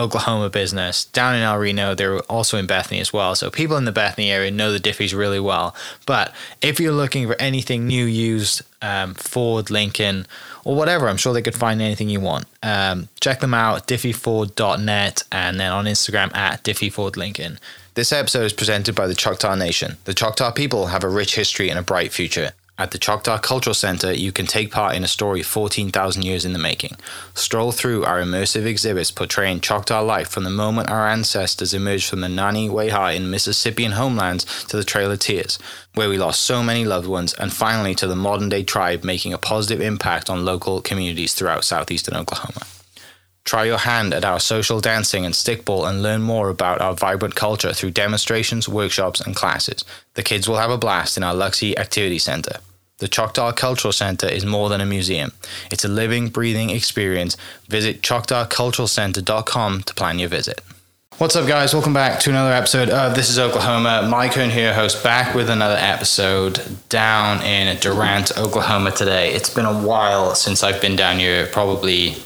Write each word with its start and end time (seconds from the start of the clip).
Oklahoma 0.00 0.50
business 0.50 1.04
down 1.04 1.34
in 1.34 1.42
El 1.42 1.58
Reno. 1.58 1.94
They're 1.94 2.18
also 2.20 2.56
in 2.58 2.66
Bethany 2.66 3.00
as 3.00 3.12
well. 3.12 3.34
So 3.34 3.50
people 3.50 3.76
in 3.76 3.84
the 3.84 3.92
Bethany 3.92 4.30
area 4.30 4.50
know 4.50 4.72
the 4.72 4.80
Diffees 4.80 5.16
really 5.16 5.40
well. 5.40 5.74
But 6.06 6.34
if 6.60 6.80
you're 6.80 6.92
looking 6.92 7.26
for 7.26 7.36
anything 7.40 7.86
new, 7.86 8.04
used, 8.04 8.62
um, 8.82 9.14
Ford, 9.14 9.70
Lincoln, 9.70 10.26
or 10.64 10.74
whatever. 10.74 11.08
I'm 11.08 11.16
sure 11.16 11.32
they 11.32 11.42
could 11.42 11.54
find 11.54 11.80
anything 11.80 12.08
you 12.08 12.20
want. 12.20 12.46
Um, 12.62 13.08
check 13.20 13.40
them 13.40 13.54
out, 13.54 13.86
diffeeford.net, 13.86 15.22
and 15.32 15.60
then 15.60 15.72
on 15.72 15.84
Instagram 15.86 16.34
at 16.34 16.62
diffeefordlincoln. 16.64 17.58
This 17.94 18.12
episode 18.12 18.44
is 18.44 18.52
presented 18.52 18.94
by 18.94 19.06
the 19.06 19.14
Choctaw 19.14 19.54
Nation. 19.56 19.96
The 20.04 20.14
Choctaw 20.14 20.52
people 20.52 20.86
have 20.86 21.04
a 21.04 21.08
rich 21.08 21.34
history 21.34 21.68
and 21.70 21.78
a 21.78 21.82
bright 21.82 22.12
future. 22.12 22.52
At 22.80 22.92
the 22.92 22.98
Choctaw 22.98 23.36
Cultural 23.36 23.74
Center, 23.74 24.10
you 24.10 24.32
can 24.32 24.46
take 24.46 24.70
part 24.70 24.96
in 24.96 25.04
a 25.04 25.06
story 25.06 25.42
14,000 25.42 26.22
years 26.22 26.46
in 26.46 26.54
the 26.54 26.58
making. 26.58 26.96
Stroll 27.34 27.72
through 27.72 28.06
our 28.06 28.22
immersive 28.22 28.64
exhibits 28.64 29.10
portraying 29.10 29.60
Choctaw 29.60 30.00
life 30.00 30.28
from 30.30 30.44
the 30.44 30.50
moment 30.50 30.88
our 30.88 31.06
ancestors 31.06 31.74
emerged 31.74 32.08
from 32.08 32.22
the 32.22 32.26
Nanih 32.28 32.70
Waiya 32.70 33.14
in 33.14 33.30
Mississippian 33.30 33.92
homelands 33.92 34.64
to 34.64 34.78
the 34.78 34.82
Trail 34.82 35.10
of 35.10 35.18
Tears, 35.18 35.58
where 35.92 36.08
we 36.08 36.16
lost 36.16 36.40
so 36.40 36.62
many 36.62 36.86
loved 36.86 37.06
ones, 37.06 37.34
and 37.34 37.52
finally 37.52 37.94
to 37.96 38.06
the 38.06 38.16
modern 38.16 38.48
day 38.48 38.62
tribe 38.62 39.04
making 39.04 39.34
a 39.34 39.38
positive 39.38 39.82
impact 39.82 40.30
on 40.30 40.46
local 40.46 40.80
communities 40.80 41.34
throughout 41.34 41.64
southeastern 41.64 42.16
Oklahoma. 42.16 42.62
Try 43.44 43.64
your 43.64 43.76
hand 43.76 44.14
at 44.14 44.24
our 44.24 44.40
social 44.40 44.80
dancing 44.80 45.26
and 45.26 45.34
stickball 45.34 45.86
and 45.86 46.02
learn 46.02 46.22
more 46.22 46.48
about 46.48 46.80
our 46.80 46.94
vibrant 46.94 47.34
culture 47.34 47.74
through 47.74 47.90
demonstrations, 47.90 48.70
workshops, 48.70 49.20
and 49.20 49.36
classes. 49.36 49.84
The 50.14 50.22
kids 50.22 50.48
will 50.48 50.56
have 50.56 50.70
a 50.70 50.78
blast 50.78 51.18
in 51.18 51.22
our 51.22 51.34
Luxie 51.34 51.78
Activity 51.78 52.18
Center. 52.18 52.56
The 53.00 53.08
Choctaw 53.08 53.52
Cultural 53.52 53.92
Center 53.92 54.28
is 54.28 54.44
more 54.44 54.68
than 54.68 54.82
a 54.82 54.86
museum. 54.86 55.32
It's 55.72 55.86
a 55.86 55.88
living, 55.88 56.28
breathing 56.28 56.68
experience. 56.68 57.34
Visit 57.66 58.02
choctawculturalcenter.com 58.02 59.82
to 59.84 59.94
plan 59.94 60.18
your 60.18 60.28
visit. 60.28 60.60
What's 61.16 61.34
up, 61.34 61.48
guys? 61.48 61.72
Welcome 61.72 61.94
back 61.94 62.20
to 62.20 62.30
another 62.30 62.52
episode 62.52 62.90
of 62.90 63.14
This 63.14 63.30
is 63.30 63.38
Oklahoma. 63.38 64.06
Mike 64.10 64.34
Hearn 64.34 64.50
here, 64.50 64.74
host, 64.74 65.02
back 65.02 65.34
with 65.34 65.48
another 65.48 65.76
episode 65.78 66.60
down 66.90 67.42
in 67.42 67.74
Durant, 67.78 68.36
Oklahoma 68.36 68.90
today. 68.90 69.32
It's 69.32 69.48
been 69.48 69.64
a 69.64 69.80
while 69.80 70.34
since 70.34 70.62
I've 70.62 70.82
been 70.82 70.96
down 70.96 71.18
here, 71.18 71.46
probably 71.46 72.16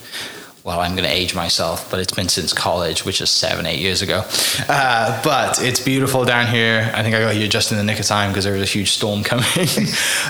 well, 0.64 0.80
I'm 0.80 0.92
going 0.96 1.06
to 1.06 1.14
age 1.14 1.34
myself, 1.34 1.90
but 1.90 2.00
it's 2.00 2.14
been 2.14 2.30
since 2.30 2.54
college, 2.54 3.04
which 3.04 3.20
is 3.20 3.28
seven, 3.28 3.66
eight 3.66 3.80
years 3.80 4.00
ago. 4.00 4.24
Uh, 4.66 5.22
but 5.22 5.62
it's 5.62 5.78
beautiful 5.78 6.24
down 6.24 6.46
here. 6.46 6.90
I 6.94 7.02
think 7.02 7.14
I 7.14 7.20
got 7.20 7.34
here 7.34 7.46
just 7.48 7.70
in 7.70 7.76
the 7.76 7.84
nick 7.84 8.00
of 8.00 8.06
time 8.06 8.30
because 8.30 8.44
there 8.44 8.54
was 8.54 8.62
a 8.62 8.72
huge 8.72 8.92
storm 8.92 9.22
coming. 9.24 9.44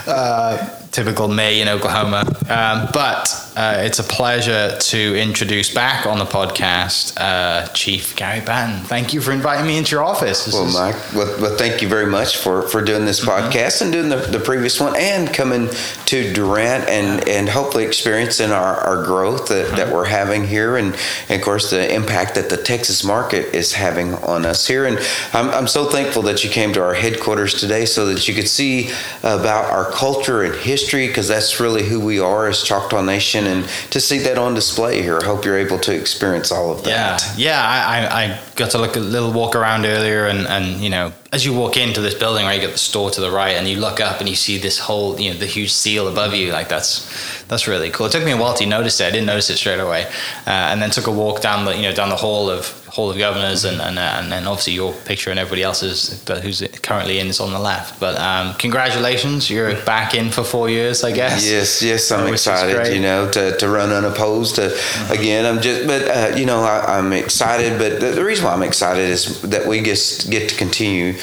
uh, 0.09 0.81
typical 0.91 1.29
May 1.29 1.61
in 1.61 1.69
Oklahoma. 1.69 2.25
Um, 2.51 2.89
but 2.93 3.44
uh, 3.57 3.77
it's 3.79 3.99
a 3.99 4.03
pleasure 4.03 4.77
to 4.79 5.17
introduce 5.17 5.73
back 5.73 6.07
on 6.07 6.19
the 6.19 6.25
podcast 6.25 7.17
uh, 7.17 7.67
Chief 7.69 8.17
Gary 8.17 8.41
Batton. 8.41 8.85
Thank 8.85 9.15
you 9.15 9.21
for 9.21 9.33
inviting 9.33 9.67
me 9.67 9.79
into 9.79 9.93
your 9.95 10.05
office. 10.05 10.45
This 10.45 10.55
well, 10.55 10.67
is... 10.67 10.75
Mike, 10.75 10.97
well, 11.15 11.41
well, 11.41 11.57
thank 11.57 11.81
you 11.81 11.89
very 11.89 12.07
much 12.07 12.37
for, 12.37 12.63
for 12.63 12.83
doing 12.83 13.05
this 13.05 13.25
mm-hmm. 13.25 13.49
podcast 13.49 13.81
and 13.83 13.93
doing 13.93 14.09
the, 14.09 14.17
the 14.17 14.41
previous 14.41 14.81
one 14.81 14.95
and 14.97 15.33
coming 15.33 15.69
to 16.07 16.33
Durant 16.33 16.89
and, 16.89 17.29
and 17.29 17.49
hopefully 17.49 17.85
experiencing 17.85 18.51
our, 18.51 18.77
our 18.77 19.05
growth 19.05 19.49
that, 19.49 19.67
mm-hmm. 19.67 19.77
that 19.77 19.93
we're 19.93 20.07
having 20.07 20.47
here 20.47 20.77
and, 20.77 20.97
and, 21.29 21.39
of 21.39 21.43
course, 21.43 21.71
the 21.71 21.95
impact 21.95 22.35
that 22.35 22.51
the 22.51 22.57
Texas 22.57 23.05
market 23.05 23.55
is 23.55 23.73
having 23.73 24.15
on 24.15 24.45
us 24.45 24.67
here. 24.67 24.85
And 24.85 24.99
I'm, 25.33 25.49
I'm 25.51 25.67
so 25.69 25.89
thankful 25.89 26.23
that 26.23 26.43
you 26.43 26.51
came 26.51 26.73
to 26.73 26.83
our 26.83 26.95
headquarters 26.95 27.55
today 27.55 27.87
so 27.87 28.07
that 28.07 28.27
you 28.27 28.35
could 28.35 28.49
see 28.49 28.91
about 29.23 29.71
our 29.71 29.91
culture 29.93 30.43
and 30.43 30.55
history 30.55 31.07
because 31.07 31.29
that's 31.29 31.61
really 31.61 31.85
who 31.85 32.01
we 32.01 32.19
are 32.19 32.49
as 32.49 32.63
Choctaw 32.63 33.03
Nation, 33.03 33.44
and 33.47 33.69
to 33.91 34.01
see 34.01 34.19
that 34.19 34.39
on 34.39 34.55
display 34.55 35.03
here, 35.03 35.19
I 35.21 35.25
hope 35.25 35.45
you're 35.45 35.59
able 35.59 35.79
to 35.81 35.95
experience 35.95 36.51
all 36.51 36.73
of 36.73 36.85
that. 36.85 37.35
Yeah, 37.37 37.51
yeah, 37.51 37.63
I, 37.63 38.25
I 38.25 38.41
got 38.57 38.71
to 38.73 38.79
look 38.79 38.97
a 38.97 39.01
little 39.01 39.33
walk 39.33 39.55
around 39.57 39.85
earlier, 39.85 40.27
and 40.27 40.47
and 40.47 40.81
you 40.81 40.91
know, 40.91 41.13
as 41.33 41.45
you 41.45 41.55
walk 41.55 41.77
into 41.77 42.01
this 42.01 42.15
building, 42.15 42.45
right, 42.47 42.55
you 42.55 42.61
get 42.61 42.73
the 42.73 42.79
store 42.79 43.11
to 43.11 43.21
the 43.21 43.31
right, 43.31 43.57
and 43.57 43.67
you 43.69 43.79
look 43.79 44.01
up 44.01 44.21
and 44.21 44.29
you 44.29 44.37
see 44.37 44.59
this 44.59 44.79
whole, 44.79 45.19
you 45.21 45.33
know, 45.33 45.39
the 45.39 45.47
huge 45.47 45.73
seal 45.73 46.09
above 46.09 46.35
you, 46.35 46.53
like 46.53 46.69
that's 46.69 47.45
that's 47.45 47.67
really 47.67 47.91
cool. 47.91 48.07
It 48.07 48.13
took 48.13 48.25
me 48.25 48.33
a 48.33 48.37
while 48.37 48.55
to 48.55 48.67
notice 48.67 49.01
it. 49.01 49.07
I 49.07 49.11
didn't 49.11 49.27
notice 49.27 49.51
it 49.51 49.57
straight 49.57 49.81
away, 49.81 50.05
uh, 50.47 50.51
and 50.51 50.81
then 50.81 50.91
took 50.91 51.07
a 51.07 51.13
walk 51.13 51.41
down 51.41 51.65
the, 51.65 51.77
you 51.77 51.83
know, 51.83 51.93
down 51.93 52.09
the 52.09 52.17
hall 52.17 52.51
of 52.51 52.84
Hall 52.95 53.11
of 53.11 53.19
Governors, 53.19 53.65
and 53.65 53.81
and, 53.81 53.99
uh, 53.99 54.23
and 54.23 54.47
obviously 54.47 54.75
your 54.75 54.93
picture 54.93 55.31
and 55.31 55.41
everybody 55.41 55.65
else's, 55.65 56.23
but 56.27 56.45
who's 56.45 56.63
currently 56.81 57.19
in 57.19 57.27
is 57.27 57.41
on 57.41 57.53
the 57.53 57.59
left. 57.59 57.99
But 57.99 58.17
um, 58.21 58.55
congratulations, 58.55 59.51
you're 59.51 59.75
back 59.85 60.15
in 60.15 60.31
for 60.31 60.45
four 60.45 60.71
years, 60.71 61.03
I 61.03 61.11
guess. 61.11 61.45
Yes, 61.45 61.83
yes, 61.83 62.13
I'm 62.13 62.33
excited. 62.33 62.95
You 62.95 63.03
know, 63.03 63.29
to, 63.33 63.57
to 63.57 63.69
run 63.69 63.91
unopposed. 63.91 64.55
To, 64.57 64.69
mm-hmm. 64.69 65.13
Again, 65.13 65.45
I'm 65.45 65.61
just, 65.61 65.89
but 65.89 66.03
uh, 66.03 66.37
you 66.37 66.47
know, 66.47 66.61
I, 66.61 66.99
am 66.99 67.13
excited. 67.13 67.81
But 67.81 67.99
the, 67.99 68.13
the, 68.13 68.25
reason 68.25 68.45
why 68.45 68.53
I'm 68.53 68.63
excited 68.63 69.11
is 69.11 69.43
that 69.43 69.67
we 69.67 69.83
just 69.83 70.31
get 70.31 70.49
to 70.51 70.57
continue 70.57 71.15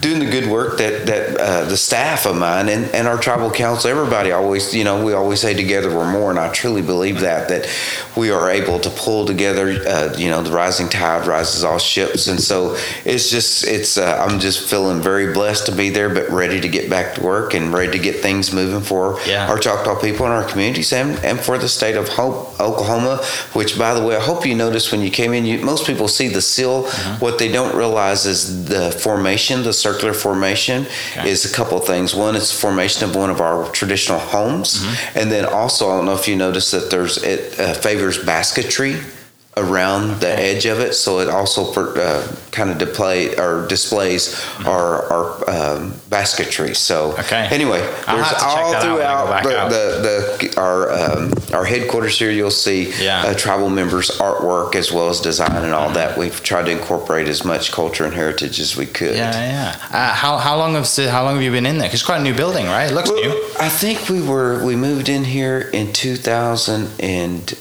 doing 0.00 0.20
the 0.20 0.30
good 0.30 0.48
work 0.48 0.78
that 0.78 1.04
that 1.04 1.36
uh, 1.36 1.64
the 1.66 1.76
staff 1.76 2.24
of 2.24 2.38
mine 2.38 2.70
and, 2.70 2.86
and 2.94 3.06
our 3.06 3.18
tribal 3.18 3.50
council, 3.50 3.90
everybody 3.90 4.32
always, 4.32 4.74
you 4.74 4.82
know, 4.82 5.04
we 5.04 5.12
always 5.12 5.42
say 5.42 5.52
together 5.52 5.94
we're 5.94 6.10
more, 6.10 6.30
and 6.30 6.38
I 6.38 6.50
truly 6.54 6.80
believe 6.80 7.20
that 7.20 7.50
that 7.50 7.68
we 8.16 8.30
are 8.30 8.48
able 8.48 8.80
to 8.80 8.88
pull 8.88 9.26
together, 9.26 9.68
uh, 9.86 10.14
you 10.16 10.30
know, 10.30 10.40
the 10.40 10.52
rising 10.52 10.88
tide 10.88 11.17
rises 11.26 11.64
all 11.64 11.78
ships, 11.78 12.26
and 12.28 12.40
so 12.40 12.76
it's 13.04 13.30
just 13.30 13.66
it's 13.66 13.96
uh, 13.96 14.24
I'm 14.26 14.38
just 14.38 14.68
feeling 14.68 15.00
very 15.00 15.32
blessed 15.32 15.66
to 15.66 15.72
be 15.72 15.90
there, 15.90 16.08
but 16.08 16.28
ready 16.30 16.60
to 16.60 16.68
get 16.68 16.88
back 16.88 17.14
to 17.14 17.22
work 17.22 17.54
and 17.54 17.72
ready 17.72 17.92
to 17.92 17.98
get 17.98 18.16
things 18.16 18.52
moving 18.52 18.80
for 18.80 19.18
yeah. 19.26 19.48
our 19.48 19.58
Choctaw 19.58 20.00
people 20.00 20.26
and 20.26 20.34
our 20.34 20.44
communities 20.44 20.92
and, 20.92 21.18
and 21.24 21.40
for 21.40 21.58
the 21.58 21.68
state 21.68 21.96
of 21.96 22.08
Hope, 22.08 22.60
Oklahoma. 22.60 23.22
Which, 23.52 23.78
by 23.78 23.94
the 23.94 24.04
way, 24.04 24.16
I 24.16 24.20
hope 24.20 24.46
you 24.46 24.54
noticed 24.54 24.92
when 24.92 25.00
you 25.00 25.10
came 25.10 25.32
in. 25.32 25.44
You, 25.44 25.58
most 25.64 25.86
people 25.86 26.08
see 26.08 26.28
the 26.28 26.42
seal. 26.42 26.84
Mm-hmm. 26.84 27.24
What 27.24 27.38
they 27.38 27.50
don't 27.50 27.76
realize 27.76 28.26
is 28.26 28.66
the 28.66 28.90
formation, 28.92 29.62
the 29.62 29.72
circular 29.72 30.14
formation, 30.14 30.86
okay. 31.12 31.28
is 31.28 31.50
a 31.50 31.54
couple 31.54 31.78
things. 31.80 32.14
One, 32.14 32.36
it's 32.36 32.58
formation 32.58 33.08
of 33.08 33.16
one 33.16 33.30
of 33.30 33.40
our 33.40 33.70
traditional 33.72 34.18
homes, 34.18 34.80
mm-hmm. 34.80 35.18
and 35.18 35.30
then 35.30 35.44
also 35.44 35.90
I 35.90 35.96
don't 35.96 36.06
know 36.06 36.14
if 36.14 36.28
you 36.28 36.36
noticed 36.36 36.72
that 36.72 36.90
there's 36.90 37.22
it 37.22 37.58
uh, 37.58 37.74
favors 37.74 38.22
basketry 38.24 39.00
around 39.58 40.20
the 40.20 40.28
edge 40.28 40.66
of 40.66 40.80
it, 40.80 40.94
so 40.94 41.20
it 41.20 41.28
also 41.28 41.72
uh, 41.72 42.26
kind 42.52 42.70
of 42.70 42.78
display 42.78 43.36
or 43.36 43.66
displays 43.66 44.34
mm-hmm. 44.34 44.68
our 44.68 45.04
our 45.12 45.50
um, 45.50 45.94
basketry. 46.08 46.74
So 46.74 47.12
okay. 47.18 47.48
anyway, 47.50 47.80
there's 47.80 48.32
all 48.42 48.80
throughout 48.80 49.42
the, 49.42 49.48
the, 49.68 50.48
the, 50.48 50.60
our 50.60 50.90
um, 50.92 51.32
our 51.52 51.64
headquarters 51.64 52.18
here. 52.18 52.30
You'll 52.30 52.50
see 52.50 52.92
yeah. 53.02 53.22
uh, 53.22 53.34
tribal 53.34 53.70
members' 53.70 54.10
artwork 54.18 54.74
as 54.74 54.92
well 54.92 55.08
as 55.08 55.20
design 55.20 55.64
and 55.64 55.72
all 55.72 55.86
mm-hmm. 55.86 55.94
that. 55.94 56.18
We've 56.18 56.42
tried 56.42 56.66
to 56.66 56.72
incorporate 56.72 57.28
as 57.28 57.44
much 57.44 57.72
culture 57.72 58.04
and 58.04 58.14
heritage 58.14 58.60
as 58.60 58.76
we 58.76 58.86
could. 58.86 59.16
Yeah, 59.16 59.32
yeah. 59.32 59.88
Uh, 59.92 60.14
how 60.14 60.38
how 60.38 60.56
long 60.56 60.74
have 60.74 60.88
how 61.10 61.24
long 61.24 61.34
have 61.34 61.42
you 61.42 61.50
been 61.50 61.66
in 61.66 61.78
there? 61.78 61.88
Because 61.88 62.00
it's 62.00 62.06
quite 62.06 62.20
a 62.20 62.24
new 62.24 62.34
building, 62.34 62.66
right? 62.66 62.90
It 62.90 62.94
looks 62.94 63.10
well, 63.10 63.20
new. 63.20 63.50
I 63.58 63.68
think 63.68 64.08
we 64.08 64.20
were 64.22 64.64
we 64.64 64.76
moved 64.76 65.08
in 65.08 65.24
here 65.24 65.60
in 65.72 65.92
2000 65.92 66.88
and 67.00 67.58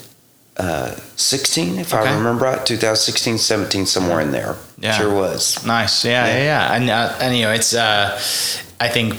uh, 0.57 0.91
16, 1.15 1.79
if 1.79 1.93
okay. 1.93 2.09
I 2.09 2.17
remember 2.17 2.45
right, 2.45 2.65
2016, 2.65 3.37
17, 3.37 3.85
somewhere 3.85 4.21
in 4.21 4.31
there. 4.31 4.55
Yeah. 4.79 4.93
Sure 4.93 5.13
was. 5.13 5.65
Nice. 5.65 6.03
Yeah, 6.03 6.25
yeah, 6.25 6.37
yeah. 6.37 6.43
yeah. 6.43 6.73
And, 6.73 6.89
uh, 6.89 7.17
and, 7.21 7.35
you 7.35 7.43
know, 7.43 7.51
it's, 7.51 7.73
uh, 7.73 8.15
I 8.79 8.89
think 8.89 9.13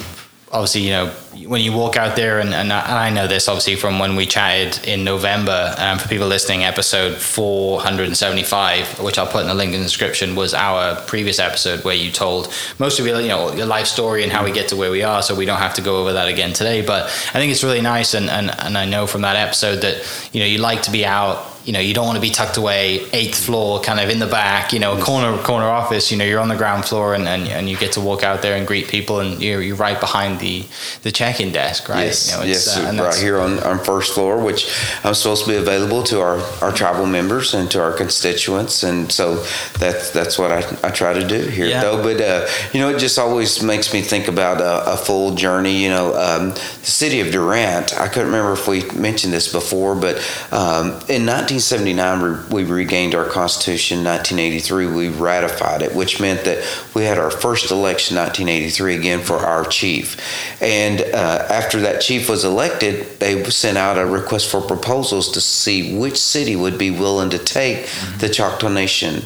obviously, 0.51 0.81
you 0.81 0.91
know, 0.91 1.13
when 1.45 1.61
you 1.61 1.73
walk 1.73 1.95
out 1.95 2.15
there, 2.15 2.39
and, 2.39 2.53
and 2.53 2.73
I 2.73 3.09
know 3.09 3.27
this 3.27 3.47
obviously 3.47 3.75
from 3.75 3.99
when 3.99 4.15
we 4.15 4.25
chatted 4.25 4.85
in 4.87 5.03
November, 5.03 5.75
um, 5.77 5.99
for 5.99 6.07
people 6.07 6.27
listening, 6.27 6.63
episode 6.63 7.17
475, 7.17 8.99
which 8.99 9.17
I'll 9.19 9.27
put 9.27 9.41
in 9.41 9.47
the 9.47 9.53
link 9.53 9.73
in 9.73 9.79
the 9.79 9.85
description, 9.85 10.35
was 10.35 10.53
our 10.53 10.99
previous 11.01 11.39
episode 11.39 11.83
where 11.83 11.95
you 11.95 12.11
told 12.11 12.51
most 12.79 12.99
of 12.99 13.05
your, 13.05 13.21
you 13.21 13.27
know, 13.27 13.53
your 13.53 13.67
life 13.67 13.87
story 13.87 14.23
and 14.23 14.31
how 14.31 14.43
we 14.43 14.51
get 14.51 14.69
to 14.69 14.75
where 14.75 14.91
we 14.91 15.03
are. 15.03 15.21
So 15.21 15.35
we 15.35 15.45
don't 15.45 15.59
have 15.59 15.75
to 15.75 15.81
go 15.81 15.97
over 15.97 16.13
that 16.13 16.27
again 16.27 16.53
today. 16.53 16.81
But 16.81 17.03
I 17.05 17.33
think 17.33 17.51
it's 17.51 17.63
really 17.63 17.81
nice. 17.81 18.13
And, 18.13 18.29
and, 18.29 18.51
and 18.59 18.77
I 18.77 18.85
know 18.85 19.05
from 19.05 19.21
that 19.21 19.35
episode 19.35 19.81
that, 19.81 20.29
you 20.33 20.39
know, 20.39 20.45
you 20.47 20.57
like 20.57 20.83
to 20.83 20.91
be 20.91 21.05
out 21.05 21.45
you 21.65 21.73
know 21.73 21.79
you 21.79 21.93
don't 21.93 22.05
want 22.05 22.15
to 22.15 22.21
be 22.21 22.31
tucked 22.31 22.57
away 22.57 23.05
eighth 23.11 23.45
floor 23.45 23.79
kind 23.81 23.99
of 23.99 24.09
in 24.09 24.17
the 24.17 24.25
back 24.25 24.71
you 24.73 24.79
know 24.79 24.97
a 24.97 25.01
corner 25.03 25.37
corner 25.43 25.67
office 25.67 26.11
you 26.11 26.17
know 26.17 26.25
you're 26.25 26.39
on 26.39 26.47
the 26.47 26.55
ground 26.55 26.85
floor 26.85 27.13
and, 27.13 27.27
and, 27.27 27.47
and 27.47 27.69
you 27.69 27.77
get 27.77 27.91
to 27.91 28.01
walk 28.01 28.23
out 28.23 28.41
there 28.41 28.55
and 28.55 28.65
greet 28.65 28.87
people 28.87 29.19
and 29.19 29.41
you're, 29.41 29.61
you're 29.61 29.75
right 29.75 29.99
behind 29.99 30.39
the 30.39 30.65
the 31.03 31.11
check-in 31.31 31.51
desk 31.51 31.89
right 31.89 32.05
yes, 32.05 32.31
you 32.31 32.37
know, 32.37 32.45
yes 32.45 32.77
uh, 32.77 33.03
right 33.03 33.15
here 33.15 33.39
on, 33.39 33.59
on 33.59 33.79
first 33.79 34.13
floor 34.13 34.41
which 34.43 34.73
i'm 35.03 35.13
supposed 35.13 35.45
to 35.45 35.51
be 35.51 35.57
available 35.57 36.01
to 36.03 36.19
our 36.21 36.39
our 36.61 36.71
tribal 36.71 37.05
members 37.05 37.53
and 37.53 37.69
to 37.69 37.79
our 37.81 37.93
constituents 37.93 38.83
and 38.83 39.11
so 39.11 39.35
that's 39.77 40.11
that's 40.11 40.39
what 40.39 40.51
i, 40.51 40.59
I 40.83 40.91
try 40.91 41.13
to 41.13 41.27
do 41.27 41.41
here 41.41 41.67
yeah. 41.67 41.81
though 41.81 42.01
but 42.01 42.21
uh, 42.21 42.47
you 42.73 42.79
know 42.79 42.89
it 42.89 42.99
just 42.99 43.19
always 43.19 43.61
makes 43.61 43.93
me 43.93 44.01
think 44.01 44.27
about 44.27 44.61
a, 44.61 44.93
a 44.93 44.97
full 44.97 45.35
journey 45.35 45.83
you 45.83 45.89
know 45.89 46.15
um, 46.15 46.49
the 46.49 46.91
city 46.91 47.19
of 47.19 47.31
durant 47.31 47.97
i 47.99 48.07
couldn't 48.07 48.27
remember 48.27 48.53
if 48.53 48.67
we 48.67 48.89
mentioned 48.91 49.33
this 49.33 49.51
before 49.51 49.95
but 49.95 50.17
um, 50.51 50.99
in 51.09 51.25
19 51.25 51.59
1979, 51.59 52.49
we 52.51 52.63
regained 52.63 53.15
our 53.15 53.25
Constitution. 53.25 54.03
1983, 54.03 54.87
we 54.87 55.09
ratified 55.09 55.81
it, 55.81 55.93
which 55.93 56.19
meant 56.19 56.45
that 56.45 56.63
we 56.93 57.03
had 57.03 57.17
our 57.17 57.31
first 57.31 57.71
election 57.71 58.17
1983 58.17 58.95
again 58.95 59.19
for 59.19 59.37
our 59.37 59.65
chief. 59.65 60.17
And 60.61 61.01
uh, 61.13 61.47
after 61.49 61.79
that 61.81 62.01
chief 62.01 62.29
was 62.29 62.43
elected, 62.43 63.19
they 63.19 63.43
sent 63.45 63.77
out 63.77 63.97
a 63.97 64.05
request 64.05 64.49
for 64.49 64.61
proposals 64.61 65.31
to 65.31 65.41
see 65.41 65.97
which 65.97 66.17
city 66.17 66.55
would 66.55 66.77
be 66.77 66.91
willing 66.91 67.29
to 67.29 67.37
take 67.37 67.85
mm-hmm. 67.85 68.17
the 68.19 68.29
Choctaw 68.29 68.69
Nation 68.69 69.23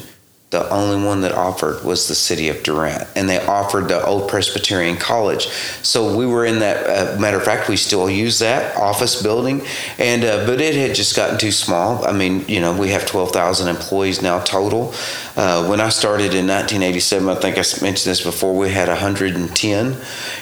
the 0.54 0.70
only 0.70 1.04
one 1.04 1.22
that 1.22 1.32
offered 1.32 1.82
was 1.82 2.06
the 2.06 2.14
city 2.14 2.48
of 2.48 2.62
Durant, 2.62 3.08
and 3.16 3.28
they 3.28 3.44
offered 3.44 3.88
the 3.88 4.06
old 4.06 4.28
Presbyterian 4.30 4.96
College. 4.96 5.48
So 5.82 6.16
we 6.16 6.26
were 6.26 6.46
in 6.46 6.60
that. 6.60 6.76
Uh, 6.86 7.18
matter 7.18 7.38
of 7.38 7.44
fact, 7.44 7.68
we 7.68 7.76
still 7.76 8.08
use 8.08 8.38
that 8.38 8.76
office 8.76 9.20
building, 9.20 9.62
and 9.98 10.24
uh, 10.24 10.46
but 10.46 10.60
it 10.60 10.76
had 10.76 10.94
just 10.94 11.16
gotten 11.16 11.38
too 11.38 11.50
small. 11.50 12.04
I 12.04 12.12
mean, 12.12 12.44
you 12.46 12.60
know, 12.60 12.72
we 12.72 12.90
have 12.90 13.04
twelve 13.04 13.32
thousand 13.32 13.66
employees 13.66 14.22
now 14.22 14.38
total. 14.38 14.94
Uh, 15.36 15.66
when 15.66 15.80
I 15.80 15.88
started 15.88 16.32
in 16.34 16.46
1987, 16.46 17.28
I 17.28 17.34
think 17.34 17.58
I 17.58 17.64
mentioned 17.82 18.08
this 18.12 18.22
before. 18.22 18.54
We 18.54 18.70
had 18.70 18.86
110. 18.86 19.96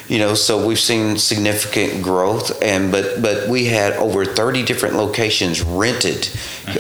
You 0.09 0.19
know, 0.19 0.35
so 0.35 0.67
we've 0.67 0.79
seen 0.79 1.17
significant 1.17 2.03
growth, 2.03 2.63
and 2.63 2.93
but 2.93 3.23
but 3.23 3.49
we 3.49 3.65
had 3.65 3.95
over 3.95 4.27
30 4.27 4.63
different 4.65 4.97
locations 4.97 5.63
rented 5.63 6.29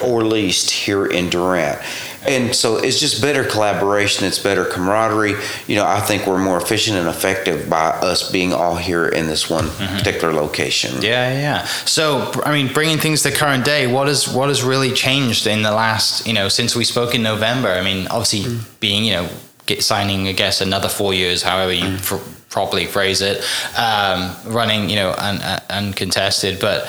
or 0.04 0.22
leased 0.22 0.70
here 0.70 1.06
in 1.06 1.30
Durant 1.30 1.80
and 2.26 2.54
so 2.54 2.76
it's 2.76 3.00
just 3.00 3.20
better 3.20 3.44
collaboration 3.44 4.26
it's 4.26 4.38
better 4.38 4.64
camaraderie 4.64 5.34
you 5.66 5.74
know 5.76 5.84
i 5.84 6.00
think 6.00 6.26
we're 6.26 6.38
more 6.38 6.56
efficient 6.56 6.96
and 6.96 7.08
effective 7.08 7.68
by 7.68 7.88
us 7.88 8.30
being 8.30 8.52
all 8.52 8.76
here 8.76 9.08
in 9.08 9.26
this 9.26 9.50
one 9.50 9.64
mm-hmm. 9.64 9.96
particular 9.96 10.32
location 10.32 10.94
yeah 11.02 11.32
yeah 11.32 11.64
so 11.64 12.30
i 12.44 12.52
mean 12.52 12.72
bringing 12.72 12.98
things 12.98 13.22
to 13.22 13.30
current 13.30 13.64
day 13.64 13.86
what 13.86 14.06
has 14.06 14.32
what 14.32 14.48
has 14.48 14.62
really 14.62 14.92
changed 14.92 15.46
in 15.46 15.62
the 15.62 15.72
last 15.72 16.26
you 16.26 16.32
know 16.32 16.48
since 16.48 16.76
we 16.76 16.84
spoke 16.84 17.14
in 17.14 17.22
november 17.22 17.68
i 17.68 17.82
mean 17.82 18.06
obviously 18.08 18.40
mm-hmm. 18.40 18.74
being 18.80 19.04
you 19.04 19.12
know 19.12 19.28
get 19.66 19.82
signing 19.82 20.28
i 20.28 20.32
guess 20.32 20.60
another 20.60 20.88
four 20.88 21.12
years 21.14 21.42
however 21.42 21.72
you 21.72 21.84
mm-hmm. 21.84 22.16
pr- 22.16 22.38
properly 22.48 22.84
phrase 22.84 23.22
it 23.22 23.38
um, 23.78 24.36
running 24.46 24.90
you 24.90 24.96
know 24.96 25.14
un- 25.16 25.40
un- 25.40 25.62
uncontested 25.70 26.60
but 26.60 26.86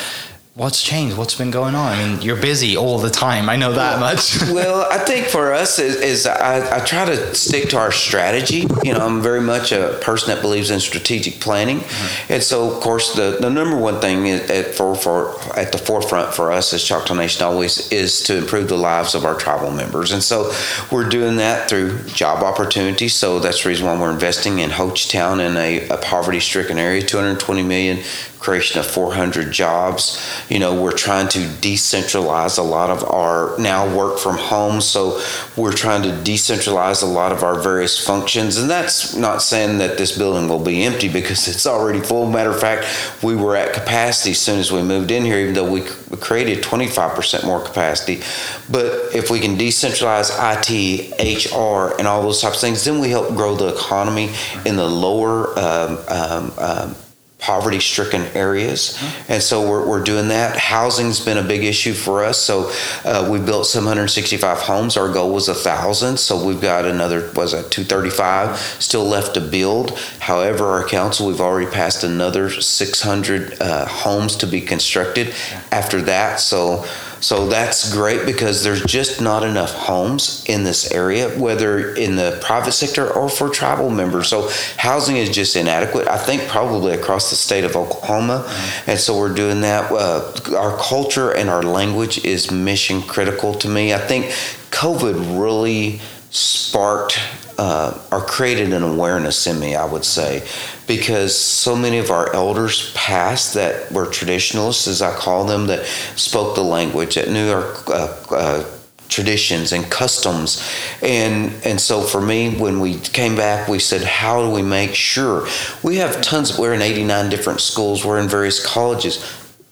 What's 0.56 0.84
changed? 0.84 1.18
What's 1.18 1.34
been 1.34 1.50
going 1.50 1.74
on? 1.74 1.94
I 1.94 2.08
mean, 2.08 2.22
you're 2.22 2.40
busy 2.40 2.78
all 2.78 3.00
the 3.00 3.10
time. 3.10 3.50
I 3.50 3.56
know 3.56 3.74
that 3.74 4.00
much. 4.00 4.40
well, 4.54 4.88
I 4.88 5.00
think 5.00 5.26
for 5.26 5.52
us 5.52 5.80
is, 5.80 5.96
is 5.96 6.28
I, 6.28 6.78
I, 6.78 6.86
try 6.86 7.06
to 7.06 7.34
stick 7.34 7.70
to 7.70 7.78
our 7.80 7.92
strategy. 7.92 8.68
You 8.84 8.94
know, 8.94 9.04
I'm 9.04 9.20
very 9.20 9.42
much 9.42 9.72
a 9.72 9.98
person 10.04 10.28
that 10.28 10.44
believes 10.44 10.70
in 10.70 10.80
strategic 10.80 11.40
planning, 11.40 11.80
mm-hmm. 11.80 12.34
and 12.34 12.44
so 12.44 12.72
of 12.72 12.84
course 12.84 13.16
the, 13.16 13.40
the 13.42 13.50
number 13.50 13.76
one 13.76 14.00
thing 14.00 14.30
at 14.30 14.76
for, 14.76 14.94
for 14.94 15.34
at 15.58 15.72
the 15.72 15.80
forefront 15.80 16.36
for 16.36 16.52
us 16.52 16.72
as 16.72 16.84
Choctaw 16.84 17.16
Nation 17.16 17.42
always 17.42 17.92
is 17.92 18.22
to 18.22 18.38
improve 18.38 18.70
the 18.70 18.78
lives 18.78 19.16
of 19.16 19.26
our 19.26 19.34
tribal 19.34 19.72
members, 19.72 20.12
and 20.12 20.22
so 20.22 20.54
we're 20.92 21.10
doing 21.10 21.38
that 21.38 21.68
through 21.68 21.98
job 22.10 22.44
opportunities. 22.44 23.16
So 23.16 23.40
that's 23.40 23.64
the 23.64 23.70
reason 23.70 23.88
why 23.88 24.00
we're 24.00 24.12
investing 24.12 24.60
in 24.60 24.70
Hochatown 24.70 25.40
in 25.40 25.58
a, 25.58 25.90
a 25.90 25.98
poverty-stricken 25.98 26.78
area, 26.78 27.02
220 27.02 27.64
million 27.64 28.04
creation 28.44 28.80
of 28.80 28.86
400 28.86 29.52
jobs. 29.52 30.22
You 30.50 30.60
know, 30.60 30.80
we're 30.80 30.92
trying 30.92 31.30
to 31.30 31.40
decentralize 31.40 32.60
a 32.60 32.62
lot 32.62 32.90
of 32.90 33.04
our 33.10 33.58
now 33.58 33.96
work 33.96 34.20
from 34.20 34.38
home. 34.38 34.82
So 34.82 35.22
we're 35.56 35.74
trying 35.74 36.04
to 36.04 36.10
decentralize 36.10 37.02
a 37.02 37.06
lot 37.06 37.32
of 37.32 37.42
our 37.44 37.60
various 37.60 38.06
functions. 38.06 38.58
And 38.58 38.70
that's 38.70 39.16
not 39.16 39.42
saying 39.42 39.78
that 39.78 39.98
this 39.98 40.18
building 40.18 40.50
will 40.50 40.64
be 40.64 40.84
empty 40.84 41.08
because 41.08 41.48
it's 41.48 41.66
already 41.66 42.02
full. 42.02 42.30
Matter 42.30 42.52
of 42.52 42.60
fact, 42.60 42.86
we 43.24 43.36
were 43.36 43.56
at 43.56 43.74
capacity 43.74 44.32
as 44.32 44.40
soon 44.40 44.60
as 44.60 44.72
we 44.72 44.82
moved 44.82 45.12
in 45.12 45.24
here, 45.24 45.40
even 45.40 45.54
though 45.54 45.72
we 45.72 45.82
created 46.18 46.64
25% 46.64 47.46
more 47.46 47.64
capacity. 47.64 48.22
But 48.70 49.16
if 49.16 49.30
we 49.32 49.40
can 49.40 49.58
decentralize 49.58 50.30
IT, 50.38 51.52
HR, 51.52 51.98
and 51.98 52.08
all 52.08 52.22
those 52.22 52.42
types 52.42 52.56
of 52.56 52.62
things, 52.62 52.84
then 52.84 53.00
we 53.00 53.10
help 53.10 53.30
grow 53.30 53.56
the 53.56 53.74
economy 53.74 54.32
in 54.66 54.76
the 54.76 54.88
lower 54.88 55.58
um, 55.58 55.98
um, 56.10 56.54
um, 56.58 56.96
poverty 57.44 57.80
stricken 57.82 58.22
areas. 58.36 58.98
Mm-hmm. 58.98 59.32
And 59.34 59.44
so 59.44 59.70
we're, 59.70 59.86
we're 59.86 60.04
doing 60.04 60.30
that. 60.30 60.56
Housing's 60.56 61.20
been 61.20 61.38
a 61.38 61.44
big 61.44 61.66
issue 61.66 61.94
for 61.94 62.24
us. 62.24 62.42
So 62.42 62.72
uh, 63.04 63.28
we 63.30 63.38
built 63.38 63.68
765 63.68 64.60
homes. 64.60 64.96
Our 64.96 65.12
goal 65.12 65.34
was 65.34 65.50
a 65.50 65.54
thousand. 65.54 66.18
So 66.18 66.46
we've 66.46 66.62
got 66.62 66.86
another, 66.86 67.30
was 67.36 67.54
it 67.54 67.70
235 67.70 68.58
still 68.80 69.04
left 69.04 69.34
to 69.34 69.42
build. 69.42 69.98
However, 70.20 70.68
our 70.68 70.88
council, 70.88 71.28
we've 71.28 71.42
already 71.42 71.70
passed 71.70 72.06
another 72.06 72.50
600 72.50 73.62
uh, 73.62 73.86
homes 73.88 74.38
to 74.38 74.48
be 74.48 74.62
constructed 74.62 75.34
after 75.70 76.02
that. 76.04 76.40
So 76.40 76.86
so 77.24 77.48
that's 77.48 77.94
great 77.94 78.26
because 78.26 78.66
there's 78.66 78.84
just 78.84 79.22
not 79.22 79.44
enough 79.44 79.72
homes 79.72 80.44
in 80.46 80.66
this 80.66 80.92
area, 80.92 81.30
whether 81.40 81.96
in 81.96 82.18
the 82.18 82.38
private 82.42 82.74
sector 82.74 83.10
or 83.10 83.30
for 83.30 83.48
tribal 83.48 83.90
members. 83.90 84.28
So 84.28 84.50
housing 84.76 85.16
is 85.16 85.30
just 85.30 85.56
inadequate. 85.56 86.10
I 86.10 86.18
think 86.18 86.50
probably 86.50 86.94
across 86.94 87.30
the 87.30 87.38
state 87.38 87.64
of 87.64 87.78
Oklahoma, 87.78 88.44
mm-hmm. 88.46 88.92
and 88.92 89.00
so 89.00 89.18
we're 89.18 89.34
doing 89.34 89.62
that. 89.62 89.90
Uh, 89.90 90.34
our 90.58 90.78
culture 90.78 91.32
and 91.32 91.50
our 91.50 91.64
language 91.64 92.26
is 92.26 92.52
mission 92.52 93.02
critical 93.02 93.54
to 93.54 93.70
me. 93.70 93.94
I 93.94 94.00
think 94.00 94.26
COVID 94.72 95.40
really 95.40 96.02
sparked 96.30 97.18
uh, 97.58 98.22
created 98.28 98.74
an 98.74 98.84
awareness 98.84 99.46
in 99.48 99.60
me, 99.60 99.76
I 99.76 99.86
would 99.86 100.06
say, 100.06 100.48
because 100.88 101.38
so 101.38 101.76
many 101.76 101.98
of 101.98 102.10
our 102.10 102.34
elders 102.34 102.92
passed 102.94 103.54
that 103.54 103.92
were 103.92 104.08
traditionalists, 104.08 104.88
as 104.88 105.02
I 105.02 105.16
call 105.16 105.46
them, 105.46 105.68
that 105.68 105.86
spoke 106.16 106.56
the 106.56 106.64
language, 106.64 107.16
that 107.16 107.30
knew 107.30 107.52
our 107.52 107.76
uh, 107.88 108.26
uh, 108.32 108.66
traditions 109.10 109.72
and 109.72 109.90
customs. 109.92 110.68
And, 111.02 111.54
and 111.64 111.80
so 111.80 112.02
for 112.02 112.22
me, 112.22 112.56
when 112.56 112.80
we 112.80 113.00
came 113.00 113.36
back, 113.36 113.68
we 113.68 113.80
said, 113.80 114.02
how 114.02 114.44
do 114.44 114.50
we 114.50 114.64
make 114.64 114.96
sure? 114.96 115.48
We 115.84 115.98
have 115.98 116.22
tons, 116.22 116.58
we're 116.58 116.74
in 116.74 116.82
89 116.82 117.30
different 117.30 117.62
schools, 117.62 118.04
we're 118.04 118.20
in 118.20 118.28
various 118.28 118.66
colleges, 118.66 119.24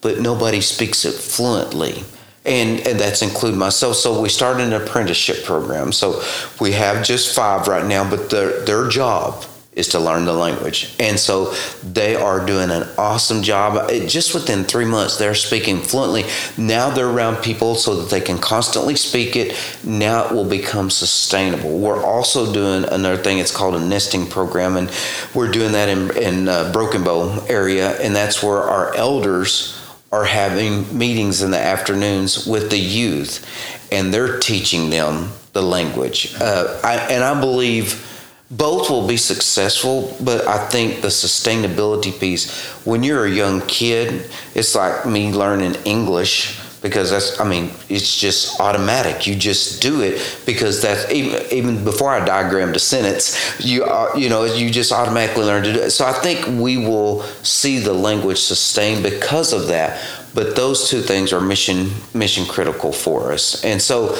but 0.02 0.20
nobody 0.20 0.62
speaks 0.62 1.06
it 1.06 1.14
fluently 1.14 2.04
and, 2.46 2.86
and 2.88 3.00
that's 3.00 3.22
include 3.22 3.56
myself. 3.56 3.96
So 3.98 4.22
we 4.22 4.30
started 4.30 4.64
an 4.64 4.74
apprenticeship 4.74 5.44
program. 5.46 5.92
So 5.92 6.24
we 6.60 6.72
have 6.74 7.06
just 7.06 7.36
five 7.36 7.68
right 7.68 7.86
now, 7.86 8.10
but 8.10 8.30
their 8.30 8.62
their 8.66 8.88
job 8.90 9.46
is 9.74 9.88
to 9.88 10.00
learn 10.00 10.26
the 10.26 10.34
language. 10.34 10.94
And 11.00 11.18
so 11.18 11.54
they 11.82 12.14
are 12.16 12.46
doing 12.46 12.70
an 12.72 12.90
awesome 12.98 13.42
job. 13.42 13.90
It, 13.90 14.10
just 14.10 14.34
within 14.34 14.66
three 14.66 14.84
months, 14.84 15.18
they're 15.18 15.34
speaking 15.34 15.80
fluently. 15.80 16.26
Now 16.58 16.90
they're 16.90 17.10
around 17.10 17.38
people 17.38 17.76
so 17.76 17.96
that 17.96 18.10
they 18.10 18.20
can 18.20 18.38
constantly 18.38 18.98
speak 18.98 19.38
it. 19.38 19.58
Now 19.84 20.26
it 20.26 20.34
will 20.34 20.50
become 20.50 20.90
sustainable. 20.90 21.80
We're 21.80 22.04
also 22.04 22.52
doing 22.52 22.84
another 22.84 23.16
thing. 23.16 23.40
It's 23.40 23.56
called 23.56 23.76
a 23.76 23.80
nesting 23.80 24.28
program, 24.28 24.76
and 24.76 24.92
we're 25.34 25.52
doing 25.52 25.72
that 25.72 25.88
in, 25.88 26.18
in 26.18 26.50
uh, 26.50 26.74
Broken 26.74 27.06
Bow 27.06 27.46
area, 27.48 27.98
and 28.02 28.14
that's 28.14 28.44
where 28.44 28.64
our 28.64 28.94
elders 28.96 29.81
are 30.12 30.26
having 30.26 30.98
meetings 30.98 31.42
in 31.42 31.52
the 31.52 31.58
afternoons 31.60 32.46
with 32.46 32.70
the 32.70 32.78
youth, 32.78 33.46
and 33.92 34.14
they're 34.14 34.40
teaching 34.40 34.90
them 34.90 35.30
the 35.54 35.62
language. 35.62 36.36
Uh, 36.40 36.80
I, 36.84 36.98
and 37.12 37.24
I 37.24 37.40
believe 37.40 38.08
both 38.52 38.90
will 38.90 39.08
be 39.08 39.18
successful, 39.18 40.16
but 40.22 40.46
I 40.46 40.68
think 40.68 41.02
the 41.02 41.08
sustainability 41.08 42.18
piece, 42.20 42.52
when 42.86 43.04
you're 43.04 43.26
a 43.26 43.32
young 43.32 43.62
kid, 43.68 44.30
it's 44.54 44.76
like 44.76 45.06
me 45.06 45.32
learning 45.32 45.76
English 45.86 46.61
because 46.82 47.12
that's, 47.12 47.40
I 47.40 47.48
mean, 47.48 47.72
it's 47.90 48.18
just 48.20 48.60
automatic. 48.60 49.28
You 49.28 49.36
just 49.36 49.82
do 49.82 50.02
it 50.02 50.42
because 50.46 50.82
that's 50.82 51.12
even, 51.12 51.42
even 51.52 51.84
before 51.84 52.10
I 52.10 52.26
diagrammed 52.26 52.76
a 52.76 52.80
sentence, 52.80 53.38
you, 53.60 53.84
uh, 53.84 54.12
you 54.16 54.30
know, 54.30 54.46
you 54.46 54.72
just 54.72 54.92
automatically 54.92 55.46
learn 55.46 55.64
to 55.64 55.74
do 55.74 55.80
it. 55.80 55.92
So 55.92 56.06
I 56.06 56.14
think 56.14 56.46
we 56.60 56.78
will 56.78 57.22
see 57.44 57.78
the 57.80 57.94
language 57.94 58.40
sustain 58.40 59.04
because 59.04 59.54
of 59.54 59.68
that. 59.68 60.02
But 60.34 60.56
those 60.56 60.90
two 60.90 61.02
things 61.02 61.34
are 61.34 61.42
mission 61.42 61.92
mission 62.14 62.46
critical 62.46 62.94
for 62.94 63.34
us. 63.34 63.64
And 63.66 63.82
so 63.82 64.18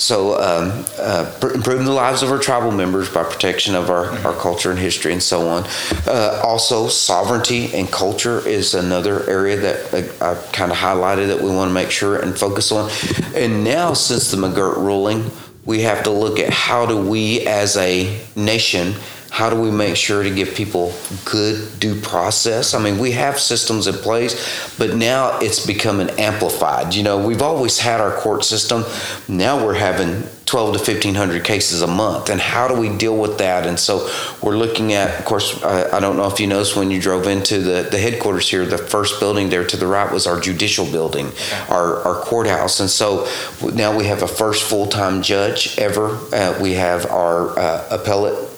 so, 0.00 0.40
um, 0.40 0.86
uh, 0.98 1.30
improving 1.54 1.84
the 1.84 1.92
lives 1.92 2.22
of 2.22 2.30
our 2.30 2.38
tribal 2.38 2.70
members 2.70 3.12
by 3.12 3.22
protection 3.22 3.74
of 3.74 3.90
our, 3.90 4.06
our 4.26 4.32
culture 4.32 4.70
and 4.70 4.78
history 4.78 5.12
and 5.12 5.22
so 5.22 5.46
on. 5.46 5.68
Uh, 6.06 6.40
also, 6.42 6.88
sovereignty 6.88 7.74
and 7.74 7.92
culture 7.92 8.46
is 8.48 8.72
another 8.72 9.28
area 9.28 9.56
that 9.58 9.92
I, 10.22 10.30
I 10.32 10.34
kind 10.52 10.72
of 10.72 10.78
highlighted 10.78 11.26
that 11.26 11.42
we 11.42 11.50
want 11.50 11.68
to 11.68 11.74
make 11.74 11.90
sure 11.90 12.18
and 12.18 12.36
focus 12.36 12.72
on. 12.72 12.90
And 13.34 13.62
now, 13.62 13.92
since 13.92 14.30
the 14.30 14.38
McGirt 14.38 14.78
ruling, 14.78 15.30
we 15.66 15.82
have 15.82 16.02
to 16.04 16.10
look 16.10 16.38
at 16.38 16.50
how 16.50 16.86
do 16.86 16.96
we 16.96 17.46
as 17.46 17.76
a 17.76 18.22
nation 18.34 18.94
how 19.30 19.48
do 19.48 19.60
we 19.60 19.70
make 19.70 19.96
sure 19.96 20.22
to 20.22 20.30
give 20.30 20.54
people 20.54 20.92
good 21.24 21.78
due 21.78 21.98
process? 22.00 22.74
I 22.74 22.82
mean, 22.82 22.98
we 22.98 23.12
have 23.12 23.38
systems 23.38 23.86
in 23.86 23.94
place, 23.94 24.76
but 24.76 24.96
now 24.96 25.38
it's 25.38 25.64
becoming 25.64 26.10
amplified. 26.10 26.94
You 26.94 27.04
know, 27.04 27.24
we've 27.24 27.40
always 27.40 27.78
had 27.78 28.00
our 28.00 28.16
court 28.16 28.44
system. 28.44 28.84
Now 29.28 29.64
we're 29.64 29.74
having 29.74 30.24
12 30.50 30.72
to 30.72 30.92
1500 30.92 31.44
cases 31.44 31.80
a 31.80 31.86
month 31.86 32.28
and 32.28 32.40
how 32.40 32.66
do 32.66 32.74
we 32.74 32.88
deal 32.96 33.16
with 33.16 33.38
that 33.38 33.68
and 33.68 33.78
so 33.78 34.10
we're 34.42 34.56
looking 34.56 34.94
at 34.94 35.16
of 35.16 35.24
course 35.24 35.62
I, 35.62 35.96
I, 35.96 36.00
don't 36.00 36.16
know 36.16 36.26
if 36.26 36.40
you 36.40 36.48
noticed 36.48 36.74
when 36.74 36.90
you 36.90 37.00
drove 37.00 37.28
into 37.28 37.60
the, 37.60 37.88
the 37.88 38.00
headquarters 38.00 38.50
here 38.50 38.66
the 38.66 38.76
first 38.76 39.20
building 39.20 39.48
there 39.48 39.64
to 39.64 39.76
the 39.76 39.86
right 39.86 40.12
was 40.12 40.26
our 40.26 40.40
judicial 40.40 40.86
building 40.86 41.30
our, 41.68 41.98
our 41.98 42.20
courthouse 42.22 42.80
and 42.80 42.90
so 42.90 43.28
now 43.74 43.96
we 43.96 44.06
have 44.06 44.22
a 44.22 44.26
first 44.26 44.64
full-time 44.64 45.22
judge 45.22 45.78
ever 45.78 46.16
uh, 46.34 46.58
we 46.60 46.72
have 46.72 47.06
our 47.06 47.56
uh, 47.56 47.86
appellate 47.92 48.49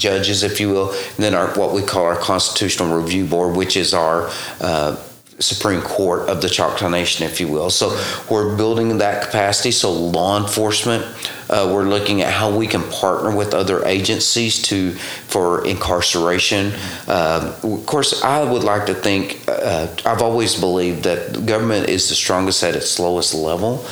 judges, 0.00 0.42
if 0.42 0.58
you 0.58 0.70
will, 0.70 0.90
and 0.90 1.18
then 1.18 1.34
our 1.34 1.54
what 1.54 1.72
we 1.72 1.82
call 1.82 2.04
our 2.04 2.16
Constitutional 2.16 3.00
Review 3.00 3.26
Board, 3.26 3.56
which 3.56 3.76
is 3.76 3.94
our 3.94 4.30
uh, 4.60 4.96
Supreme 5.40 5.80
Court 5.80 6.28
of 6.28 6.42
the 6.42 6.48
Choctaw 6.48 6.88
Nation, 6.88 7.26
if 7.26 7.40
you 7.40 7.48
will. 7.48 7.70
So 7.70 7.98
we're 8.30 8.56
building 8.56 8.98
that 8.98 9.24
capacity. 9.24 9.70
So 9.70 9.90
law 9.90 10.38
enforcement, 10.38 11.04
uh, 11.48 11.70
we're 11.72 11.88
looking 11.88 12.20
at 12.20 12.32
how 12.32 12.54
we 12.54 12.66
can 12.66 12.82
partner 12.90 13.34
with 13.34 13.54
other 13.54 13.84
agencies 13.86 14.60
to 14.64 14.92
for 14.92 15.66
incarceration. 15.66 16.72
Uh, 17.08 17.58
of 17.62 17.86
course, 17.86 18.22
I 18.22 18.44
would 18.44 18.64
like 18.64 18.86
to 18.86 18.94
think 18.94 19.42
uh, 19.48 19.88
I've 20.04 20.22
always 20.22 20.60
believed 20.60 21.04
that 21.04 21.46
government 21.46 21.88
is 21.88 22.10
the 22.10 22.14
strongest 22.14 22.62
at 22.62 22.76
its 22.76 22.98
lowest 22.98 23.34
level, 23.34 23.86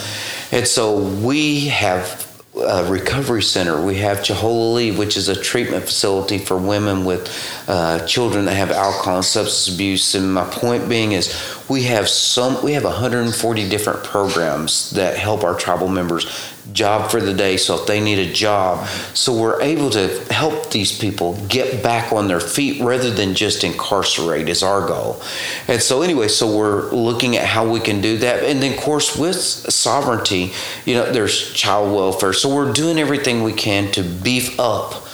and 0.52 0.66
so 0.66 0.98
we 0.98 1.68
have 1.68 2.27
uh, 2.60 2.86
recovery 2.90 3.42
center. 3.42 3.80
We 3.80 3.98
have 3.98 4.18
Chi 4.18 4.34
Hullo 4.34 4.74
Li, 4.74 4.90
which 4.90 5.16
is 5.16 5.28
a 5.28 5.40
treatment 5.40 5.84
facility 5.84 6.38
for 6.38 6.56
women 6.56 7.04
with 7.04 7.30
uh, 7.68 8.06
children 8.06 8.44
that 8.46 8.54
have 8.54 8.70
alcohol 8.70 9.16
and 9.16 9.24
substance 9.24 9.74
abuse. 9.74 10.14
And 10.14 10.32
my 10.32 10.44
point 10.44 10.88
being 10.88 11.12
is, 11.12 11.34
we 11.68 11.84
have 11.84 12.08
some. 12.08 12.62
We 12.62 12.72
have 12.72 12.84
140 12.84 13.68
different 13.68 14.04
programs 14.04 14.90
that 14.90 15.16
help 15.16 15.44
our 15.44 15.54
tribal 15.54 15.88
members 15.88 16.26
job 16.72 17.10
for 17.10 17.20
the 17.20 17.34
day. 17.34 17.56
So 17.56 17.80
if 17.80 17.86
they 17.86 18.00
need 18.00 18.18
a 18.18 18.32
job, 18.32 18.86
so 19.14 19.36
we're 19.36 19.60
able 19.60 19.90
to 19.90 20.08
help 20.32 20.70
these 20.70 20.96
people 20.96 21.38
get 21.48 21.82
back 21.82 22.12
on 22.12 22.28
their 22.28 22.40
feet 22.40 22.82
rather 22.82 23.10
than 23.10 23.34
just 23.34 23.64
incarcerate 23.64 24.48
is 24.48 24.62
our 24.62 24.86
goal. 24.86 25.20
And 25.66 25.82
so 25.82 26.02
anyway, 26.02 26.28
so 26.28 26.56
we're 26.56 26.90
looking 26.90 27.36
at 27.36 27.46
how 27.46 27.68
we 27.68 27.80
can 27.80 28.00
do 28.00 28.18
that. 28.18 28.44
And 28.44 28.62
then 28.62 28.74
of 28.74 28.80
course 28.80 29.16
with 29.16 29.36
sovereignty, 29.36 30.52
you 30.84 30.94
know, 30.94 31.10
there's 31.12 31.52
child 31.52 31.94
welfare. 31.94 32.32
So 32.32 32.54
we're 32.54 32.72
doing 32.72 32.98
everything 32.98 33.42
we 33.42 33.52
can 33.52 33.90
to 33.92 34.02
beef 34.02 34.58
up 34.60 35.07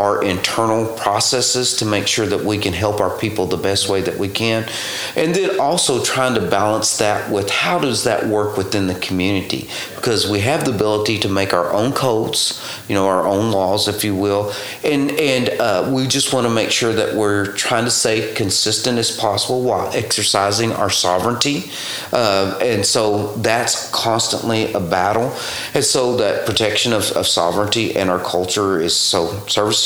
our 0.00 0.22
internal 0.24 0.86
processes 0.96 1.76
to 1.76 1.84
make 1.84 2.06
sure 2.06 2.26
that 2.26 2.42
we 2.42 2.56
can 2.56 2.72
help 2.72 3.00
our 3.00 3.16
people 3.18 3.44
the 3.46 3.56
best 3.56 3.88
way 3.88 4.00
that 4.00 4.18
we 4.18 4.28
can. 4.28 4.66
And 5.14 5.34
then 5.34 5.60
also 5.60 6.02
trying 6.02 6.34
to 6.34 6.40
balance 6.48 6.96
that 6.98 7.30
with 7.30 7.50
how 7.50 7.78
does 7.78 8.04
that 8.04 8.26
work 8.26 8.56
within 8.56 8.86
the 8.86 8.94
community? 8.94 9.68
Because 9.94 10.28
we 10.28 10.40
have 10.40 10.64
the 10.64 10.74
ability 10.74 11.18
to 11.18 11.28
make 11.28 11.52
our 11.52 11.70
own 11.70 11.92
codes 11.92 12.60
you 12.90 12.96
know 12.96 13.06
our 13.06 13.24
own 13.24 13.52
laws 13.52 13.86
if 13.86 14.02
you 14.02 14.16
will. 14.16 14.52
And 14.82 15.12
and 15.12 15.48
uh, 15.60 15.92
we 15.94 16.08
just 16.08 16.32
want 16.34 16.44
to 16.46 16.52
make 16.52 16.72
sure 16.72 16.92
that 16.92 17.14
we're 17.14 17.52
trying 17.52 17.84
to 17.84 17.90
stay 17.90 18.34
consistent 18.34 18.98
as 18.98 19.16
possible 19.16 19.62
while 19.62 19.88
exercising 19.94 20.72
our 20.72 20.90
sovereignty. 20.90 21.70
Uh, 22.12 22.58
and 22.60 22.84
so 22.84 23.28
that's 23.36 23.88
constantly 23.92 24.72
a 24.72 24.80
battle. 24.80 25.32
And 25.72 25.84
so 25.84 26.16
that 26.16 26.46
protection 26.46 26.92
of, 26.92 27.12
of 27.12 27.28
sovereignty 27.28 27.94
and 27.94 28.10
our 28.10 28.18
culture 28.18 28.80
is 28.80 28.96
so 28.96 29.38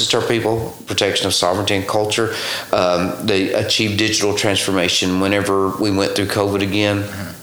to 0.08 0.20
our 0.20 0.26
people, 0.26 0.76
protection 0.86 1.26
of 1.26 1.34
sovereignty 1.34 1.74
and 1.74 1.86
culture. 1.86 2.34
Um, 2.72 3.26
they 3.26 3.52
achieved 3.52 3.98
digital 3.98 4.34
transformation 4.34 5.20
whenever 5.20 5.70
we 5.76 5.90
went 5.90 6.16
through 6.16 6.26
COVID 6.26 6.62
again. 6.62 7.02
Mm-hmm 7.02 7.34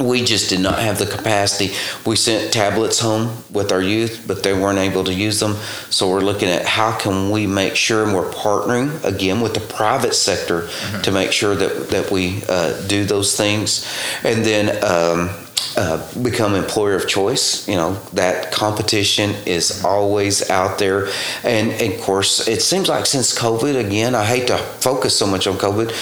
we 0.00 0.24
just 0.24 0.50
did 0.50 0.60
not 0.60 0.80
have 0.80 0.98
the 0.98 1.06
capacity. 1.06 1.72
We 2.04 2.16
sent 2.16 2.52
tablets 2.52 2.98
home 2.98 3.44
with 3.50 3.70
our 3.70 3.80
youth, 3.80 4.24
but 4.26 4.42
they 4.42 4.52
weren't 4.52 4.78
able 4.78 5.04
to 5.04 5.14
use 5.14 5.38
them. 5.38 5.54
So 5.88 6.10
we're 6.10 6.20
looking 6.20 6.48
at 6.48 6.66
how 6.66 6.98
can 6.98 7.30
we 7.30 7.46
make 7.46 7.76
sure, 7.76 8.02
and 8.02 8.12
we're 8.12 8.30
partnering 8.30 9.04
again 9.04 9.40
with 9.40 9.54
the 9.54 9.60
private 9.60 10.14
sector 10.14 10.62
mm-hmm. 10.62 11.02
to 11.02 11.12
make 11.12 11.30
sure 11.30 11.54
that 11.54 11.90
that 11.90 12.10
we 12.10 12.42
uh, 12.48 12.86
do 12.86 13.04
those 13.04 13.36
things, 13.36 13.86
and 14.24 14.44
then. 14.44 14.82
Um, 14.84 15.43
uh, 15.76 16.22
become 16.22 16.54
employer 16.54 16.94
of 16.94 17.08
choice. 17.08 17.68
You 17.68 17.76
know 17.76 17.94
that 18.12 18.52
competition 18.52 19.30
is 19.46 19.84
always 19.84 20.50
out 20.50 20.78
there, 20.78 21.08
and, 21.42 21.70
and, 21.72 21.92
of 21.92 22.00
course, 22.00 22.46
it 22.46 22.62
seems 22.62 22.88
like 22.88 23.06
since 23.06 23.36
COVID, 23.36 23.84
again, 23.84 24.14
I 24.14 24.24
hate 24.24 24.46
to 24.48 24.58
focus 24.58 25.16
so 25.18 25.26
much 25.26 25.46
on 25.46 25.56
COVID, 25.56 25.92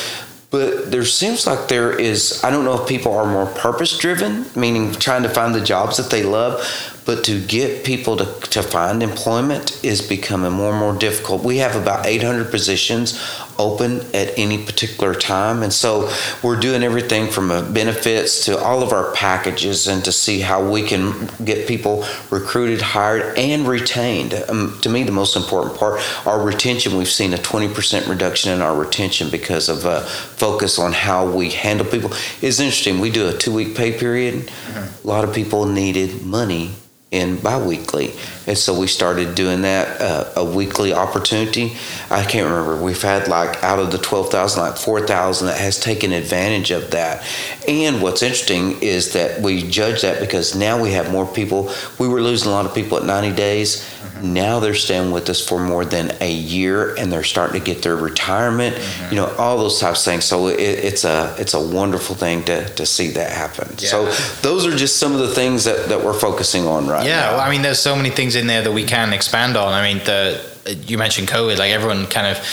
but 0.50 0.90
there 0.90 1.04
seems 1.04 1.46
like 1.46 1.68
there 1.68 1.98
is. 1.98 2.44
I 2.44 2.50
don't 2.50 2.64
know 2.64 2.82
if 2.82 2.88
people 2.88 3.14
are 3.14 3.26
more 3.26 3.46
purpose 3.46 3.96
driven, 3.98 4.44
meaning 4.54 4.92
trying 4.92 5.22
to 5.22 5.30
find 5.30 5.54
the 5.54 5.62
jobs 5.62 5.96
that 5.96 6.10
they 6.10 6.22
love, 6.22 6.60
but 7.06 7.24
to 7.24 7.40
get 7.40 7.84
people 7.84 8.16
to, 8.18 8.26
to 8.50 8.62
find 8.62 9.02
employment 9.02 9.82
is 9.82 10.06
becoming 10.06 10.52
more 10.52 10.70
and 10.70 10.78
more 10.78 10.94
difficult. 10.94 11.42
We 11.42 11.56
have 11.58 11.74
about 11.74 12.06
800 12.06 12.50
positions 12.50 13.18
open 13.62 14.00
at 14.14 14.36
any 14.38 14.64
particular 14.64 15.14
time. 15.14 15.62
And 15.62 15.72
so 15.72 16.10
we're 16.42 16.58
doing 16.58 16.82
everything 16.82 17.30
from 17.30 17.48
benefits 17.72 18.44
to 18.46 18.58
all 18.58 18.82
of 18.82 18.92
our 18.92 19.12
packages 19.12 19.86
and 19.86 20.04
to 20.04 20.12
see 20.12 20.40
how 20.40 20.68
we 20.68 20.82
can 20.82 21.28
get 21.44 21.68
people 21.68 22.04
recruited, 22.30 22.82
hired, 22.82 23.38
and 23.38 23.66
retained. 23.66 24.34
Um, 24.48 24.78
to 24.82 24.88
me, 24.88 25.02
the 25.04 25.12
most 25.12 25.36
important 25.36 25.78
part, 25.78 26.00
our 26.26 26.42
retention, 26.42 26.96
we've 26.96 27.08
seen 27.08 27.32
a 27.32 27.38
20% 27.38 28.08
reduction 28.08 28.52
in 28.52 28.60
our 28.60 28.76
retention 28.76 29.30
because 29.30 29.68
of 29.68 29.86
uh, 29.86 30.00
focus 30.00 30.78
on 30.78 30.92
how 30.92 31.30
we 31.30 31.50
handle 31.50 31.86
people. 31.86 32.10
It's 32.40 32.60
interesting. 32.60 33.00
We 33.00 33.10
do 33.10 33.28
a 33.28 33.32
two 33.32 33.54
week 33.54 33.76
pay 33.76 33.96
period. 33.98 34.46
Mm-hmm. 34.46 35.06
A 35.06 35.10
lot 35.10 35.24
of 35.24 35.34
people 35.34 35.66
needed 35.66 36.22
money 36.22 36.74
in 37.12 37.36
biweekly. 37.36 38.14
And 38.46 38.58
so 38.58 38.76
we 38.76 38.86
started 38.86 39.34
doing 39.34 39.62
that, 39.62 40.00
uh, 40.00 40.32
a 40.36 40.44
weekly 40.44 40.94
opportunity. 40.94 41.76
I 42.10 42.24
can't 42.24 42.48
remember. 42.48 42.82
We've 42.82 43.00
had 43.00 43.28
like 43.28 43.62
out 43.62 43.78
of 43.78 43.92
the 43.92 43.98
12,000, 43.98 44.60
like 44.60 44.76
4,000 44.76 45.46
that 45.46 45.58
has 45.58 45.78
taken 45.78 46.12
advantage 46.12 46.70
of 46.70 46.90
that. 46.92 47.24
And 47.68 48.02
what's 48.02 48.22
interesting 48.22 48.80
is 48.80 49.12
that 49.12 49.42
we 49.42 49.62
judge 49.68 50.02
that 50.02 50.20
because 50.20 50.56
now 50.56 50.82
we 50.82 50.92
have 50.92 51.12
more 51.12 51.26
people. 51.26 51.70
We 51.98 52.08
were 52.08 52.22
losing 52.22 52.48
a 52.48 52.52
lot 52.52 52.64
of 52.64 52.74
people 52.74 52.96
at 52.96 53.04
90 53.04 53.36
days. 53.36 53.86
Mm-hmm. 54.02 54.34
Now 54.34 54.60
they're 54.60 54.74
staying 54.74 55.12
with 55.12 55.28
us 55.28 55.46
for 55.46 55.60
more 55.60 55.84
than 55.84 56.12
a 56.20 56.30
year, 56.30 56.94
and 56.96 57.12
they're 57.12 57.24
starting 57.24 57.60
to 57.60 57.64
get 57.64 57.82
their 57.82 57.96
retirement. 57.96 58.76
Mm-hmm. 58.76 59.14
You 59.14 59.20
know, 59.20 59.34
all 59.36 59.58
those 59.58 59.78
types 59.78 60.00
of 60.00 60.12
things. 60.12 60.24
So 60.24 60.48
it, 60.48 60.60
it's 60.60 61.04
a 61.04 61.34
it's 61.38 61.54
a 61.54 61.60
wonderful 61.60 62.14
thing 62.14 62.44
to, 62.44 62.68
to 62.68 62.86
see 62.86 63.08
that 63.10 63.30
happen. 63.30 63.68
Yeah. 63.78 63.88
So 63.88 64.04
those 64.42 64.66
are 64.66 64.76
just 64.76 64.98
some 64.98 65.12
of 65.12 65.20
the 65.20 65.34
things 65.34 65.64
that, 65.64 65.88
that 65.88 66.04
we're 66.04 66.18
focusing 66.18 66.66
on 66.66 66.86
right 66.86 67.06
yeah, 67.06 67.16
now. 67.16 67.30
Yeah, 67.30 67.36
well, 67.36 67.40
I 67.40 67.50
mean, 67.50 67.62
there's 67.62 67.80
so 67.80 67.96
many 67.96 68.10
things 68.10 68.36
in 68.36 68.46
there 68.46 68.62
that 68.62 68.72
we 68.72 68.84
can 68.84 69.12
expand 69.12 69.56
on. 69.56 69.72
I 69.72 69.92
mean, 69.92 70.04
the 70.04 70.52
you 70.86 70.98
mentioned 70.98 71.28
COVID, 71.28 71.58
like 71.58 71.72
everyone 71.72 72.06
kind 72.06 72.26
of 72.26 72.44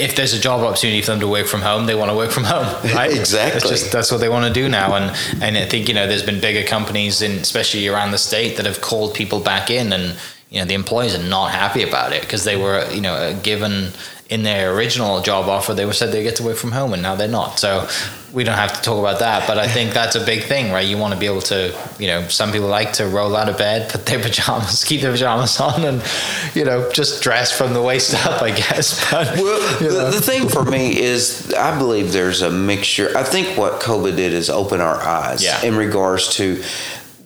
if 0.00 0.16
there's 0.16 0.32
a 0.32 0.40
job 0.40 0.60
opportunity 0.60 1.02
for 1.02 1.10
them 1.10 1.20
to 1.20 1.28
work 1.28 1.46
from 1.46 1.60
home, 1.60 1.86
they 1.86 1.94
want 1.94 2.10
to 2.10 2.16
work 2.16 2.30
from 2.30 2.44
home. 2.44 2.66
Right? 2.94 3.16
exactly. 3.16 3.68
Just, 3.68 3.92
that's 3.92 4.10
what 4.10 4.18
they 4.18 4.28
want 4.28 4.46
to 4.46 4.52
do 4.52 4.68
now. 4.68 4.94
And 4.94 5.42
and 5.42 5.56
I 5.56 5.66
think 5.66 5.88
you 5.88 5.94
know 5.94 6.06
there's 6.06 6.24
been 6.24 6.40
bigger 6.40 6.66
companies, 6.66 7.22
in, 7.22 7.32
especially 7.32 7.86
around 7.88 8.10
the 8.10 8.18
state, 8.18 8.56
that 8.56 8.66
have 8.66 8.80
called 8.80 9.14
people 9.14 9.40
back 9.40 9.70
in, 9.70 9.92
and 9.92 10.16
you 10.50 10.60
know 10.60 10.66
the 10.66 10.74
employees 10.74 11.14
are 11.14 11.28
not 11.28 11.52
happy 11.52 11.82
about 11.82 12.12
it 12.12 12.22
because 12.22 12.44
they 12.44 12.56
were 12.56 12.88
you 12.92 13.00
know 13.00 13.38
given 13.42 13.92
in 14.30 14.44
their 14.44 14.72
original 14.76 15.20
job 15.20 15.48
offer, 15.48 15.74
they 15.74 15.84
were 15.84 15.92
said 15.92 16.12
they 16.12 16.22
get 16.22 16.36
to 16.36 16.44
work 16.44 16.56
from 16.56 16.70
home, 16.70 16.92
and 16.92 17.02
now 17.02 17.16
they're 17.16 17.26
not. 17.26 17.58
So 17.58 17.88
we 18.32 18.44
don't 18.44 18.54
have 18.54 18.72
to 18.74 18.80
talk 18.80 19.00
about 19.00 19.18
that. 19.18 19.44
But 19.48 19.58
I 19.58 19.66
think 19.66 19.92
that's 19.94 20.14
a 20.14 20.24
big 20.24 20.44
thing, 20.44 20.70
right? 20.70 20.86
You 20.86 20.96
want 20.98 21.12
to 21.12 21.18
be 21.18 21.26
able 21.26 21.40
to, 21.42 21.76
you 21.98 22.06
know, 22.06 22.28
some 22.28 22.52
people 22.52 22.68
like 22.68 22.92
to 22.94 23.08
roll 23.08 23.34
out 23.34 23.48
of 23.48 23.58
bed, 23.58 23.90
put 23.90 24.06
their 24.06 24.20
pajamas, 24.22 24.84
keep 24.84 25.00
their 25.00 25.10
pajamas 25.10 25.58
on, 25.60 25.84
and 25.84 26.02
you 26.54 26.64
know, 26.64 26.90
just 26.92 27.24
dress 27.24 27.50
from 27.50 27.74
the 27.74 27.82
waist 27.82 28.14
up, 28.24 28.40
I 28.40 28.52
guess. 28.52 29.00
But 29.10 29.36
well, 29.36 29.78
the, 29.80 30.16
the, 30.16 30.20
thing 30.20 30.48
for 30.48 30.64
me 30.64 30.98
is, 31.00 31.52
I 31.54 31.76
believe 31.76 32.12
there's 32.12 32.42
a 32.42 32.50
mixture. 32.50 33.10
I 33.16 33.24
think 33.24 33.58
what 33.58 33.80
COVID 33.80 34.14
did 34.14 34.32
is 34.32 34.48
open 34.48 34.80
our 34.80 35.02
eyes 35.02 35.42
yeah. 35.42 35.60
in 35.64 35.74
regards 35.74 36.28
to 36.36 36.62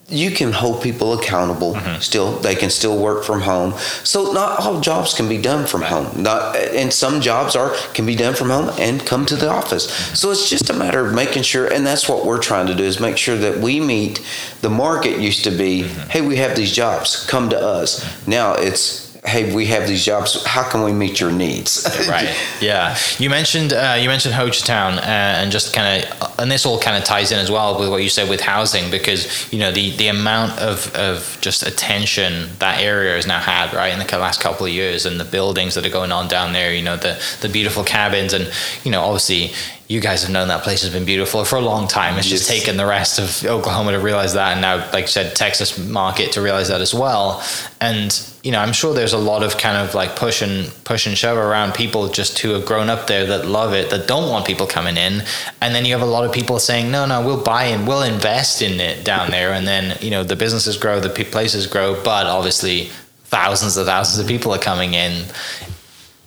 you 0.08 0.30
can 0.30 0.52
hold 0.52 0.82
people 0.82 1.18
accountable 1.18 1.74
mm-hmm. 1.74 2.00
still. 2.00 2.32
They 2.38 2.54
can 2.54 2.70
still 2.70 2.98
work 2.98 3.24
from 3.24 3.40
home. 3.40 3.72
So 4.04 4.32
not 4.32 4.60
all 4.60 4.80
jobs 4.80 5.14
can 5.14 5.28
be 5.28 5.40
done 5.40 5.66
from 5.66 5.82
home. 5.82 6.22
Not 6.22 6.56
and 6.56 6.92
some 6.92 7.20
jobs 7.20 7.56
are 7.56 7.74
can 7.94 8.04
be 8.04 8.14
done 8.14 8.34
from 8.34 8.50
home 8.50 8.70
and 8.78 9.04
come 9.04 9.24
to 9.26 9.36
the 9.36 9.48
office. 9.48 9.88
So 10.18 10.30
it's 10.30 10.50
just 10.50 10.68
a 10.68 10.74
matter 10.74 11.04
of 11.04 11.14
making 11.14 11.42
sure 11.42 11.72
and 11.72 11.86
that's 11.86 12.08
what 12.08 12.26
we're 12.26 12.42
trying 12.42 12.66
to 12.66 12.74
do 12.74 12.84
is 12.84 13.00
make 13.00 13.16
sure 13.16 13.36
that 13.36 13.58
we 13.58 13.80
meet 13.80 14.20
the 14.60 14.70
market 14.70 15.20
used 15.20 15.44
to 15.44 15.50
be 15.50 15.82
mm-hmm. 15.82 16.10
hey 16.10 16.20
we 16.20 16.36
have 16.36 16.54
these 16.54 16.72
jobs 16.72 17.26
come 17.26 17.48
to 17.50 17.58
us. 17.58 18.04
Now 18.26 18.54
it's 18.54 19.03
hey, 19.24 19.54
we 19.54 19.66
have 19.66 19.88
these 19.88 20.04
jobs. 20.04 20.44
How 20.44 20.68
can 20.68 20.82
we 20.82 20.92
meet 20.92 21.18
your 21.18 21.32
needs? 21.32 21.86
right. 22.08 22.36
Yeah. 22.60 22.96
You 23.18 23.30
mentioned 23.30 23.72
uh, 23.72 23.96
you 23.98 24.08
mentioned 24.08 24.34
Hochatown, 24.34 24.98
uh, 24.98 25.00
and 25.40 25.50
just 25.50 25.72
kind 25.72 26.04
of, 26.04 26.38
and 26.38 26.50
this 26.50 26.66
all 26.66 26.78
kind 26.78 26.96
of 26.96 27.04
ties 27.04 27.32
in 27.32 27.38
as 27.38 27.50
well 27.50 27.78
with 27.78 27.88
what 27.88 28.02
you 28.02 28.08
said 28.08 28.28
with 28.28 28.40
housing, 28.40 28.90
because 28.90 29.52
you 29.52 29.58
know 29.58 29.72
the 29.72 29.90
the 29.96 30.08
amount 30.08 30.58
of 30.58 30.94
of 30.94 31.38
just 31.40 31.66
attention 31.66 32.50
that 32.58 32.80
area 32.80 33.14
has 33.14 33.26
now 33.26 33.40
had, 33.40 33.72
right, 33.72 33.92
in 33.92 33.98
the 33.98 34.18
last 34.18 34.40
couple 34.40 34.66
of 34.66 34.72
years, 34.72 35.06
and 35.06 35.18
the 35.18 35.24
buildings 35.24 35.74
that 35.74 35.86
are 35.86 35.90
going 35.90 36.12
on 36.12 36.28
down 36.28 36.52
there. 36.52 36.72
You 36.72 36.82
know, 36.82 36.96
the 36.96 37.20
the 37.40 37.48
beautiful 37.48 37.84
cabins, 37.84 38.32
and 38.32 38.52
you 38.84 38.90
know, 38.90 39.02
obviously 39.02 39.52
you 39.86 40.00
guys 40.00 40.22
have 40.22 40.32
known 40.32 40.48
that 40.48 40.62
place 40.62 40.82
has 40.82 40.90
been 40.90 41.04
beautiful 41.04 41.44
for 41.44 41.56
a 41.56 41.60
long 41.60 41.86
time. 41.86 42.16
It's 42.16 42.30
yes. 42.30 42.40
just 42.40 42.50
taken 42.50 42.78
the 42.78 42.86
rest 42.86 43.18
of 43.18 43.44
Oklahoma 43.44 43.92
to 43.92 43.98
realize 43.98 44.32
that, 44.32 44.52
and 44.52 44.62
now, 44.62 44.76
like 44.92 45.02
you 45.02 45.08
said, 45.08 45.36
Texas 45.36 45.78
market 45.78 46.32
to 46.32 46.40
realize 46.40 46.68
that 46.68 46.80
as 46.80 46.94
well. 46.94 47.42
And 47.80 48.18
you 48.42 48.50
know, 48.50 48.60
I'm 48.60 48.72
sure 48.72 48.94
there's 48.94 49.12
a 49.12 49.18
lot 49.18 49.42
of 49.42 49.58
kind 49.58 49.76
of 49.76 49.94
like 49.94 50.16
push 50.16 50.40
and 50.40 50.72
push 50.84 51.06
and 51.06 51.16
shove 51.18 51.36
around 51.36 51.74
people 51.74 52.08
just 52.08 52.38
who 52.38 52.50
have 52.50 52.64
grown 52.64 52.88
up 52.88 53.06
there 53.06 53.26
that 53.26 53.46
love 53.46 53.74
it, 53.74 53.90
that 53.90 54.08
don't 54.08 54.30
want 54.30 54.46
people 54.46 54.66
coming 54.66 54.96
in, 54.96 55.22
and 55.60 55.74
then 55.74 55.84
you 55.84 55.92
have 55.92 56.02
a 56.02 56.10
lot 56.10 56.24
of 56.24 56.32
people 56.32 56.58
saying, 56.58 56.90
no, 56.90 57.04
no, 57.04 57.24
we'll 57.24 57.42
buy 57.42 57.64
and 57.64 57.86
we'll 57.86 58.02
invest 58.02 58.62
in 58.62 58.80
it 58.80 59.04
down 59.04 59.30
there, 59.30 59.52
and 59.52 59.66
then 59.68 59.98
you 60.00 60.10
know 60.10 60.24
the 60.24 60.36
businesses 60.36 60.78
grow, 60.78 60.98
the 60.98 61.10
places 61.24 61.66
grow, 61.66 62.02
but 62.02 62.26
obviously 62.26 62.88
thousands 63.24 63.76
and 63.76 63.86
thousands 63.86 64.18
of 64.18 64.26
people 64.26 64.54
are 64.54 64.58
coming 64.58 64.94
in 64.94 65.24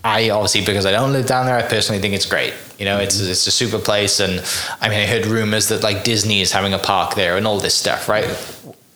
I 0.07 0.29
obviously 0.29 0.63
because 0.63 0.85
I 0.85 0.91
don't 0.91 1.11
live 1.11 1.25
down 1.25 1.47
there, 1.47 1.57
I 1.57 1.63
personally 1.63 2.01
think 2.01 2.13
it's 2.13 2.25
great. 2.25 2.53
You 2.79 2.85
know, 2.85 2.97
it's 2.99 3.19
it's 3.19 3.45
a 3.45 3.51
super 3.51 3.77
place, 3.77 4.21
and 4.21 4.41
I 4.79 4.87
mean, 4.87 4.99
I 4.99 5.05
heard 5.05 5.25
rumors 5.25 5.67
that 5.67 5.83
like 5.83 6.05
Disney 6.05 6.39
is 6.39 6.53
having 6.53 6.73
a 6.73 6.79
park 6.79 7.15
there 7.15 7.35
and 7.35 7.45
all 7.45 7.59
this 7.59 7.75
stuff, 7.75 8.07
right? 8.07 8.25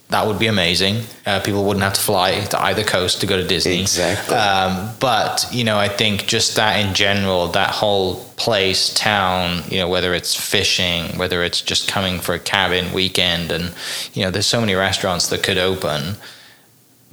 That 0.08 0.28
would 0.28 0.40
be 0.40 0.48
amazing. 0.48 1.04
Uh, 1.26 1.40
people 1.42 1.64
wouldn't 1.66 1.84
have 1.84 1.94
to 1.94 2.02
fly 2.02 2.42
to 2.52 2.62
either 2.62 2.84
coast 2.84 3.22
to 3.22 3.28
go 3.28 3.38
to 3.38 3.48
Disney. 3.48 3.82
Exactly. 3.82 4.36
Um, 4.36 4.94
but 5.00 5.46
you 5.52 5.66
know, 5.66 5.78
I 5.78 5.90
think 5.90 6.28
just 6.28 6.56
that 6.56 6.86
in 6.86 6.94
general, 6.94 7.48
that 7.48 7.72
whole 7.72 8.16
place, 8.38 8.94
town, 8.94 9.64
you 9.70 9.80
know, 9.80 9.90
whether 9.90 10.14
it's 10.14 10.34
fishing, 10.34 11.18
whether 11.18 11.44
it's 11.44 11.62
just 11.62 11.90
coming 11.90 12.20
for 12.20 12.34
a 12.36 12.40
cabin 12.40 12.94
weekend, 12.94 13.52
and 13.52 13.74
you 14.14 14.24
know, 14.24 14.32
there's 14.32 14.48
so 14.48 14.62
many 14.62 14.76
restaurants 14.76 15.28
that 15.28 15.44
could 15.44 15.58
open, 15.58 16.16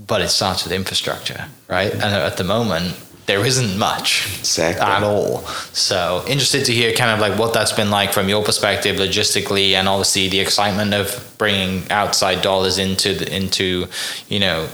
but 0.06 0.20
it 0.20 0.28
starts 0.28 0.62
with 0.62 0.72
infrastructure, 0.72 1.46
right? 1.68 1.92
And 1.92 2.02
at 2.02 2.36
the 2.36 2.44
moment, 2.44 2.94
there 3.28 3.44
isn't 3.44 3.78
much 3.78 4.26
exactly. 4.40 4.84
at 4.84 5.02
all. 5.02 5.42
So 5.74 6.24
interested 6.26 6.64
to 6.64 6.72
hear 6.72 6.94
kind 6.94 7.10
of 7.10 7.20
like 7.20 7.38
what 7.38 7.52
that's 7.52 7.72
been 7.72 7.90
like 7.90 8.14
from 8.14 8.28
your 8.28 8.42
perspective, 8.42 8.96
logistically, 8.96 9.72
and 9.72 9.86
obviously 9.86 10.30
the 10.30 10.40
excitement 10.40 10.94
of 10.94 11.34
bringing 11.36 11.88
outside 11.92 12.40
dollars 12.40 12.78
into 12.78 13.14
the, 13.14 13.32
into 13.32 13.86
you 14.28 14.40
know 14.40 14.68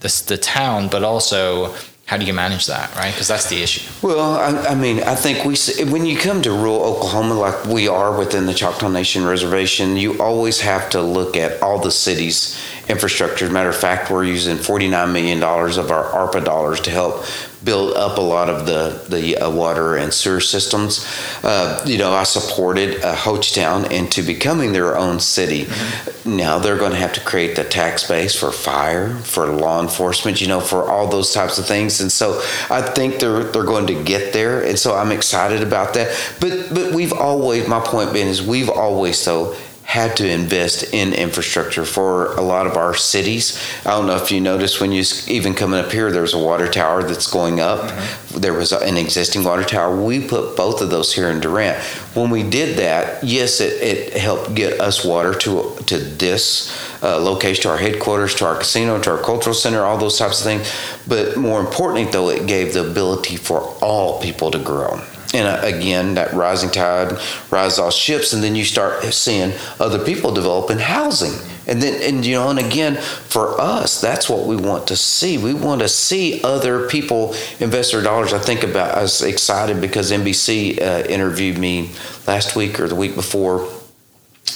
the 0.00 0.24
the 0.28 0.36
town, 0.36 0.88
but 0.88 1.02
also 1.02 1.74
how 2.04 2.16
do 2.16 2.24
you 2.24 2.32
manage 2.32 2.66
that, 2.66 2.94
right? 2.94 3.12
Because 3.12 3.26
that's 3.26 3.48
the 3.48 3.62
issue. 3.62 3.90
Well, 4.00 4.36
I, 4.36 4.68
I, 4.68 4.74
mean, 4.76 5.02
I 5.02 5.16
think 5.16 5.44
we 5.44 5.56
when 5.90 6.06
you 6.06 6.16
come 6.16 6.40
to 6.42 6.52
rural 6.52 6.84
Oklahoma, 6.84 7.34
like 7.34 7.64
we 7.64 7.88
are 7.88 8.16
within 8.16 8.46
the 8.46 8.54
Choctaw 8.54 8.88
Nation 8.88 9.24
Reservation, 9.24 9.96
you 9.96 10.20
always 10.20 10.60
have 10.60 10.88
to 10.90 11.02
look 11.02 11.36
at 11.36 11.60
all 11.62 11.80
the 11.80 11.90
cities' 11.90 12.56
infrastructure. 12.88 13.44
As 13.44 13.50
a 13.50 13.54
matter 13.54 13.68
of 13.68 13.76
fact, 13.76 14.10
we're 14.10 14.24
using 14.24 14.56
forty 14.56 14.88
nine 14.88 15.12
million 15.12 15.40
dollars 15.40 15.76
of 15.76 15.90
our 15.90 16.04
ARPA 16.04 16.44
dollars 16.44 16.80
to 16.82 16.90
help 16.90 17.24
build 17.64 17.96
up 17.96 18.16
a 18.16 18.20
lot 18.20 18.48
of 18.48 18.66
the 18.66 19.04
the 19.08 19.36
uh, 19.38 19.50
water 19.50 19.96
and 19.96 20.12
sewer 20.12 20.40
systems. 20.40 21.04
Uh, 21.42 21.82
you 21.86 21.98
know, 21.98 22.12
I 22.12 22.22
supported 22.22 23.02
uh, 23.02 23.16
Hochatown 23.16 23.90
into 23.90 24.22
becoming 24.22 24.72
their 24.72 24.96
own 24.96 25.18
city. 25.20 25.64
Mm-hmm. 25.64 26.36
Now 26.36 26.58
they're 26.58 26.78
going 26.78 26.92
to 26.92 26.98
have 26.98 27.12
to 27.14 27.20
create 27.20 27.56
the 27.56 27.64
tax 27.64 28.06
base 28.06 28.38
for 28.38 28.52
fire, 28.52 29.14
for 29.16 29.46
law 29.46 29.82
enforcement. 29.82 30.40
You 30.40 30.48
know, 30.48 30.60
for 30.60 30.88
all 30.88 31.08
those 31.08 31.32
types 31.32 31.58
of 31.58 31.66
things. 31.66 32.00
And 32.00 32.10
so 32.10 32.40
I 32.70 32.82
think 32.82 33.18
they're 33.18 33.44
they're 33.44 33.64
going 33.64 33.88
to 33.88 34.02
get 34.04 34.32
there. 34.32 34.62
And 34.64 34.78
so 34.78 34.94
I'm 34.94 35.12
excited 35.12 35.62
about 35.62 35.94
that. 35.94 36.16
But 36.40 36.72
but 36.72 36.94
we've 36.94 37.12
always 37.12 37.66
my 37.66 37.80
point 37.80 38.12
being 38.12 38.28
is 38.28 38.42
we've 38.42 38.70
always 38.70 39.24
though 39.24 39.56
had 39.86 40.16
to 40.16 40.28
invest 40.28 40.92
in 40.92 41.14
infrastructure 41.14 41.84
for 41.84 42.34
a 42.34 42.40
lot 42.40 42.66
of 42.66 42.76
our 42.76 42.92
cities. 42.92 43.56
I 43.84 43.90
don't 43.90 44.08
know 44.08 44.16
if 44.16 44.32
you 44.32 44.40
noticed 44.40 44.80
when 44.80 44.90
you 44.90 45.04
even 45.28 45.54
coming 45.54 45.78
up 45.78 45.92
here, 45.92 46.10
there's 46.10 46.34
a 46.34 46.38
water 46.38 46.68
tower 46.68 47.04
that's 47.04 47.28
going 47.28 47.60
up. 47.60 47.80
Mm-hmm. 47.80 48.40
There 48.40 48.52
was 48.52 48.72
an 48.72 48.96
existing 48.96 49.44
water 49.44 49.62
tower. 49.62 49.96
We 49.96 50.26
put 50.26 50.56
both 50.56 50.82
of 50.82 50.90
those 50.90 51.14
here 51.14 51.28
in 51.28 51.38
Durant. 51.38 51.80
When 52.14 52.30
we 52.30 52.42
did 52.42 52.78
that, 52.78 53.22
yes, 53.22 53.60
it, 53.60 53.80
it 53.80 54.12
helped 54.14 54.56
get 54.56 54.80
us 54.80 55.04
water 55.04 55.32
to 55.38 55.76
to 55.86 55.98
this 55.98 56.76
uh, 57.04 57.18
location, 57.20 57.62
to 57.62 57.68
our 57.70 57.78
headquarters, 57.78 58.34
to 58.34 58.44
our 58.44 58.56
casino, 58.56 59.00
to 59.00 59.12
our 59.12 59.22
cultural 59.22 59.54
center, 59.54 59.84
all 59.84 59.98
those 59.98 60.18
types 60.18 60.40
of 60.40 60.46
things. 60.46 60.68
But 61.06 61.36
more 61.36 61.60
importantly, 61.60 62.10
though, 62.10 62.28
it 62.30 62.48
gave 62.48 62.74
the 62.74 62.90
ability 62.90 63.36
for 63.36 63.60
all 63.80 64.20
people 64.20 64.50
to 64.50 64.58
grow 64.58 65.00
and 65.36 65.46
uh, 65.46 65.60
again 65.66 66.14
that 66.14 66.32
rising 66.32 66.70
tide 66.70 67.12
rises 67.50 67.78
all 67.78 67.90
ships 67.90 68.32
and 68.32 68.42
then 68.42 68.56
you 68.56 68.64
start 68.64 69.04
seeing 69.04 69.52
other 69.78 70.04
people 70.04 70.32
developing 70.32 70.78
housing. 70.78 71.32
And 71.68 71.82
then 71.82 72.00
and 72.02 72.24
you 72.24 72.34
know 72.34 72.48
and 72.48 72.58
again 72.58 72.96
for 72.96 73.60
us 73.60 74.00
that's 74.00 74.28
what 74.28 74.46
we 74.46 74.56
want 74.56 74.86
to 74.88 74.96
see. 74.96 75.38
We 75.38 75.54
want 75.54 75.80
to 75.82 75.88
see 75.88 76.42
other 76.42 76.88
people 76.88 77.34
invest 77.60 77.92
their 77.92 78.02
dollars. 78.02 78.32
I 78.32 78.38
think 78.38 78.62
about 78.62 78.96
i 78.96 79.02
was 79.02 79.22
excited 79.22 79.80
because 79.80 80.10
nbc 80.12 80.80
uh, 80.80 81.06
interviewed 81.08 81.58
me 81.58 81.90
last 82.26 82.56
week 82.56 82.80
or 82.80 82.88
the 82.88 82.94
week 82.94 83.14
before 83.14 83.68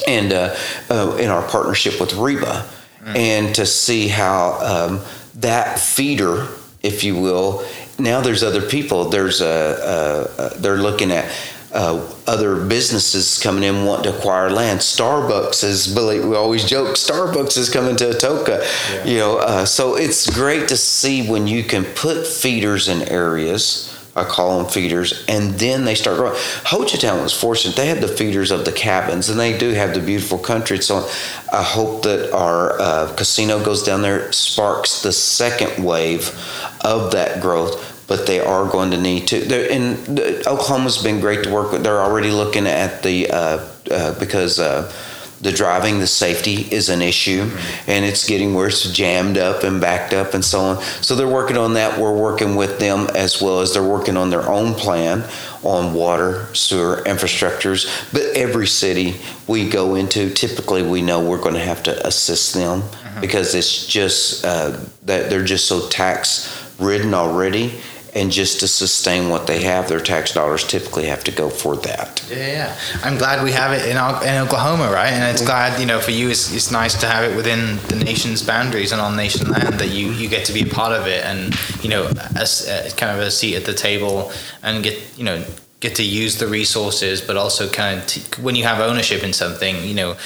and 0.07 0.33
uh, 0.33 0.55
uh, 0.89 1.17
in 1.21 1.29
our 1.29 1.47
partnership 1.49 2.01
with 2.01 2.15
reba 2.15 2.67
mm. 3.03 3.17
and 3.17 3.55
to 3.55 3.67
see 3.67 4.09
how 4.09 4.59
um, 4.61 5.01
that 5.35 5.79
feeder 5.79 6.49
if 6.83 7.05
you 7.05 7.17
will 7.17 7.65
now 8.01 8.21
there's 8.21 8.43
other 8.43 8.63
people. 8.63 9.09
There's 9.09 9.41
a, 9.41 10.29
a, 10.39 10.43
a 10.43 10.59
they're 10.59 10.79
looking 10.79 11.11
at 11.11 11.31
uh, 11.73 12.13
other 12.27 12.65
businesses 12.67 13.39
coming 13.39 13.63
in 13.63 13.85
wanting 13.85 14.13
to 14.13 14.19
acquire 14.19 14.51
land. 14.51 14.81
Starbucks 14.81 15.63
is, 15.63 15.93
believe 15.93 16.25
we 16.25 16.35
always 16.35 16.65
joke, 16.65 16.97
Starbucks 16.97 17.57
is 17.57 17.71
coming 17.71 17.97
to 17.97 18.11
Atoka. 18.11 18.61
Yeah. 18.93 19.05
You 19.05 19.19
know, 19.19 19.39
uh, 19.39 19.65
so 19.65 19.95
it's 19.95 20.29
great 20.29 20.69
to 20.69 20.77
see 20.77 21.29
when 21.29 21.47
you 21.47 21.63
can 21.63 21.85
put 21.85 22.27
feeders 22.27 22.89
in 22.89 23.03
areas. 23.09 23.87
I 24.17 24.25
call 24.25 24.59
them 24.59 24.67
feeders, 24.69 25.25
and 25.29 25.55
then 25.55 25.85
they 25.85 25.95
start 25.95 26.17
growing. 26.17 26.35
Hochatown 26.35 27.23
was 27.23 27.33
fortunate; 27.33 27.77
they 27.77 27.87
had 27.87 28.01
the 28.01 28.09
feeders 28.09 28.51
of 28.51 28.65
the 28.65 28.73
cabins, 28.73 29.29
and 29.29 29.39
they 29.39 29.57
do 29.57 29.71
have 29.71 29.95
the 29.95 30.01
beautiful 30.01 30.37
country. 30.37 30.79
So, 30.79 31.09
I 31.53 31.63
hope 31.63 32.03
that 32.03 32.33
our 32.35 32.79
uh, 32.81 33.15
casino 33.15 33.65
goes 33.65 33.85
down 33.85 34.03
there, 34.03 34.33
sparks 34.33 35.03
the 35.03 35.13
second 35.13 35.85
wave 35.85 36.37
of 36.81 37.13
that 37.13 37.41
growth 37.41 37.90
but 38.11 38.27
they 38.27 38.41
are 38.41 38.69
going 38.69 38.91
to 38.91 39.01
need 39.01 39.29
to. 39.29 39.73
And 39.73 40.19
Oklahoma's 40.45 41.01
been 41.01 41.21
great 41.21 41.45
to 41.45 41.51
work 41.53 41.71
with. 41.71 41.85
They're 41.85 42.03
already 42.03 42.33
looking 42.33 42.67
at 42.67 43.05
the 43.05 43.31
uh, 43.31 43.69
uh, 43.89 44.19
because 44.19 44.59
uh, 44.59 44.93
the 45.41 45.53
driving, 45.53 46.01
the 46.01 46.09
safety 46.09 46.67
is 46.75 46.89
an 46.89 47.03
issue, 47.03 47.49
and 47.87 48.05
it's 48.05 48.27
getting 48.27 48.53
worse, 48.53 48.93
jammed 48.93 49.39
up 49.39 49.63
and 49.63 49.81
backed 49.81 50.13
up 50.13 50.35
and 50.35 50.45
so 50.45 50.59
on. 50.59 50.83
So 51.03 51.15
they're 51.15 51.29
working 51.29 51.57
on 51.57 51.75
that. 51.75 52.01
We're 52.01 52.21
working 52.21 52.57
with 52.57 52.81
them 52.81 53.07
as 53.15 53.41
well 53.41 53.61
as 53.61 53.75
they're 53.75 53.89
working 53.89 54.17
on 54.17 54.31
their 54.31 54.51
own 54.51 54.75
plan 54.75 55.23
on 55.63 55.95
water, 55.95 56.53
sewer 56.53 57.05
infrastructures. 57.07 57.87
But 58.13 58.23
every 58.35 58.67
city 58.67 59.21
we 59.47 59.71
go 59.71 59.95
into, 59.95 60.31
typically 60.31 60.83
we 60.83 61.01
know 61.01 61.25
we're 61.25 61.41
going 61.41 61.55
to 61.55 61.61
have 61.61 61.85
to 61.85 62.05
assist 62.05 62.55
them 62.55 62.83
mm-hmm. 62.83 63.21
because 63.21 63.55
it's 63.55 63.87
just 63.87 64.45
uh, 64.45 64.81
that 65.05 65.31
they're 65.31 65.45
just 65.45 65.69
so 65.69 65.89
tax 65.91 66.57
ridden 66.81 67.15
already 67.15 67.79
and 68.15 68.31
just 68.31 68.61
to 68.61 68.69
sustain 68.69 69.29
what 69.29 69.47
they 69.47 69.63
have, 69.63 69.89
their 69.89 70.01
tax 70.01 70.33
dollars 70.33 70.65
typically 70.67 71.07
have 71.07 71.23
to 71.25 71.31
go 71.31 71.49
for 71.49 71.77
that. 71.77 72.25
Yeah, 72.31 72.37
yeah. 72.37 72.79
I'm 73.03 73.17
glad 73.17 73.43
we 73.45 73.53
have 73.53 73.73
it 73.73 73.83
in, 73.83 73.97
in 73.97 74.43
Oklahoma, 74.43 74.91
right? 74.93 75.13
And 75.13 75.25
it's 75.33 75.45
glad, 75.45 75.81
you 75.81 75.87
know, 75.87 76.01
for 76.01 76.11
you, 76.11 76.29
it's, 76.29 76.53
it's 76.55 76.71
nice 76.71 76.99
to 77.01 77.07
have 77.07 77.31
it 77.31 77.37
within 77.37 77.77
the 77.89 78.05
nation's 78.05 78.43
boundaries 78.43 78.93
and 78.93 79.01
on 79.01 79.17
nation 79.17 79.49
land 79.49 79.75
that 79.75 79.91
you, 79.91 80.11
you 80.11 80.29
get 80.29 80.45
to 80.47 80.53
be 80.53 80.63
a 80.63 80.67
part 80.67 80.93
of 80.93 81.07
it 81.07 81.25
and, 81.25 81.55
you 81.83 81.91
know, 81.91 82.11
as, 82.37 82.69
uh, 82.69 82.91
kind 82.97 83.17
of 83.17 83.25
a 83.25 83.31
seat 83.31 83.57
at 83.57 83.65
the 83.65 83.75
table 83.75 84.33
and 84.63 84.83
get, 84.83 84.99
you 85.17 85.25
know, 85.25 85.45
get 85.81 85.95
to 85.95 86.03
use 86.03 86.37
the 86.37 86.47
resources, 86.47 87.21
but 87.23 87.37
also 87.37 87.69
kind 87.69 88.01
of 88.01 88.07
t- 88.07 88.43
when 88.43 88.55
you 88.55 88.65
have 88.65 88.81
ownership 88.81 89.23
in 89.23 89.33
something, 89.33 89.83
you 89.83 89.95
know, 89.95 90.17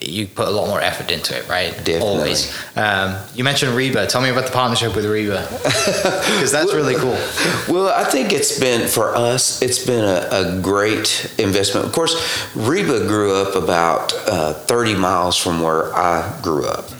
you 0.00 0.26
put 0.26 0.48
a 0.48 0.50
lot 0.50 0.68
more 0.68 0.80
effort 0.80 1.10
into 1.10 1.36
it, 1.36 1.48
right? 1.48 1.72
Definitely. 1.72 2.00
Always. 2.00 2.58
Um, 2.76 3.16
you 3.34 3.44
mentioned 3.44 3.74
Reba. 3.74 4.06
Tell 4.06 4.20
me 4.20 4.30
about 4.30 4.46
the 4.46 4.52
partnership 4.52 4.94
with 4.94 5.04
Reba, 5.04 5.46
because 5.62 6.52
that's 6.52 6.72
well, 6.72 6.76
really 6.76 6.94
cool. 6.94 7.18
Well, 7.68 7.88
I 7.88 8.04
think 8.04 8.32
it's 8.32 8.58
been 8.58 8.88
for 8.88 9.14
us. 9.16 9.60
It's 9.62 9.84
been 9.84 10.04
a, 10.04 10.28
a 10.30 10.60
great 10.60 11.32
investment. 11.38 11.86
Of 11.86 11.92
course, 11.92 12.14
Reba 12.54 13.06
grew 13.06 13.34
up 13.34 13.54
about 13.54 14.12
uh, 14.26 14.54
30 14.54 14.94
miles 14.96 15.36
from 15.36 15.60
where 15.60 15.94
I 15.94 16.38
grew 16.42 16.66
up. 16.66 16.90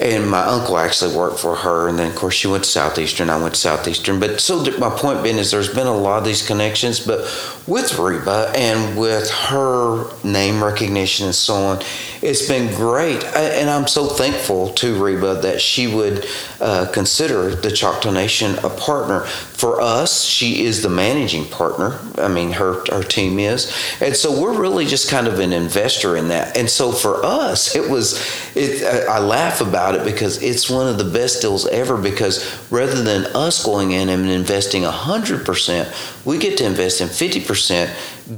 And 0.00 0.28
my 0.28 0.42
uncle 0.42 0.78
actually 0.78 1.16
worked 1.16 1.38
for 1.38 1.54
her, 1.56 1.88
and 1.88 1.98
then 1.98 2.10
of 2.10 2.16
course 2.16 2.34
she 2.34 2.48
went 2.48 2.64
to 2.64 2.70
Southeastern. 2.70 3.30
I 3.30 3.40
went 3.40 3.54
to 3.54 3.60
Southeastern, 3.60 4.20
but 4.20 4.40
so 4.40 4.64
my 4.78 4.90
point 4.90 5.22
being 5.22 5.38
is 5.38 5.50
there's 5.50 5.72
been 5.72 5.86
a 5.86 5.96
lot 5.96 6.18
of 6.18 6.24
these 6.24 6.46
connections, 6.46 7.00
but 7.00 7.20
with 7.66 7.98
Reba 7.98 8.52
and 8.56 8.98
with 8.98 9.30
her 9.30 10.10
name 10.24 10.62
recognition 10.62 11.26
and 11.26 11.34
so 11.34 11.54
on, 11.54 11.82
it's 12.22 12.46
been 12.48 12.74
great. 12.74 13.22
And 13.24 13.70
I'm 13.70 13.86
so 13.86 14.06
thankful 14.06 14.70
to 14.74 15.02
Reba 15.02 15.40
that 15.42 15.60
she 15.60 15.86
would 15.86 16.26
uh, 16.60 16.90
consider 16.92 17.54
the 17.54 17.70
Choctaw 17.70 18.10
Nation 18.10 18.58
a 18.64 18.70
partner. 18.70 19.20
For 19.20 19.80
us, 19.80 20.24
she 20.24 20.64
is 20.64 20.82
the 20.82 20.88
managing 20.88 21.46
partner. 21.46 21.98
I 22.18 22.28
mean, 22.28 22.52
her 22.52 22.84
her 22.90 23.02
team 23.02 23.38
is, 23.38 23.72
and 24.00 24.14
so 24.16 24.40
we're 24.40 24.58
really 24.58 24.86
just 24.86 25.08
kind 25.08 25.26
of 25.26 25.38
an 25.38 25.52
investor 25.52 26.16
in 26.16 26.28
that. 26.28 26.56
And 26.56 26.68
so 26.68 26.92
for 26.92 27.24
us, 27.24 27.74
it 27.76 27.88
was. 27.88 28.20
It, 28.54 28.82
I 29.08 29.18
laugh 29.18 29.60
about 29.66 29.94
it 29.94 30.04
because 30.04 30.42
it's 30.42 30.68
one 30.68 30.88
of 30.88 30.98
the 30.98 31.10
best 31.10 31.40
deals 31.40 31.66
ever. 31.68 31.96
Because 31.96 32.60
rather 32.70 33.02
than 33.02 33.26
us 33.34 33.64
going 33.64 33.92
in 33.92 34.08
and 34.08 34.28
investing 34.28 34.82
hundred 34.82 35.46
percent, 35.46 35.88
we 36.24 36.38
get 36.38 36.58
to 36.58 36.66
invest 36.66 37.00
in 37.00 37.08
fifty 37.08 37.40
percent, 37.40 37.90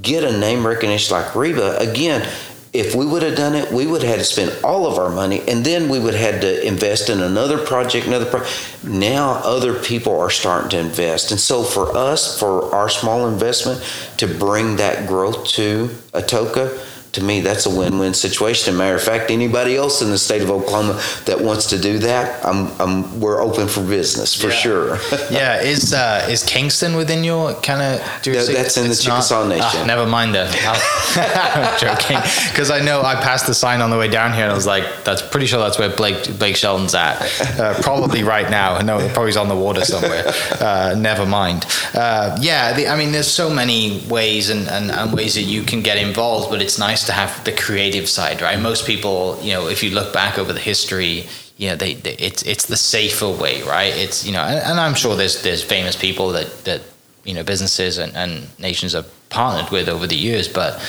get 0.02 0.22
a 0.22 0.38
name 0.38 0.66
recognition 0.66 1.16
like 1.16 1.34
Reba 1.34 1.78
again 1.78 2.28
if 2.74 2.92
we 2.92 3.06
would 3.06 3.22
have 3.22 3.36
done 3.36 3.54
it, 3.54 3.70
we 3.70 3.86
would 3.86 4.02
have 4.02 4.10
had 4.10 4.18
to 4.18 4.24
spend 4.24 4.52
all 4.64 4.84
of 4.84 4.98
our 4.98 5.08
money, 5.08 5.40
and 5.46 5.64
then 5.64 5.88
we 5.88 6.00
would 6.00 6.12
have 6.14 6.32
had 6.32 6.40
to 6.42 6.66
invest 6.66 7.08
in 7.08 7.20
another 7.20 7.56
project, 7.56 8.08
another 8.08 8.26
project. 8.26 8.82
Now 8.82 9.34
other 9.44 9.78
people 9.80 10.18
are 10.18 10.28
starting 10.28 10.70
to 10.70 10.80
invest, 10.80 11.30
and 11.30 11.38
so 11.38 11.62
for 11.62 11.96
us, 11.96 12.38
for 12.38 12.74
our 12.74 12.88
small 12.88 13.28
investment, 13.28 13.80
to 14.16 14.26
bring 14.26 14.76
that 14.76 15.06
growth 15.06 15.46
to 15.50 15.86
Atoka 16.12 16.76
to 17.14 17.22
me, 17.22 17.40
that's 17.40 17.66
a 17.66 17.70
win-win 17.70 18.14
situation. 18.14 18.70
As 18.70 18.74
a 18.74 18.78
matter 18.78 18.96
of 18.96 19.02
fact, 19.02 19.30
anybody 19.30 19.76
else 19.76 20.02
in 20.02 20.10
the 20.10 20.18
state 20.18 20.42
of 20.42 20.50
Oklahoma 20.50 21.00
that 21.26 21.40
wants 21.40 21.66
to 21.70 21.78
do 21.78 21.98
that, 21.98 22.44
I'm, 22.44 22.68
I'm 22.80 23.20
we're 23.20 23.40
open 23.40 23.68
for 23.68 23.82
business 23.82 24.34
for 24.34 24.48
yeah. 24.48 24.54
sure. 24.54 24.88
yeah, 25.30 25.60
is 25.60 25.94
uh, 25.94 26.26
is 26.30 26.42
Kingston 26.42 26.96
within 26.96 27.24
your 27.24 27.54
kind 27.54 27.80
of? 27.82 28.26
No, 28.26 28.44
that's 28.44 28.76
in 28.76 28.88
the 28.88 28.96
Chickasaw 28.96 29.46
Nation. 29.46 29.62
Ah, 29.62 29.84
never 29.86 30.06
mind 30.06 30.34
then. 30.34 30.46
I'm 31.16 31.78
joking 31.78 32.18
because 32.50 32.70
I 32.70 32.80
know 32.80 33.02
I 33.02 33.14
passed 33.14 33.46
the 33.46 33.54
sign 33.54 33.80
on 33.80 33.90
the 33.90 33.98
way 33.98 34.08
down 34.08 34.32
here 34.32 34.44
and 34.44 34.52
I 34.52 34.54
was 34.54 34.66
like, 34.66 35.04
that's 35.04 35.22
pretty 35.22 35.46
sure 35.46 35.60
that's 35.60 35.78
where 35.78 35.94
Blake 35.94 36.38
Blake 36.38 36.56
Shelton's 36.56 36.94
at. 36.94 37.20
Uh, 37.58 37.80
probably 37.82 38.22
right 38.22 38.50
now. 38.50 38.78
No, 38.80 38.98
probably 39.08 39.26
he's 39.26 39.36
on 39.36 39.48
the 39.48 39.56
water 39.56 39.84
somewhere. 39.84 40.24
Uh, 40.60 40.94
never 40.96 41.26
mind. 41.26 41.66
Uh, 41.94 42.36
yeah, 42.40 42.72
the, 42.72 42.88
I 42.88 42.96
mean, 42.96 43.12
there's 43.12 43.30
so 43.30 43.50
many 43.50 44.02
ways 44.08 44.50
and, 44.50 44.68
and, 44.68 44.90
and 44.90 45.12
ways 45.12 45.34
that 45.34 45.42
you 45.42 45.62
can 45.62 45.82
get 45.82 45.98
involved, 45.98 46.50
but 46.50 46.60
it's 46.60 46.78
nice 46.78 47.03
to 47.06 47.12
have 47.12 47.44
the 47.44 47.52
creative 47.52 48.08
side, 48.08 48.40
right? 48.42 48.58
Most 48.60 48.86
people, 48.86 49.38
you 49.42 49.52
know, 49.52 49.68
if 49.68 49.82
you 49.82 49.90
look 49.90 50.12
back 50.12 50.38
over 50.38 50.52
the 50.52 50.60
history, 50.60 51.26
you 51.56 51.68
know, 51.68 51.76
they, 51.76 51.94
they 51.94 52.14
it's 52.14 52.42
it's 52.42 52.66
the 52.66 52.76
safer 52.76 53.30
way, 53.30 53.62
right? 53.62 53.94
It's 53.96 54.26
you 54.26 54.32
know, 54.32 54.42
and, 54.42 54.58
and, 54.58 54.80
I'm 54.80 54.94
sure 54.94 55.16
there's 55.16 55.42
there's 55.42 55.62
famous 55.62 55.96
people 55.96 56.30
that 56.30 56.64
that 56.64 56.82
you 57.24 57.34
know 57.34 57.44
businesses 57.44 57.98
and, 57.98 58.14
and 58.16 58.48
nations 58.58 58.94
are 58.94 59.04
partnered 59.34 59.70
with 59.72 59.88
over 59.88 60.06
the 60.06 60.16
years. 60.16 60.46
But 60.48 60.80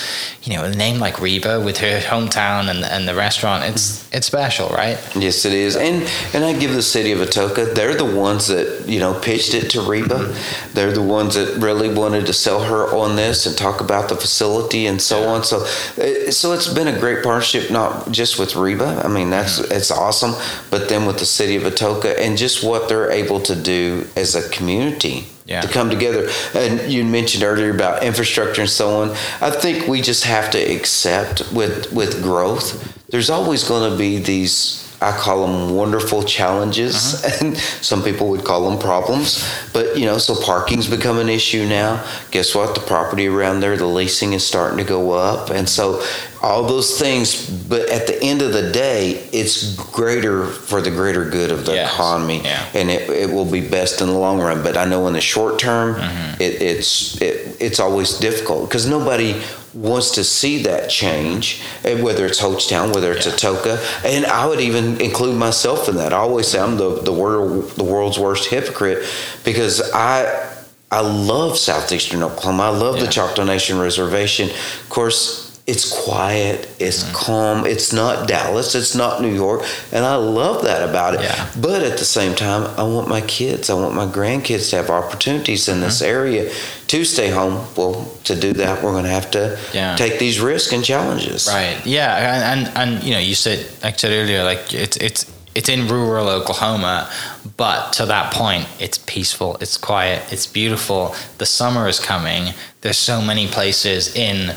you 0.44 0.54
know, 0.54 0.64
a 0.64 0.72
name 0.72 1.00
like 1.00 1.20
Reba 1.20 1.60
with 1.60 1.80
her 1.80 2.00
hometown 2.00 2.70
and, 2.70 2.86
and 2.86 3.08
the 3.08 3.16
restaurant, 3.16 3.64
it's 3.64 4.08
it's 4.14 4.28
special, 4.28 4.70
right? 4.70 4.98
Yes, 5.16 5.44
it 5.46 5.54
is. 5.54 5.76
And 5.76 6.08
and 6.34 6.46
I 6.46 6.58
give 6.58 6.74
the 6.74 6.84
city 6.84 7.12
of 7.12 7.20
Atoka, 7.20 7.74
they're 7.74 7.96
the 7.96 8.06
ones 8.06 8.48
that 8.48 8.88
you 8.88 9.00
know 9.00 9.20
pitched 9.20 9.54
it 9.56 9.70
to 9.72 9.82
Reba. 9.82 10.36
They're 10.74 10.92
the 10.92 11.02
ones 11.02 11.36
that 11.36 11.58
really 11.58 11.92
wanted 11.92 12.28
to 12.28 12.34
sell 12.34 12.64
her 12.64 12.86
on 12.96 13.16
this 13.16 13.48
and 13.48 13.58
talk 13.58 13.82
about 13.82 14.10
the 14.10 14.16
facility 14.16 14.86
and 14.86 15.02
so 15.02 15.28
on. 15.28 15.44
So 15.44 15.66
eh, 15.98 16.30
so 16.30 16.54
it's 16.54 16.72
been 16.72 16.88
a 16.88 17.00
great 17.00 17.24
partnership, 17.24 17.72
not 17.72 18.12
just 18.12 18.38
with 18.40 18.56
Reba. 18.56 19.02
I 19.04 19.08
mean, 19.08 19.32
that's 19.32 19.60
it's 19.60 19.92
awesome, 19.92 20.34
but 20.70 20.90
then 20.90 21.06
with 21.08 21.18
the 21.18 21.26
city 21.26 21.56
of 21.56 21.64
Atoka 21.64 22.16
and 22.20 22.38
just 22.38 22.64
what 22.64 22.88
they're 22.88 23.12
able 23.12 23.40
to 23.42 23.56
do 23.56 24.06
as 24.16 24.36
a 24.36 24.48
community 24.50 25.26
yeah. 25.46 25.62
to 25.62 25.68
come 25.68 25.90
together. 25.90 26.30
And 26.54 26.92
you 26.92 27.04
mentioned 27.06 27.44
earlier 27.44 27.74
about 27.74 28.04
infrastructure 28.04 28.62
and 28.62 28.70
so 28.70 29.02
on. 29.02 29.12
I 29.42 29.52
think 29.52 29.88
we 29.88 30.02
just 30.02 30.26
have 30.26 30.52
to 30.52 30.58
accept 30.58 31.52
with 31.52 31.92
with 31.94 32.22
growth. 32.22 32.94
There's 33.10 33.30
always 33.30 33.64
going 33.64 33.92
to 33.92 33.98
be 33.98 34.18
these 34.18 34.86
I 35.02 35.12
call 35.12 35.46
them 35.46 35.76
wonderful 35.76 36.24
challenges, 36.24 37.24
uh-huh. 37.24 37.38
and 37.46 37.58
some 37.58 38.02
people 38.04 38.30
would 38.30 38.44
call 38.44 38.70
them 38.70 38.80
problems. 38.80 39.46
But 39.74 39.98
you 39.98 40.06
know, 40.06 40.18
so 40.18 40.36
parking's 40.42 40.90
become 40.90 41.20
an 41.20 41.30
issue 41.30 41.66
now. 41.66 42.06
Guess 42.32 42.56
what? 42.56 42.76
The 42.76 42.82
property 42.82 43.28
around 43.28 43.60
there, 43.60 43.76
the 43.78 43.86
leasing 43.86 44.34
is 44.34 44.46
starting 44.46 44.78
to 44.78 44.84
go 44.84 45.12
up, 45.12 45.50
and 45.50 45.68
so 45.68 46.04
all 46.46 46.64
those 46.64 47.00
things. 47.00 47.50
But 47.68 47.90
at 47.90 48.06
the 48.06 48.22
end 48.22 48.42
of 48.42 48.54
the 48.54 48.72
day, 48.72 49.28
it's 49.34 49.76
greater 49.76 50.46
for 50.46 50.80
the 50.80 50.92
greater 50.92 51.28
good 51.28 51.52
of 51.52 51.66
the 51.66 51.74
yes. 51.74 51.92
economy, 51.92 52.42
yeah. 52.44 52.70
and 52.74 52.90
it, 52.90 53.10
it 53.10 53.30
will 53.32 53.50
be 53.50 53.68
best 53.68 54.02
in 54.02 54.08
the 54.08 54.14
long 54.14 54.40
run. 54.40 54.62
But 54.62 54.78
I 54.78 54.86
know 54.86 55.08
in 55.08 55.14
the 55.14 55.22
short 55.22 55.58
term, 55.58 55.96
mm-hmm. 55.96 56.42
it, 56.42 56.62
it's 56.62 57.20
it, 57.22 57.58
it's 57.60 57.80
always 57.80 58.20
difficult 58.20 58.70
because 58.70 58.88
nobody 58.88 59.42
wants 59.74 60.12
to 60.12 60.24
see 60.24 60.64
that 60.64 60.90
change, 60.90 61.62
whether 61.84 62.26
it's 62.26 62.40
Hochatown, 62.40 62.94
whether 62.94 63.12
it's 63.12 63.26
yeah. 63.26 63.34
Atoka, 63.34 64.06
and 64.06 64.26
I 64.26 64.46
would 64.46 64.62
even 64.62 65.02
include 65.02 65.38
myself 65.38 65.90
in 65.90 65.96
that. 65.96 66.14
I 66.14 66.18
always 66.18 66.48
say 66.48 66.60
I'm 66.60 66.78
the 66.78 67.02
the 67.02 67.14
world 67.14 67.72
the 67.72 67.84
world's 67.84 68.20
worst 68.20 68.50
hypocrite 68.50 69.04
because 69.44 69.92
I 69.92 70.52
I 70.92 71.02
love 71.02 71.58
southeastern 71.58 72.22
Oklahoma. 72.22 72.64
I 72.64 72.70
love 72.70 72.98
yeah. 72.98 73.06
the 73.06 73.12
Choctaw 73.12 73.44
Nation 73.44 73.80
Reservation. 73.80 74.50
Of 74.50 74.90
course, 74.90 75.45
it's 75.68 76.06
quiet, 76.06 76.70
it's 76.80 77.04
mm-hmm. 77.04 77.16
calm, 77.16 77.66
it's 77.66 77.92
not 77.92 78.28
Dallas, 78.28 78.76
it's 78.76 78.94
not 78.94 79.20
New 79.20 79.34
York, 79.34 79.64
and 79.92 80.06
I 80.06 80.16
love 80.16 80.64
that 80.64 80.88
about 80.88 81.16
it. 81.16 81.22
Yeah. 81.22 81.50
But 81.60 81.82
at 81.82 81.98
the 81.98 82.06
same 82.06 82.36
time, 82.36 82.64
I 82.78 82.84
want 82.84 83.08
my 83.08 83.22
kids, 83.22 83.72
I 83.72 83.74
want 83.74 83.96
my 83.96 84.06
grandkids 84.06 84.70
to 84.70 84.76
have 84.76 84.92
opportunities 84.92 85.68
in 85.68 85.76
mm-hmm. 85.76 85.86
this 85.86 86.04
area 86.04 86.52
to 86.88 87.04
stay 87.04 87.32
home. 87.32 87.66
Well, 87.76 88.12
to 88.26 88.40
do 88.40 88.54
that, 88.54 88.84
we're 88.84 88.92
going 88.92 89.06
to 89.06 89.10
have 89.10 89.32
to 89.32 89.60
yeah. 89.74 89.96
take 89.96 90.20
these 90.20 90.40
risks 90.40 90.72
and 90.72 90.84
challenges. 90.84 91.48
Right. 91.48 91.84
Yeah, 91.84 92.16
and, 92.16 92.68
and 92.68 92.78
and 92.78 93.04
you 93.04 93.14
know, 93.14 93.20
you 93.20 93.34
said 93.34 93.66
like 93.84 93.96
I 93.96 93.98
said 93.98 94.12
earlier, 94.12 94.44
like 94.44 94.72
it's 94.72 94.98
it's 94.98 95.32
it's 95.56 95.70
in 95.70 95.88
rural 95.88 96.28
Oklahoma, 96.28 97.10
but 97.58 97.94
to 97.94 98.06
that 98.06 98.34
point, 98.34 98.68
it's 98.80 99.00
peaceful, 99.00 99.58
it's 99.62 99.78
quiet, 99.78 100.32
it's 100.32 100.46
beautiful. 100.46 101.16
The 101.38 101.46
summer 101.46 101.88
is 101.88 102.00
coming. 102.00 102.54
There's 102.82 102.98
so 102.98 103.22
many 103.22 103.48
places 103.48 104.16
in 104.16 104.54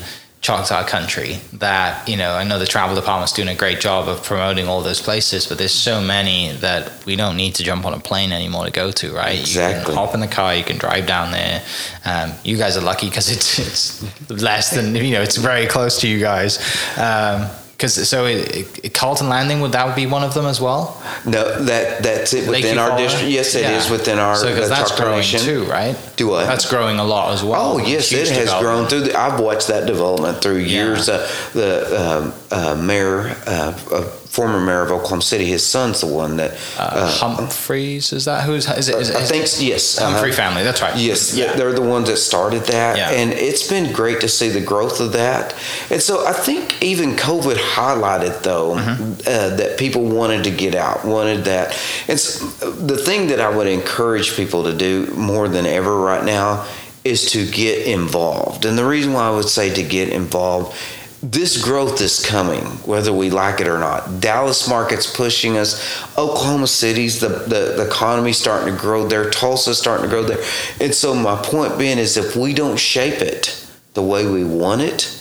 Choctaw 0.49 0.83
country 0.87 1.37
that 1.53 2.07
you 2.09 2.17
know 2.17 2.31
I 2.33 2.43
know 2.43 2.57
the 2.57 2.65
travel 2.65 2.95
department's 2.95 3.33
doing 3.33 3.49
a 3.49 3.55
great 3.55 3.79
job 3.79 4.07
of 4.07 4.23
promoting 4.23 4.67
all 4.67 4.81
those 4.81 5.01
places 5.01 5.45
but 5.45 5.57
there's 5.57 5.73
so 5.73 6.01
many 6.01 6.51
that 6.53 7.05
we 7.05 7.15
don't 7.15 7.37
need 7.37 7.53
to 7.55 7.63
jump 7.63 7.85
on 7.85 7.93
a 7.93 7.99
plane 7.99 8.31
anymore 8.31 8.65
to 8.65 8.71
go 8.71 8.91
to 8.91 9.13
right? 9.13 9.39
Exactly 9.39 9.79
you 9.79 9.85
can 9.85 9.95
hop 9.95 10.13
in 10.15 10.19
the 10.19 10.27
car 10.27 10.55
you 10.55 10.63
can 10.63 10.77
drive 10.77 11.05
down 11.05 11.31
there. 11.31 11.61
Um, 12.05 12.33
you 12.43 12.57
guys 12.57 12.77
are 12.77 12.81
lucky 12.81 13.09
because 13.09 13.29
it's 13.31 13.59
it's 13.59 14.29
less 14.41 14.71
than 14.71 14.95
you 14.95 15.11
know 15.11 15.21
it's 15.21 15.37
very 15.37 15.67
close 15.67 16.01
to 16.01 16.07
you 16.07 16.19
guys. 16.19 16.57
Um, 16.97 17.47
because 17.79 18.09
so 18.09 18.25
it, 18.25 18.83
it, 18.83 18.93
Carlton 18.93 19.29
Landing 19.29 19.61
would 19.61 19.71
that 19.71 19.95
be 19.95 20.05
one 20.05 20.21
of 20.21 20.33
them 20.33 20.45
as 20.45 20.59
well? 20.59 21.01
No, 21.25 21.63
that 21.63 22.03
that's 22.03 22.33
it 22.33 22.49
within 22.49 22.77
our 22.77 22.97
district. 22.97 23.29
Yes, 23.29 23.55
it 23.55 23.61
yeah. 23.61 23.77
is 23.77 23.89
within 23.89 24.19
our. 24.19 24.35
So 24.35 24.49
because 24.49 24.67
that's 24.67 24.93
growing 24.99 25.23
too, 25.23 25.63
right? 25.63 25.95
Do 26.17 26.27
what? 26.27 26.45
That's 26.45 26.69
growing 26.69 26.99
a 26.99 27.05
lot 27.05 27.33
as 27.33 27.41
well. 27.41 27.75
Oh 27.75 27.77
yes, 27.77 28.11
it 28.11 28.27
has 28.27 28.53
grown 28.61 28.87
through. 28.87 29.01
The, 29.01 29.17
I've 29.17 29.39
watched 29.39 29.69
that 29.69 29.87
development 29.87 30.41
through 30.41 30.57
years. 30.57 31.07
Yeah. 31.07 31.13
Uh, 31.13 31.27
the 31.53 32.01
um, 32.01 32.33
uh, 32.51 32.75
mayor 32.75 33.37
uh, 33.47 34.11
former 34.29 34.59
mayor 34.59 34.83
of 34.83 34.91
Oklahoma 34.91 35.23
City. 35.23 35.45
His 35.45 35.65
son's 35.65 36.01
the 36.01 36.07
one 36.07 36.37
that 36.37 36.51
uh, 36.77 36.89
uh, 36.91 37.07
Humphreys. 37.07 38.13
Is 38.13 38.25
that 38.25 38.43
who's? 38.43 38.69
Is 38.69 38.87
it? 38.87 38.95
Is, 38.95 39.09
it 39.09 39.15
I 39.15 39.23
think 39.23 39.47
yes. 39.59 39.97
Humphrey 39.97 40.29
uh, 40.29 40.35
family. 40.35 40.63
That's 40.63 40.81
right. 40.81 40.95
Yes, 40.95 41.35
yeah. 41.35 41.53
they're 41.53 41.73
the 41.73 41.81
ones 41.81 42.09
that 42.09 42.17
started 42.17 42.63
that, 42.65 42.97
yeah. 42.97 43.09
and 43.09 43.33
it's 43.33 43.67
been 43.67 43.91
great 43.91 44.21
to 44.21 44.29
see 44.29 44.49
the 44.49 44.61
growth 44.61 44.99
of 44.99 45.13
that. 45.13 45.55
And 45.89 46.01
so 46.01 46.25
I 46.27 46.33
think 46.33 46.81
even 46.81 47.15
COVID 47.15 47.55
highlighted 47.55 48.43
though 48.43 48.75
mm-hmm. 48.75 49.13
uh, 49.27 49.55
that 49.57 49.79
people 49.79 50.03
wanted 50.03 50.43
to 50.43 50.51
get 50.51 50.75
out, 50.75 51.03
wanted 51.03 51.45
that. 51.45 51.77
And 52.07 52.19
so 52.19 52.69
the 52.69 52.97
thing 52.97 53.27
that 53.27 53.39
I 53.39 53.49
would 53.49 53.67
encourage 53.67 54.35
people 54.35 54.63
to 54.63 54.75
do 54.75 55.07
more 55.15 55.47
than 55.47 55.65
ever 55.65 55.95
right 55.99 56.23
now 56.23 56.67
is 57.03 57.31
to 57.31 57.49
get 57.49 57.87
involved. 57.87 58.65
And 58.65 58.77
the 58.77 58.85
reason 58.85 59.13
why 59.13 59.27
I 59.27 59.31
would 59.31 59.47
say 59.47 59.73
to 59.73 59.83
get 59.83 60.09
involved 60.09 60.77
this 61.21 61.61
growth 61.61 61.99
is 61.99 62.25
coming, 62.25 62.63
whether 62.85 63.11
we 63.11 63.29
like 63.29 63.59
it 63.59 63.67
or 63.67 63.77
not. 63.77 64.21
Dallas 64.21 64.69
market's 64.69 65.13
pushing 65.13 65.57
us. 65.57 66.07
Oklahoma 66.17 66.67
City's 66.67 67.19
the, 67.19 67.27
the, 67.27 67.73
the 67.75 67.87
economy 67.87 68.31
starting 68.31 68.73
to 68.73 68.79
grow 68.79 69.05
there. 69.05 69.29
Tulsa's 69.29 69.77
starting 69.77 70.05
to 70.05 70.09
grow 70.09 70.23
there. 70.23 70.43
And 70.79 70.95
so 70.95 71.13
my 71.13 71.35
point 71.35 71.77
being 71.77 71.97
is 71.97 72.15
if 72.15 72.35
we 72.35 72.53
don't 72.53 72.79
shape 72.79 73.21
it 73.21 73.67
the 73.95 74.01
way 74.01 74.25
we 74.25 74.45
want 74.45 74.81
it, 74.81 75.15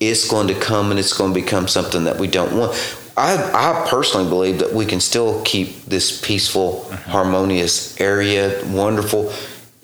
it's 0.00 0.28
going 0.28 0.48
to 0.48 0.54
come 0.54 0.90
and 0.90 0.98
it's 0.98 1.12
going 1.12 1.32
to 1.32 1.40
become 1.40 1.68
something 1.68 2.04
that 2.04 2.18
we 2.18 2.26
don't 2.26 2.56
want. 2.56 2.72
I, 3.16 3.36
I 3.36 3.88
personally 3.88 4.28
believe 4.28 4.58
that 4.58 4.72
we 4.72 4.86
can 4.86 4.98
still 4.98 5.40
keep 5.44 5.84
this 5.84 6.20
peaceful, 6.20 6.86
mm-hmm. 6.88 7.10
harmonious 7.10 8.00
area, 8.00 8.60
wonderful 8.66 9.32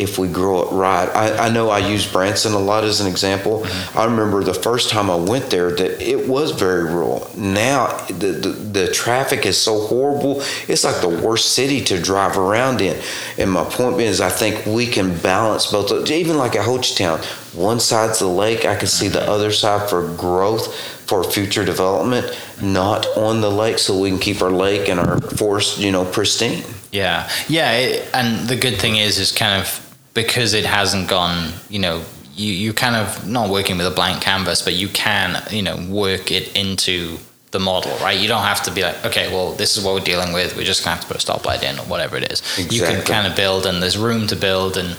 if 0.01 0.19
we 0.19 0.29
grow 0.29 0.63
it 0.63 0.73
right. 0.73 1.09
I, 1.15 1.47
I, 1.47 1.49
know 1.51 1.69
I 1.69 1.79
use 1.79 2.11
Branson 2.11 2.55
a 2.55 2.59
lot 2.59 2.85
as 2.85 3.03
an 3.03 3.07
example. 3.07 3.61
Mm-hmm. 3.61 3.99
I 3.99 4.07
remember 4.07 4.43
the 4.43 4.55
first 4.55 4.89
time 4.89 5.11
I 5.11 5.17
went 5.17 5.51
there 5.51 5.71
that 5.71 6.01
it 6.01 6.27
was 6.27 6.53
very 6.53 6.85
rural. 6.85 7.31
Now 7.37 7.99
the, 8.07 8.33
the, 8.33 8.49
the 8.49 8.93
traffic 8.93 9.45
is 9.45 9.59
so 9.59 9.87
horrible. 9.87 10.41
It's 10.69 10.85
like 10.85 11.03
the 11.03 11.09
worst 11.09 11.55
city 11.55 11.85
to 11.85 12.01
drive 12.01 12.39
around 12.39 12.81
in. 12.81 12.99
And 13.37 13.53
my 13.53 13.65
point 13.65 13.99
being 13.99 14.09
is 14.09 14.23
I 14.23 14.31
think 14.31 14.65
we 14.65 14.87
can 14.87 15.19
balance 15.19 15.71
both. 15.71 16.11
Even 16.11 16.39
like 16.39 16.57
at 16.57 16.65
Hochatown, 16.65 17.23
one 17.55 17.79
side's 17.79 18.21
the 18.21 18.27
lake. 18.27 18.65
I 18.65 18.77
can 18.77 18.89
see 18.89 19.09
the 19.09 19.19
mm-hmm. 19.19 19.31
other 19.31 19.53
side 19.53 19.91
for 19.91 20.09
growth, 20.17 20.75
for 21.07 21.23
future 21.25 21.65
development, 21.65 22.27
not 22.63 23.07
on 23.19 23.43
the 23.43 23.51
lake, 23.51 23.79
so 23.79 23.99
we 23.99 24.09
can 24.09 24.19
keep 24.19 24.41
our 24.41 24.51
lake 24.51 24.89
and 24.89 24.99
our 24.99 25.21
forest, 25.21 25.77
you 25.77 25.93
know, 25.93 26.07
pristine. 26.07 26.65
Yeah, 26.91 27.31
yeah, 27.49 27.73
it, 27.73 28.09
and 28.15 28.49
the 28.49 28.57
good 28.57 28.79
thing 28.79 28.97
is, 28.97 29.19
is 29.19 29.31
kind 29.31 29.61
of 29.61 29.90
because 30.15 30.55
it 30.55 30.65
hasn't 30.65 31.09
gone, 31.09 31.53
you 31.69 31.79
know, 31.79 32.05
you, 32.35 32.53
you 32.53 32.73
kind 32.73 32.97
of 32.97 33.29
not 33.29 33.51
working 33.51 33.77
with 33.77 33.87
a 33.87 33.91
blank 33.91 34.23
canvas, 34.23 34.63
but 34.63 34.75
you 34.75 34.89
can, 34.89 35.43
you 35.51 35.63
know, 35.63 35.77
work 35.89 36.31
it 36.31 36.57
into 36.57 37.19
the 37.51 37.59
model, 37.59 37.93
right? 37.99 38.19
You 38.19 38.29
don't 38.29 38.43
have 38.43 38.63
to 38.65 38.71
be 38.71 38.83
like, 38.83 39.05
okay, 39.05 39.29
well, 39.33 39.53
this 39.53 39.77
is 39.77 39.85
what 39.85 39.95
we're 39.95 40.01
dealing 40.01 40.33
with. 40.33 40.57
We're 40.57 40.65
just 40.65 40.85
gonna 40.85 40.97
have 40.97 41.05
to 41.05 41.13
put 41.13 41.23
a 41.23 41.27
stoplight 41.27 41.63
in 41.63 41.79
or 41.79 41.83
whatever 41.83 42.17
it 42.17 42.31
is. 42.31 42.41
Exactly. 42.41 42.77
You 42.77 42.83
can 42.85 43.03
kind 43.05 43.27
of 43.27 43.37
build, 43.37 43.67
and 43.67 43.83
there's 43.83 43.99
room 43.99 44.27
to 44.29 44.37
build, 44.37 44.77
and 44.77 44.97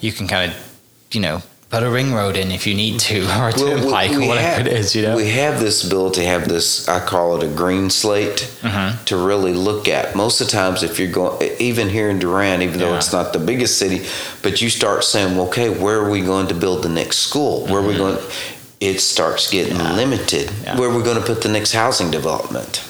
you 0.00 0.12
can 0.12 0.28
kind 0.28 0.52
of, 0.52 0.78
you 1.10 1.20
know, 1.20 1.42
put 1.70 1.82
a 1.82 1.90
ring 1.90 2.14
road 2.14 2.36
in 2.36 2.50
if 2.50 2.66
you 2.66 2.74
need 2.74 3.00
to, 3.00 3.22
or 3.40 3.48
a 3.48 3.52
turnpike, 3.52 4.12
or 4.12 4.20
whatever 4.20 4.40
have, 4.40 4.66
it 4.66 4.72
is. 4.72 4.94
You 4.94 5.02
know, 5.02 5.16
we 5.16 5.30
have 5.30 5.60
this 5.60 5.84
ability 5.84 6.22
to 6.22 6.26
have 6.26 6.48
this. 6.48 6.88
I 6.88 7.04
call 7.04 7.36
it 7.36 7.42
a 7.42 7.54
green 7.54 7.90
slate 7.90 8.50
mm-hmm. 8.60 9.04
to 9.04 9.16
really 9.16 9.52
look 9.52 9.88
at. 9.88 10.14
Most 10.14 10.40
of 10.40 10.46
the 10.46 10.52
times, 10.52 10.82
if 10.82 10.98
you're 10.98 11.10
going, 11.10 11.50
even 11.58 11.88
here 11.88 12.08
in 12.08 12.18
Durant, 12.18 12.62
even 12.62 12.78
yeah. 12.78 12.86
though 12.86 12.96
it's 12.96 13.12
not 13.12 13.32
the 13.32 13.38
biggest 13.38 13.78
city, 13.78 14.06
but 14.42 14.62
you 14.62 14.70
start 14.70 15.04
saying, 15.04 15.36
well, 15.36 15.48
okay, 15.48 15.70
where 15.70 16.00
are 16.00 16.10
we 16.10 16.20
going 16.20 16.46
to 16.48 16.54
build 16.54 16.82
the 16.82 16.88
next 16.88 17.18
school? 17.18 17.66
Where 17.66 17.74
mm-hmm. 17.74 17.76
are 17.76 17.88
we 17.88 17.94
mm-hmm. 17.94 18.20
going? 18.20 18.32
It 18.78 19.00
starts 19.00 19.50
getting 19.50 19.76
yeah. 19.76 19.94
limited. 19.94 20.52
Yeah. 20.62 20.78
Where 20.78 20.90
are 20.90 20.96
we 20.96 21.02
going 21.02 21.18
to 21.18 21.26
put 21.26 21.42
the 21.42 21.48
next 21.48 21.72
housing 21.72 22.10
development? 22.10 22.86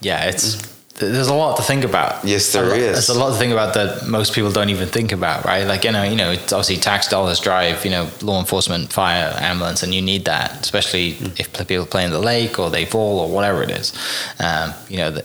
Yeah, 0.00 0.26
it's 0.26 0.77
there's 0.98 1.28
a 1.28 1.34
lot 1.34 1.56
to 1.56 1.62
think 1.62 1.84
about. 1.84 2.24
Yes, 2.24 2.52
there 2.52 2.74
is. 2.74 2.92
There's 2.92 3.08
a 3.08 3.18
lot 3.18 3.30
to 3.30 3.36
think 3.36 3.52
about 3.52 3.74
that 3.74 4.06
most 4.06 4.34
people 4.34 4.50
don't 4.50 4.70
even 4.70 4.88
think 4.88 5.12
about, 5.12 5.44
right? 5.44 5.64
Like 5.64 5.84
you 5.84 5.92
know, 5.92 6.02
you 6.02 6.16
know, 6.16 6.32
it's 6.32 6.52
obviously 6.52 6.76
tax 6.76 7.08
dollars 7.08 7.40
drive, 7.40 7.84
you 7.84 7.90
know, 7.90 8.10
law 8.22 8.38
enforcement, 8.40 8.92
fire, 8.92 9.34
ambulance, 9.38 9.82
and 9.82 9.94
you 9.94 10.02
need 10.02 10.24
that, 10.24 10.60
especially 10.60 11.12
mm. 11.14 11.38
if 11.38 11.52
people 11.68 11.86
play 11.86 12.04
in 12.04 12.10
the 12.10 12.18
lake 12.18 12.58
or 12.58 12.70
they 12.70 12.84
fall 12.84 13.20
or 13.20 13.28
whatever 13.30 13.62
it 13.62 13.70
is. 13.70 13.92
Um, 14.40 14.74
you 14.88 14.98
know, 14.98 15.10
the 15.10 15.24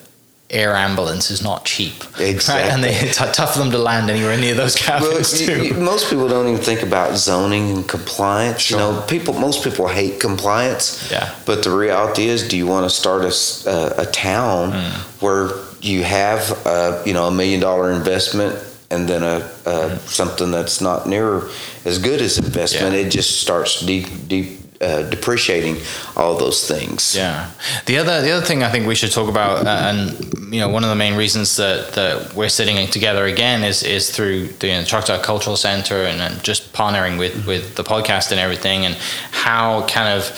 air 0.53 0.75
ambulance 0.75 1.31
is 1.31 1.41
not 1.43 1.65
cheap. 1.65 2.03
Exactly. 2.19 2.63
Right? 2.63 2.71
And 2.71 2.83
they, 2.83 2.95
it's 2.95 3.17
tough 3.35 3.53
for 3.53 3.59
them 3.59 3.71
to 3.71 3.77
land 3.77 4.09
anywhere 4.09 4.37
near 4.37 4.53
those 4.53 4.75
cabins 4.75 5.41
well. 5.47 5.65
You, 5.65 5.73
most 5.73 6.09
people 6.09 6.27
don't 6.27 6.47
even 6.47 6.61
think 6.61 6.83
about 6.83 7.17
zoning 7.17 7.71
and 7.71 7.87
compliance. 7.87 8.61
Sure. 8.61 8.79
You 8.79 8.83
know, 8.83 9.01
people, 9.01 9.33
most 9.33 9.63
people 9.63 9.87
hate 9.87 10.19
compliance. 10.19 11.11
Yeah. 11.11 11.33
But 11.45 11.63
the 11.63 11.75
reality 11.75 12.27
is, 12.27 12.47
do 12.47 12.55
you 12.55 12.67
want 12.67 12.85
to 12.85 12.89
start 12.89 13.23
a, 13.23 13.69
a, 13.69 14.03
a 14.03 14.05
town 14.05 14.71
mm. 14.71 15.21
where 15.21 15.51
you 15.81 16.03
have, 16.03 16.65
a, 16.65 17.03
you 17.05 17.13
know, 17.13 17.27
a 17.27 17.31
million 17.31 17.59
dollar 17.59 17.91
investment 17.91 18.57
and 18.89 19.09
then 19.09 19.23
a, 19.23 19.37
a 19.37 19.39
mm. 19.39 19.99
something 20.07 20.51
that's 20.51 20.79
not 20.79 21.07
near 21.07 21.49
as 21.83 21.97
good 21.97 22.21
as 22.21 22.37
investment, 22.37 22.93
yeah. 22.93 23.01
it 23.01 23.09
just 23.09 23.41
starts 23.41 23.81
deep, 23.81 24.07
deep 24.27 24.62
uh, 24.83 25.09
depreciating 25.09 25.77
all 26.15 26.37
those 26.37 26.67
things. 26.67 27.15
Yeah. 27.15 27.49
The 27.85 27.97
other 27.97 28.21
the 28.21 28.31
other 28.31 28.45
thing 28.45 28.63
I 28.63 28.69
think 28.69 28.87
we 28.87 28.95
should 28.95 29.11
talk 29.11 29.29
about, 29.29 29.65
uh, 29.65 29.69
and 29.69 30.53
you 30.53 30.59
know, 30.59 30.69
one 30.69 30.83
of 30.83 30.89
the 30.89 30.95
main 30.95 31.15
reasons 31.15 31.55
that, 31.55 31.93
that 31.93 32.33
we're 32.33 32.49
sitting 32.49 32.87
together 32.87 33.25
again 33.25 33.63
is 33.63 33.83
is 33.83 34.11
through 34.11 34.47
the 34.59 34.67
you 34.67 34.73
know, 34.73 34.83
Choctaw 34.83 35.21
Cultural 35.21 35.55
Center 35.55 35.95
and, 35.95 36.21
and 36.21 36.43
just 36.43 36.73
partnering 36.73 37.17
with 37.17 37.47
with 37.47 37.75
the 37.75 37.83
podcast 37.83 38.31
and 38.31 38.39
everything, 38.39 38.85
and 38.85 38.95
how 39.31 39.85
kind 39.87 40.09
of 40.09 40.31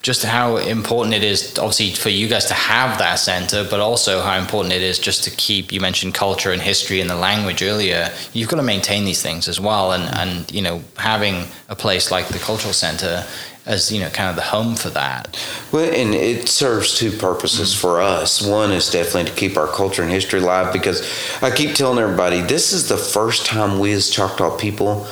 just 0.00 0.24
how 0.24 0.56
important 0.58 1.14
it 1.14 1.24
is 1.24 1.58
obviously 1.58 1.90
for 1.90 2.08
you 2.08 2.28
guys 2.28 2.46
to 2.46 2.54
have 2.54 2.98
that 2.98 3.16
center 3.16 3.66
but 3.68 3.80
also 3.80 4.22
how 4.22 4.38
important 4.38 4.72
it 4.72 4.80
is 4.80 4.98
just 4.98 5.24
to 5.24 5.30
keep 5.32 5.72
you 5.72 5.80
mentioned 5.80 6.14
culture 6.14 6.52
and 6.52 6.62
history 6.62 7.00
and 7.00 7.10
the 7.10 7.16
language 7.16 7.62
earlier 7.62 8.08
you've 8.32 8.48
got 8.48 8.56
to 8.56 8.62
maintain 8.62 9.04
these 9.04 9.20
things 9.20 9.48
as 9.48 9.58
well 9.58 9.92
and 9.92 10.04
and 10.14 10.50
you 10.52 10.62
know 10.62 10.80
having 10.96 11.44
a 11.68 11.74
place 11.74 12.10
like 12.10 12.28
the 12.28 12.38
cultural 12.38 12.72
center 12.72 13.26
as 13.68 13.92
you 13.92 14.00
know 14.00 14.08
kind 14.08 14.30
of 14.30 14.36
the 14.36 14.42
home 14.42 14.74
for 14.74 14.90
that 14.90 15.38
well 15.70 15.84
and 15.84 16.14
it 16.14 16.48
serves 16.48 16.98
two 16.98 17.12
purposes 17.12 17.72
mm-hmm. 17.72 17.80
for 17.80 18.00
us 18.00 18.42
one 18.42 18.72
is 18.72 18.90
definitely 18.90 19.30
to 19.30 19.36
keep 19.36 19.56
our 19.56 19.68
culture 19.68 20.02
and 20.02 20.10
history 20.10 20.40
alive 20.40 20.72
because 20.72 21.08
i 21.42 21.50
keep 21.50 21.76
telling 21.76 21.98
everybody 21.98 22.40
this 22.40 22.72
is 22.72 22.88
the 22.88 22.96
first 22.96 23.46
time 23.46 23.78
we 23.78 23.92
as 23.92 24.10
choctaw 24.10 24.56
people 24.56 25.06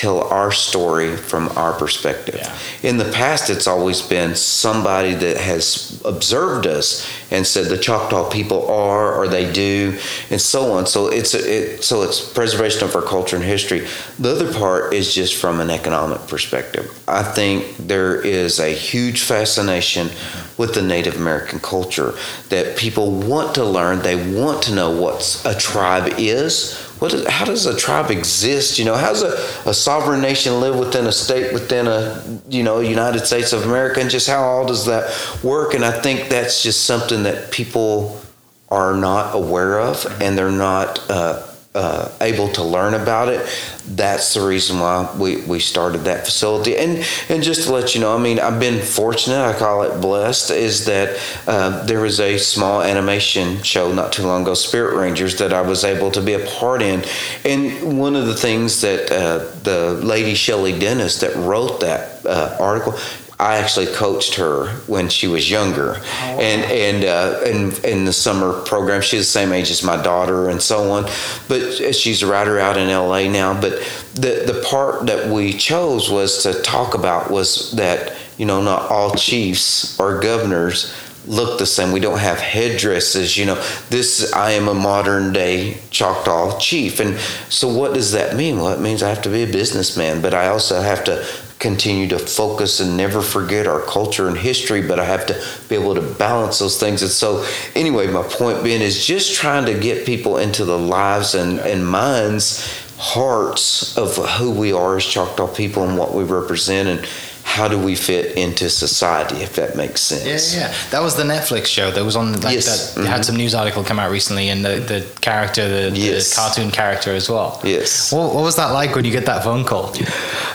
tell 0.00 0.22
our 0.28 0.50
story 0.50 1.14
from 1.14 1.48
our 1.58 1.74
perspective. 1.74 2.36
Yeah. 2.38 2.56
In 2.82 2.96
the 2.96 3.04
past, 3.12 3.50
it's 3.50 3.66
always 3.66 4.00
been 4.00 4.34
somebody 4.34 5.12
that 5.12 5.36
has 5.36 6.00
observed 6.06 6.66
us 6.66 7.06
and 7.30 7.46
said 7.46 7.66
the 7.66 7.76
Choctaw 7.76 8.30
people 8.30 8.66
are 8.68 9.14
or 9.14 9.28
they 9.28 9.52
do, 9.52 9.98
and 10.30 10.40
so 10.40 10.72
on. 10.72 10.86
So 10.86 11.08
it's 11.08 11.34
it, 11.34 11.84
so 11.84 12.02
it's 12.02 12.32
preservation 12.32 12.84
of 12.84 12.96
our 12.96 13.02
culture 13.02 13.36
and 13.36 13.44
history. 13.44 13.86
The 14.18 14.30
other 14.30 14.52
part 14.54 14.94
is 14.94 15.14
just 15.14 15.36
from 15.36 15.60
an 15.60 15.68
economic 15.68 16.26
perspective. 16.28 16.90
I 17.06 17.22
think 17.22 17.76
there 17.76 18.20
is 18.22 18.58
a 18.58 18.70
huge 18.70 19.20
fascination 19.22 20.08
with 20.56 20.74
the 20.74 20.82
Native 20.82 21.16
American 21.16 21.58
culture 21.58 22.14
that 22.48 22.78
people 22.78 23.10
want 23.10 23.54
to 23.56 23.64
learn. 23.64 24.00
They 24.00 24.16
want 24.16 24.62
to 24.64 24.74
know 24.74 24.90
what 24.90 25.42
a 25.44 25.54
tribe 25.54 26.14
is 26.18 26.89
what 27.00 27.14
is, 27.14 27.26
how 27.26 27.46
does 27.46 27.66
a 27.66 27.76
tribe 27.76 28.10
exist? 28.10 28.78
You 28.78 28.84
know, 28.84 28.94
how 28.94 29.12
does 29.12 29.22
a, 29.22 29.70
a 29.70 29.74
sovereign 29.74 30.20
nation 30.20 30.60
live 30.60 30.78
within 30.78 31.06
a 31.06 31.12
state 31.12 31.52
within 31.52 31.86
a 31.86 32.22
you 32.48 32.62
know 32.62 32.80
United 32.80 33.26
States 33.26 33.52
of 33.52 33.64
America, 33.64 34.00
and 34.00 34.10
just 34.10 34.28
how 34.28 34.42
all 34.42 34.66
does 34.66 34.86
that 34.86 35.10
work? 35.42 35.74
And 35.74 35.84
I 35.84 35.98
think 36.00 36.28
that's 36.28 36.62
just 36.62 36.84
something 36.84 37.22
that 37.22 37.50
people 37.50 38.20
are 38.68 38.94
not 38.94 39.34
aware 39.34 39.80
of, 39.80 40.06
and 40.20 40.36
they're 40.36 40.50
not. 40.50 41.10
Uh, 41.10 41.46
uh, 41.72 42.10
able 42.20 42.48
to 42.48 42.64
learn 42.64 42.94
about 42.94 43.28
it. 43.28 43.46
That's 43.86 44.34
the 44.34 44.44
reason 44.44 44.80
why 44.80 45.14
we, 45.16 45.40
we 45.42 45.60
started 45.60 45.98
that 45.98 46.24
facility. 46.24 46.76
And 46.76 47.04
and 47.28 47.42
just 47.44 47.66
to 47.66 47.72
let 47.72 47.94
you 47.94 48.00
know, 48.00 48.14
I 48.14 48.18
mean, 48.18 48.40
I've 48.40 48.58
been 48.58 48.82
fortunate. 48.82 49.40
I 49.40 49.56
call 49.56 49.82
it 49.82 50.00
blessed. 50.00 50.50
Is 50.50 50.86
that 50.86 51.18
uh, 51.46 51.84
there 51.84 52.00
was 52.00 52.18
a 52.18 52.38
small 52.38 52.82
animation 52.82 53.62
show 53.62 53.92
not 53.92 54.12
too 54.12 54.24
long 54.24 54.42
ago, 54.42 54.54
Spirit 54.54 54.96
Rangers, 54.96 55.38
that 55.38 55.52
I 55.52 55.62
was 55.62 55.84
able 55.84 56.10
to 56.12 56.20
be 56.20 56.32
a 56.32 56.44
part 56.44 56.82
in. 56.82 57.04
And 57.44 57.98
one 57.98 58.16
of 58.16 58.26
the 58.26 58.34
things 58.34 58.80
that 58.80 59.10
uh, 59.12 59.38
the 59.62 59.92
lady 60.02 60.34
Shelley 60.34 60.76
Dennis 60.76 61.20
that 61.20 61.36
wrote 61.36 61.80
that 61.80 62.26
uh, 62.26 62.56
article, 62.58 62.98
I 63.40 63.56
actually 63.56 63.86
coached 63.86 64.34
her 64.34 64.66
when 64.86 65.08
she 65.08 65.26
was 65.26 65.50
younger, 65.50 65.94
oh, 65.96 66.00
wow. 66.00 66.40
and 66.40 66.62
and 66.70 67.04
uh, 67.04 67.40
in 67.46 67.72
in 67.84 68.04
the 68.04 68.12
summer 68.12 68.60
program. 68.64 69.00
She's 69.00 69.20
the 69.20 69.32
same 69.32 69.52
age 69.52 69.70
as 69.70 69.82
my 69.82 70.00
daughter, 70.00 70.50
and 70.50 70.60
so 70.60 70.90
on. 70.92 71.10
But 71.48 71.94
she's 71.94 72.22
a 72.22 72.26
writer 72.26 72.58
out 72.58 72.76
in 72.76 72.90
L.A. 72.90 73.30
now. 73.30 73.58
But 73.58 73.80
the 74.14 74.44
the 74.46 74.62
part 74.68 75.06
that 75.06 75.30
we 75.30 75.54
chose 75.54 76.10
was 76.10 76.42
to 76.42 76.60
talk 76.60 76.94
about 76.94 77.30
was 77.30 77.72
that 77.72 78.14
you 78.36 78.44
know 78.44 78.60
not 78.60 78.90
all 78.90 79.14
chiefs 79.14 79.98
or 79.98 80.20
governors 80.20 80.94
look 81.26 81.58
the 81.58 81.66
same. 81.66 81.92
We 81.92 82.00
don't 82.00 82.18
have 82.18 82.38
headdresses. 82.38 83.38
You 83.38 83.46
know, 83.46 83.64
this 83.88 84.34
I 84.34 84.50
am 84.52 84.68
a 84.68 84.74
modern 84.74 85.32
day 85.32 85.78
Choctaw 85.90 86.58
chief, 86.58 87.00
and 87.00 87.18
so 87.48 87.68
what 87.68 87.94
does 87.94 88.12
that 88.12 88.36
mean? 88.36 88.56
Well, 88.56 88.68
it 88.74 88.80
means 88.80 89.02
I 89.02 89.08
have 89.08 89.22
to 89.22 89.30
be 89.30 89.44
a 89.44 89.50
businessman, 89.50 90.20
but 90.20 90.34
I 90.34 90.48
also 90.48 90.82
have 90.82 91.04
to 91.04 91.26
continue 91.60 92.08
to 92.08 92.18
focus 92.18 92.80
and 92.80 92.96
never 92.96 93.20
forget 93.20 93.66
our 93.66 93.82
culture 93.82 94.26
and 94.26 94.36
history, 94.36 94.80
but 94.86 94.98
I 94.98 95.04
have 95.04 95.26
to 95.26 95.34
be 95.68 95.76
able 95.76 95.94
to 95.94 96.00
balance 96.00 96.58
those 96.58 96.80
things. 96.80 97.02
And 97.02 97.10
so, 97.10 97.46
anyway, 97.76 98.08
my 98.08 98.22
point 98.22 98.64
being 98.64 98.80
is 98.80 99.06
just 99.06 99.34
trying 99.34 99.66
to 99.66 99.78
get 99.78 100.06
people 100.06 100.38
into 100.38 100.64
the 100.64 100.78
lives 100.78 101.34
and, 101.34 101.60
and 101.60 101.86
minds, 101.86 102.66
hearts 102.96 103.96
of 103.96 104.16
who 104.16 104.50
we 104.50 104.72
are 104.72 104.96
as 104.96 105.04
Choctaw 105.04 105.54
people 105.54 105.84
and 105.86 105.98
what 105.98 106.14
we 106.14 106.24
represent 106.24 106.88
and 106.88 107.08
how 107.50 107.66
do 107.66 107.76
we 107.78 107.96
fit 107.96 108.36
into 108.36 108.70
society 108.70 109.36
if 109.36 109.56
that 109.56 109.76
makes 109.76 110.00
sense 110.00 110.54
yeah 110.54 110.60
yeah 110.60 110.74
that 110.90 111.00
was 111.00 111.16
the 111.16 111.22
netflix 111.24 111.66
show 111.66 111.90
that 111.90 112.04
was 112.04 112.14
on 112.14 112.32
like 112.42 112.54
yes. 112.54 112.94
that 112.94 113.00
mm-hmm. 113.00 113.10
had 113.10 113.24
some 113.24 113.36
news 113.36 113.54
article 113.56 113.82
come 113.82 113.98
out 113.98 114.10
recently 114.10 114.50
and 114.50 114.64
the, 114.64 114.76
the 114.76 115.20
character 115.20 115.90
the, 115.90 115.96
yes. 115.96 116.30
the 116.30 116.36
cartoon 116.36 116.70
character 116.70 117.12
as 117.12 117.28
well 117.28 117.60
yes 117.64 118.12
what, 118.12 118.34
what, 118.34 118.42
was 118.42 118.54
that 118.54 118.70
like 118.72 118.94
when 118.94 119.04
you 119.04 119.10
get 119.10 119.26
that 119.26 119.42
phone 119.42 119.64
call 119.64 119.92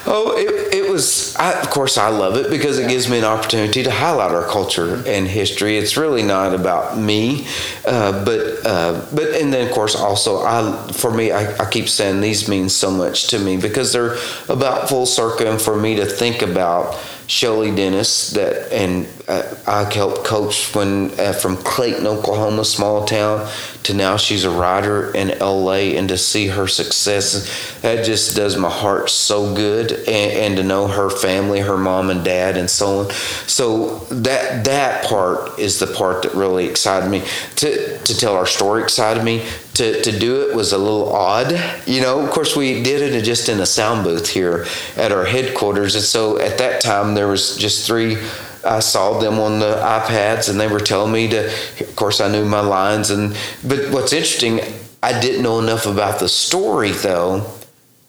oh 0.06 0.34
it, 0.38 0.74
it 0.74 0.85
was 0.96 1.36
I, 1.36 1.60
of 1.60 1.70
course 1.70 1.98
i 1.98 2.10
love 2.10 2.38
it 2.38 2.50
because 2.50 2.80
it 2.80 2.90
gives 2.90 3.10
me 3.10 3.18
an 3.18 3.24
opportunity 3.26 3.84
to 3.84 3.92
highlight 3.92 4.32
our 4.32 4.48
culture 4.48 5.04
and 5.06 5.28
history. 5.28 5.78
It's 5.78 5.98
really 5.98 6.24
not 6.24 6.56
about 6.56 6.98
me 6.98 7.48
uh, 7.86 8.24
but 8.26 8.66
uh, 8.66 9.06
but 9.14 9.36
and 9.36 9.54
then 9.54 9.68
of 9.68 9.74
course 9.74 9.96
also 9.96 10.44
i 10.44 10.92
for 10.94 11.12
me 11.12 11.32
I, 11.32 11.56
I 11.58 11.70
keep 11.70 11.90
saying 11.90 12.22
these 12.22 12.48
mean 12.48 12.70
so 12.70 12.90
much 12.90 13.28
to 13.28 13.40
me 13.40 13.58
because 13.58 13.94
they're 13.94 14.18
about 14.50 14.90
full 14.90 15.06
circle 15.06 15.48
and 15.48 15.62
for 15.62 15.76
me 15.76 15.96
to 15.98 16.06
think 16.06 16.42
about 16.42 16.56
about 16.66 16.98
Shelly 17.28 17.74
Dennis 17.76 18.32
that 18.32 18.72
and 18.72 19.08
uh, 19.28 19.56
I 19.66 19.92
helped 19.92 20.24
coach 20.26 20.74
when 20.76 21.12
uh, 21.20 21.34
from 21.34 21.58
Clayton, 21.58 22.06
Oklahoma, 22.06 22.64
small 22.64 23.06
town, 23.06 23.50
to 23.84 23.94
now 23.96 24.18
she's 24.18 24.44
a 24.44 24.52
writer 24.52 25.12
in 25.16 25.40
LA, 25.40 25.96
and 25.98 26.08
to 26.10 26.18
see 26.18 26.48
her 26.48 26.68
success, 26.68 27.80
that 27.82 28.06
just 28.06 28.36
does 28.36 28.58
my 28.58 28.70
heart 28.70 29.10
so 29.10 29.56
good, 29.56 29.92
and, 29.92 30.08
and 30.08 30.58
to 30.58 30.64
know 30.64 30.88
her 30.88 31.10
family, 31.10 31.62
her 31.62 31.78
mom 31.78 32.12
and 32.12 32.24
dad, 32.24 32.58
and 32.58 32.70
so 32.70 33.00
on. 33.00 33.12
So 33.48 34.00
that 34.12 34.66
that 34.66 35.06
part 35.06 35.58
is 35.58 35.80
the 35.80 35.88
part 35.88 36.24
that 36.24 36.36
really 36.36 36.68
excited 36.68 37.10
me. 37.10 37.24
To 37.56 37.98
to 37.98 38.18
tell 38.18 38.36
our 38.36 38.46
story 38.46 38.84
excited 38.84 39.24
me 39.24 39.48
to, 39.76 40.02
to 40.02 40.20
do 40.20 40.50
it 40.50 40.56
was 40.56 40.74
a 40.74 40.78
little 40.78 41.14
odd. 41.14 41.52
You 41.86 42.02
know, 42.02 42.20
of 42.20 42.32
course, 42.32 42.56
we 42.56 42.82
did 42.82 43.02
it 43.02 43.24
just 43.24 43.50
in 43.50 43.60
a 43.60 43.66
sound 43.66 44.04
booth 44.04 44.30
here 44.30 44.66
at 44.98 45.12
our 45.12 45.26
headquarters. 45.26 45.96
And 45.96 46.04
so 46.04 46.40
at 46.40 46.58
that 46.58 46.82
time, 46.82 47.14
there 47.14 47.28
was 47.28 47.56
just 47.58 47.86
three. 47.86 48.18
I 48.66 48.80
saw 48.80 49.20
them 49.20 49.40
on 49.40 49.60
the 49.60 49.76
iPads, 49.76 50.50
and 50.50 50.60
they 50.60 50.68
were 50.68 50.80
telling 50.80 51.12
me 51.12 51.28
to. 51.30 51.48
Of 51.48 51.96
course, 51.96 52.20
I 52.20 52.32
knew 52.32 52.46
my 52.46 52.62
lines, 52.62 53.12
and 53.12 53.38
but 53.64 53.92
what's 53.92 54.12
interesting, 54.12 54.62
I 55.04 55.20
didn't 55.20 55.44
know 55.44 55.60
enough 55.60 55.86
about 55.86 56.20
the 56.20 56.30
story 56.30 56.92
though 56.92 57.46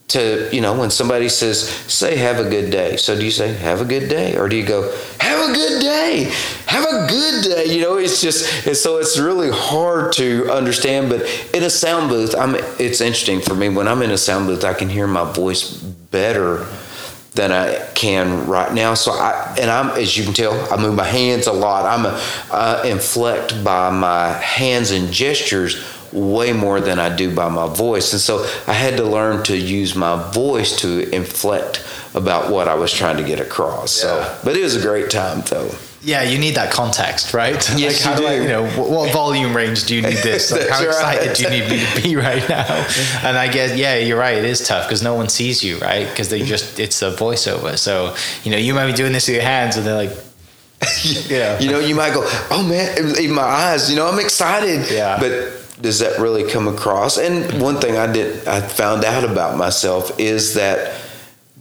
to 0.08 0.48
you 0.52 0.60
know 0.60 0.78
when 0.78 0.90
somebody 0.90 1.28
says 1.28 1.68
say 1.68 2.16
have 2.16 2.38
a 2.38 2.48
good 2.48 2.70
day 2.70 2.96
so 2.96 3.18
do 3.18 3.24
you 3.24 3.30
say 3.30 3.52
have 3.54 3.80
a 3.80 3.84
good 3.84 4.08
day 4.08 4.36
or 4.36 4.48
do 4.48 4.56
you 4.56 4.64
go 4.64 4.82
have 5.18 5.35
a 5.50 5.52
good 5.52 5.80
day 5.80 6.32
have 6.66 6.84
a 6.84 7.06
good 7.08 7.44
day 7.44 7.74
you 7.74 7.80
know 7.80 7.96
it's 7.96 8.20
just 8.20 8.66
and 8.66 8.76
so 8.76 8.98
it's 8.98 9.18
really 9.18 9.50
hard 9.50 10.12
to 10.12 10.50
understand 10.50 11.08
but 11.08 11.22
in 11.54 11.62
a 11.62 11.70
sound 11.70 12.08
booth 12.08 12.34
i'm 12.36 12.54
it's 12.78 13.00
interesting 13.00 13.40
for 13.40 13.54
me 13.54 13.68
when 13.68 13.88
i'm 13.88 14.02
in 14.02 14.10
a 14.10 14.18
sound 14.18 14.46
booth 14.46 14.64
i 14.64 14.74
can 14.74 14.88
hear 14.88 15.06
my 15.06 15.30
voice 15.32 15.72
better 15.72 16.66
than 17.36 17.52
I 17.52 17.86
can 17.94 18.46
right 18.46 18.72
now. 18.72 18.94
So 18.94 19.12
I 19.12 19.54
and 19.60 19.70
I'm 19.70 19.90
as 19.90 20.16
you 20.16 20.24
can 20.24 20.32
tell, 20.32 20.72
I 20.72 20.80
move 20.80 20.94
my 20.94 21.04
hands 21.04 21.46
a 21.46 21.52
lot. 21.52 21.84
I'm 21.84 22.06
a, 22.06 22.20
uh, 22.50 22.82
inflect 22.86 23.62
by 23.62 23.90
my 23.90 24.32
hands 24.32 24.90
and 24.90 25.12
gestures 25.12 25.76
way 26.12 26.52
more 26.52 26.80
than 26.80 26.98
I 26.98 27.14
do 27.14 27.34
by 27.34 27.48
my 27.48 27.72
voice. 27.72 28.12
And 28.12 28.20
so 28.20 28.46
I 28.66 28.72
had 28.72 28.96
to 28.96 29.04
learn 29.04 29.42
to 29.44 29.56
use 29.56 29.94
my 29.94 30.30
voice 30.32 30.76
to 30.80 31.08
inflect 31.14 31.84
about 32.16 32.50
what 32.50 32.66
I 32.66 32.74
was 32.74 32.92
trying 32.92 33.18
to 33.18 33.22
get 33.22 33.40
across. 33.40 34.02
Yeah. 34.02 34.24
So, 34.24 34.40
but 34.44 34.56
it 34.56 34.62
was 34.62 34.74
a 34.74 34.82
great 34.82 35.10
time 35.10 35.42
though. 35.48 35.70
Yeah, 36.02 36.22
you 36.22 36.38
need 36.38 36.54
that 36.54 36.72
context, 36.72 37.34
right? 37.34 37.54
Yes, 37.76 38.06
like, 38.06 38.14
how 38.14 38.20
you 38.20 38.26
do. 38.28 38.32
I, 38.32 38.40
you 38.40 38.48
know, 38.48 38.66
what, 38.80 38.90
what, 38.90 39.12
volume 39.12 39.54
range 39.54 39.84
do 39.84 39.96
you 39.96 40.02
need 40.02 40.18
this? 40.18 40.52
Like, 40.56 40.68
how 40.68 40.82
excited 40.82 41.26
right. 41.26 41.36
do 41.36 41.42
you 41.42 41.50
need 41.50 41.68
me 41.68 41.84
to 41.84 42.02
be 42.02 42.16
right 42.28 42.48
now? 42.48 42.86
And 43.22 43.36
I 43.36 43.48
guess, 43.48 43.76
yeah, 43.76 43.96
you're 43.96 44.18
right. 44.18 44.38
It 44.38 44.44
is 44.44 44.66
tough 44.66 44.86
because 44.86 45.02
no 45.02 45.14
one 45.14 45.28
sees 45.28 45.64
you, 45.64 45.78
right? 45.78 46.08
Because 46.08 46.28
they 46.28 46.42
just, 46.42 46.78
it's 46.78 47.02
a 47.02 47.10
voiceover. 47.10 47.76
So, 47.76 48.14
you 48.44 48.52
know, 48.52 48.56
you 48.56 48.72
might 48.72 48.86
be 48.86 48.92
doing 48.92 49.12
this 49.12 49.26
with 49.26 49.34
your 49.34 49.44
hands 49.44 49.76
and 49.76 49.84
they're 49.84 50.06
like, 50.06 50.16
yeah. 51.28 51.58
you 51.58 51.70
know, 51.70 51.80
you 51.80 51.96
might 51.96 52.14
go, 52.14 52.22
oh 52.50 52.62
man, 52.62 53.16
in 53.18 53.32
my 53.32 53.42
eyes, 53.42 53.90
you 53.90 53.96
know, 53.96 54.06
I'm 54.06 54.20
excited. 54.20 54.90
Yeah. 54.90 55.18
But 55.18 55.82
does 55.82 55.98
that 55.98 56.20
really 56.20 56.48
come 56.48 56.68
across? 56.68 57.18
And 57.18 57.60
one 57.60 57.76
thing 57.76 57.96
I 57.96 58.10
did 58.10 58.46
I 58.46 58.60
found 58.60 59.04
out 59.04 59.24
about 59.24 59.56
myself 59.58 60.18
is 60.20 60.54
that 60.54 60.94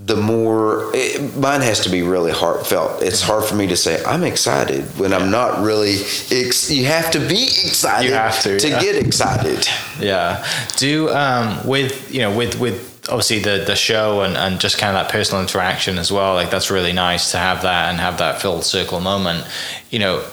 the 0.05 0.15
more 0.15 0.91
it, 0.93 1.35
mine 1.35 1.61
has 1.61 1.79
to 1.81 1.89
be 1.89 2.03
really 2.03 2.31
heartfelt. 2.31 3.01
It's 3.01 3.21
hard 3.21 3.43
for 3.43 3.55
me 3.55 3.65
to 3.67 3.75
say 3.75 4.03
I'm 4.05 4.23
excited 4.23 4.83
when 4.99 5.13
I'm 5.13 5.31
not 5.31 5.63
really. 5.63 5.95
Ex- 6.31 6.69
you 6.69 6.85
have 6.85 7.09
to 7.11 7.19
be 7.19 7.43
excited. 7.43 8.09
You 8.09 8.13
have 8.13 8.39
to 8.43 8.59
to 8.59 8.69
yeah. 8.69 8.81
get 8.81 9.03
excited. 9.03 9.67
Yeah. 9.99 10.45
Do 10.77 11.09
um, 11.09 11.65
with 11.65 12.13
you 12.13 12.19
know 12.21 12.35
with 12.35 12.59
with 12.59 13.03
obviously 13.09 13.39
the 13.39 13.63
the 13.65 13.75
show 13.75 14.21
and, 14.21 14.37
and 14.37 14.59
just 14.59 14.77
kind 14.77 14.95
of 14.95 15.03
that 15.03 15.11
personal 15.11 15.41
interaction 15.41 15.97
as 15.97 16.11
well. 16.11 16.35
Like 16.35 16.51
that's 16.51 16.69
really 16.69 16.93
nice 16.93 17.31
to 17.31 17.37
have 17.37 17.63
that 17.63 17.89
and 17.89 17.99
have 17.99 18.19
that 18.19 18.41
full 18.41 18.61
circle 18.61 18.99
moment. 18.99 19.47
You 19.89 19.99
know, 19.99 20.25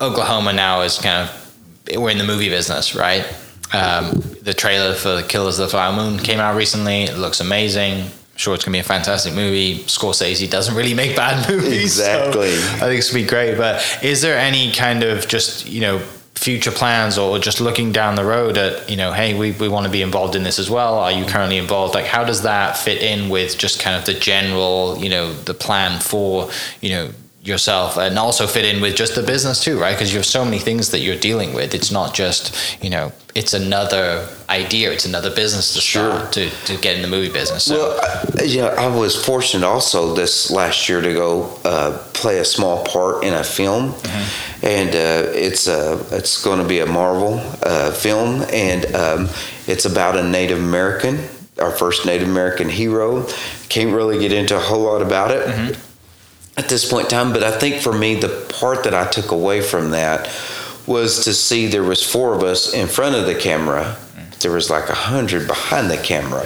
Oklahoma 0.00 0.54
now 0.54 0.80
is 0.82 0.98
kind 0.98 1.28
of 1.28 1.98
we're 1.98 2.10
in 2.10 2.18
the 2.18 2.24
movie 2.24 2.48
business, 2.48 2.94
right? 2.94 3.26
Um, 3.74 4.22
the 4.42 4.54
trailer 4.54 4.94
for 4.94 5.22
Killers 5.22 5.58
of 5.58 5.66
the 5.66 5.70
Flower 5.70 5.94
Moon 5.94 6.18
came 6.18 6.40
out 6.40 6.56
recently. 6.56 7.02
It 7.02 7.18
looks 7.18 7.40
amazing. 7.40 8.10
Sure 8.42 8.56
it's 8.56 8.64
gonna 8.64 8.74
be 8.74 8.80
a 8.80 8.82
fantastic 8.82 9.34
movie. 9.34 9.78
Scorsese 9.84 10.50
doesn't 10.50 10.74
really 10.74 10.94
make 10.94 11.14
bad 11.14 11.48
movies. 11.48 12.00
Exactly. 12.00 12.50
So 12.56 12.74
I 12.74 12.88
think 12.88 12.98
it's 12.98 13.08
gonna 13.08 13.22
be 13.22 13.28
great. 13.28 13.56
But 13.56 14.02
is 14.02 14.20
there 14.20 14.36
any 14.36 14.72
kind 14.72 15.04
of 15.04 15.28
just 15.28 15.68
you 15.68 15.80
know 15.80 16.00
future 16.34 16.72
plans 16.72 17.18
or 17.18 17.38
just 17.38 17.60
looking 17.60 17.92
down 17.92 18.16
the 18.16 18.24
road 18.24 18.58
at 18.58 18.90
you 18.90 18.96
know 18.96 19.12
hey 19.12 19.32
we, 19.38 19.52
we 19.52 19.68
want 19.68 19.86
to 19.86 19.92
be 19.92 20.02
involved 20.02 20.34
in 20.34 20.42
this 20.42 20.58
as 20.58 20.68
well 20.68 20.98
are 20.98 21.12
you 21.12 21.24
currently 21.24 21.56
involved 21.56 21.94
like 21.94 22.06
how 22.06 22.24
does 22.24 22.42
that 22.42 22.76
fit 22.76 23.00
in 23.00 23.28
with 23.28 23.56
just 23.56 23.78
kind 23.78 23.94
of 23.94 24.04
the 24.06 24.14
general 24.14 24.98
you 24.98 25.08
know 25.08 25.32
the 25.32 25.54
plan 25.54 26.00
for 26.00 26.50
you 26.80 26.90
know 26.90 27.10
yourself 27.42 27.96
and 27.96 28.16
also 28.18 28.46
fit 28.46 28.64
in 28.64 28.80
with 28.80 28.94
just 28.94 29.16
the 29.16 29.22
business 29.22 29.62
too 29.62 29.78
right? 29.78 29.92
Because 29.92 30.12
you 30.12 30.18
have 30.18 30.26
so 30.26 30.44
many 30.44 30.58
things 30.58 30.90
that 30.90 31.00
you're 31.00 31.16
dealing 31.16 31.52
with. 31.54 31.74
It's 31.74 31.90
not 31.90 32.14
just 32.14 32.82
you 32.82 32.88
know 32.88 33.12
it's 33.34 33.52
another 33.52 34.28
idea. 34.48 34.92
It's 34.92 35.06
another 35.06 35.34
business 35.34 35.72
to 35.74 35.80
sure. 35.80 36.12
start 36.12 36.32
to, 36.34 36.50
to 36.66 36.76
get 36.76 36.96
in 36.96 37.02
the 37.02 37.08
movie 37.08 37.32
business 37.32 37.64
so. 37.64 37.74
well 37.74 38.00
I, 38.38 38.42
yeah 38.42 38.66
i 38.66 38.86
was 38.86 39.16
fortunate 39.24 39.66
also 39.66 40.14
this 40.14 40.50
last 40.50 40.88
year 40.88 41.00
to 41.00 41.12
go 41.14 41.58
uh, 41.64 41.98
play 42.12 42.38
a 42.38 42.44
small 42.44 42.84
part 42.84 43.24
in 43.24 43.34
a 43.34 43.42
film. 43.42 43.92
Mm-hmm. 43.92 44.66
and 44.66 44.90
uh, 44.90 45.30
it's 45.32 45.66
a 45.66 45.94
uh, 45.94 46.04
it's 46.12 46.42
going 46.44 46.60
to 46.60 46.68
be 46.68 46.78
a 46.78 46.86
marvel 46.86 47.40
uh, 47.64 47.90
film. 47.90 48.44
And 48.52 48.86
um, 48.94 49.28
it's 49.66 49.84
about 49.84 50.16
a 50.16 50.22
native 50.22 50.58
american 50.58 51.18
our 51.58 51.72
first 51.72 52.06
native 52.06 52.28
american 52.28 52.68
hero. 52.68 53.26
Can't 53.68 53.92
really 53.94 54.20
get 54.20 54.32
into 54.32 54.56
a 54.56 54.60
whole 54.60 54.82
lot 54.82 55.02
about 55.02 55.32
it. 55.32 55.46
Mm-hmm 55.46 55.88
at 56.56 56.68
this 56.68 56.90
point 56.90 57.04
in 57.04 57.10
time. 57.10 57.32
But 57.32 57.42
I 57.42 57.56
think 57.58 57.82
for 57.82 57.92
me, 57.92 58.14
the 58.14 58.46
part 58.58 58.84
that 58.84 58.94
I 58.94 59.06
took 59.06 59.30
away 59.30 59.60
from 59.60 59.90
that 59.90 60.30
was 60.86 61.24
to 61.24 61.34
see 61.34 61.66
there 61.66 61.82
was 61.82 62.02
four 62.02 62.34
of 62.34 62.42
us 62.42 62.74
in 62.74 62.88
front 62.88 63.14
of 63.14 63.26
the 63.26 63.34
camera. 63.34 63.96
There 64.40 64.52
was 64.52 64.70
like 64.70 64.88
a 64.88 64.94
hundred 64.94 65.46
behind 65.46 65.88
the 65.88 65.96
camera, 65.96 66.42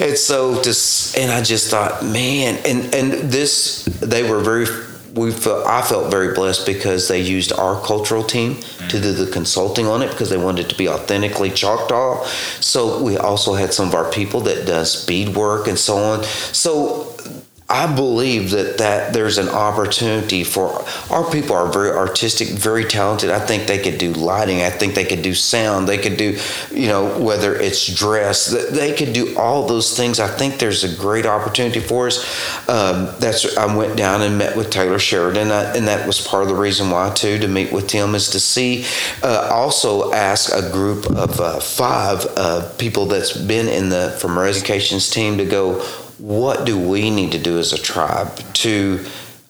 and 0.00 0.18
so 0.18 0.60
just 0.60 1.16
and 1.16 1.30
I 1.30 1.40
just 1.40 1.70
thought, 1.70 2.04
man, 2.04 2.56
and 2.66 2.92
and 2.92 3.12
this 3.30 3.84
they 3.84 4.28
were 4.28 4.40
very 4.40 4.66
we 5.14 5.32
felt 5.32 5.66
I 5.66 5.82
felt 5.82 6.10
very 6.10 6.34
blessed 6.34 6.66
because 6.66 7.08
they 7.08 7.20
used 7.20 7.52
our 7.52 7.80
cultural 7.82 8.22
team 8.22 8.56
to 8.88 9.00
do 9.00 9.12
the 9.12 9.30
consulting 9.30 9.86
on 9.86 10.02
it 10.02 10.10
because 10.10 10.30
they 10.30 10.36
wanted 10.36 10.66
it 10.66 10.68
to 10.70 10.76
be 10.76 10.88
authentically 10.88 11.50
Choctaw. 11.50 12.24
So 12.60 13.02
we 13.02 13.16
also 13.16 13.54
had 13.54 13.72
some 13.72 13.88
of 13.88 13.94
our 13.94 14.10
people 14.10 14.40
that 14.42 14.66
does 14.66 15.04
bead 15.06 15.34
work 15.34 15.66
and 15.66 15.78
so 15.78 15.96
on. 15.96 16.24
So 16.24 17.14
I 17.70 17.94
believe 17.94 18.52
that 18.52 18.78
that 18.78 19.12
there's 19.12 19.36
an 19.36 19.50
opportunity 19.50 20.42
for 20.42 20.82
our 21.10 21.30
people 21.30 21.54
are 21.54 21.70
very 21.70 21.90
artistic, 21.90 22.48
very 22.48 22.84
talented. 22.84 23.28
I 23.28 23.40
think 23.40 23.66
they 23.66 23.78
could 23.78 23.98
do 23.98 24.14
lighting. 24.14 24.62
I 24.62 24.70
think 24.70 24.94
they 24.94 25.04
could 25.04 25.20
do 25.20 25.34
sound. 25.34 25.86
They 25.86 25.98
could 25.98 26.16
do, 26.16 26.38
you 26.70 26.88
know, 26.88 27.20
whether 27.20 27.54
it's 27.54 27.86
dress. 27.86 28.46
They 28.46 28.94
could 28.94 29.12
do 29.12 29.36
all 29.36 29.66
those 29.66 29.94
things. 29.94 30.18
I 30.18 30.28
think 30.28 30.58
there's 30.58 30.82
a 30.82 30.96
great 30.96 31.26
opportunity 31.26 31.80
for 31.80 32.06
us. 32.06 32.24
Um, 32.70 33.14
that's 33.18 33.58
I 33.58 33.76
went 33.76 33.98
down 33.98 34.22
and 34.22 34.38
met 34.38 34.56
with 34.56 34.70
Taylor 34.70 34.98
Sheridan, 34.98 35.50
and 35.50 35.88
that 35.88 36.06
was 36.06 36.26
part 36.26 36.44
of 36.44 36.48
the 36.48 36.54
reason 36.54 36.88
why 36.88 37.10
too 37.10 37.38
to 37.38 37.48
meet 37.48 37.70
with 37.70 37.90
him 37.90 38.14
is 38.14 38.30
to 38.30 38.40
see. 38.40 38.86
Uh, 39.22 39.50
also 39.52 40.10
ask 40.14 40.50
a 40.54 40.70
group 40.72 41.04
of 41.04 41.38
uh, 41.38 41.60
five 41.60 42.24
uh, 42.38 42.72
people 42.78 43.04
that's 43.04 43.36
been 43.36 43.68
in 43.68 43.90
the 43.90 44.16
from 44.18 44.38
our 44.38 44.46
education's 44.46 45.10
team 45.10 45.36
to 45.36 45.44
go 45.44 45.84
what 46.18 46.66
do 46.66 46.78
we 46.78 47.10
need 47.10 47.32
to 47.32 47.38
do 47.38 47.58
as 47.58 47.72
a 47.72 47.78
tribe 47.78 48.36
to 48.54 49.04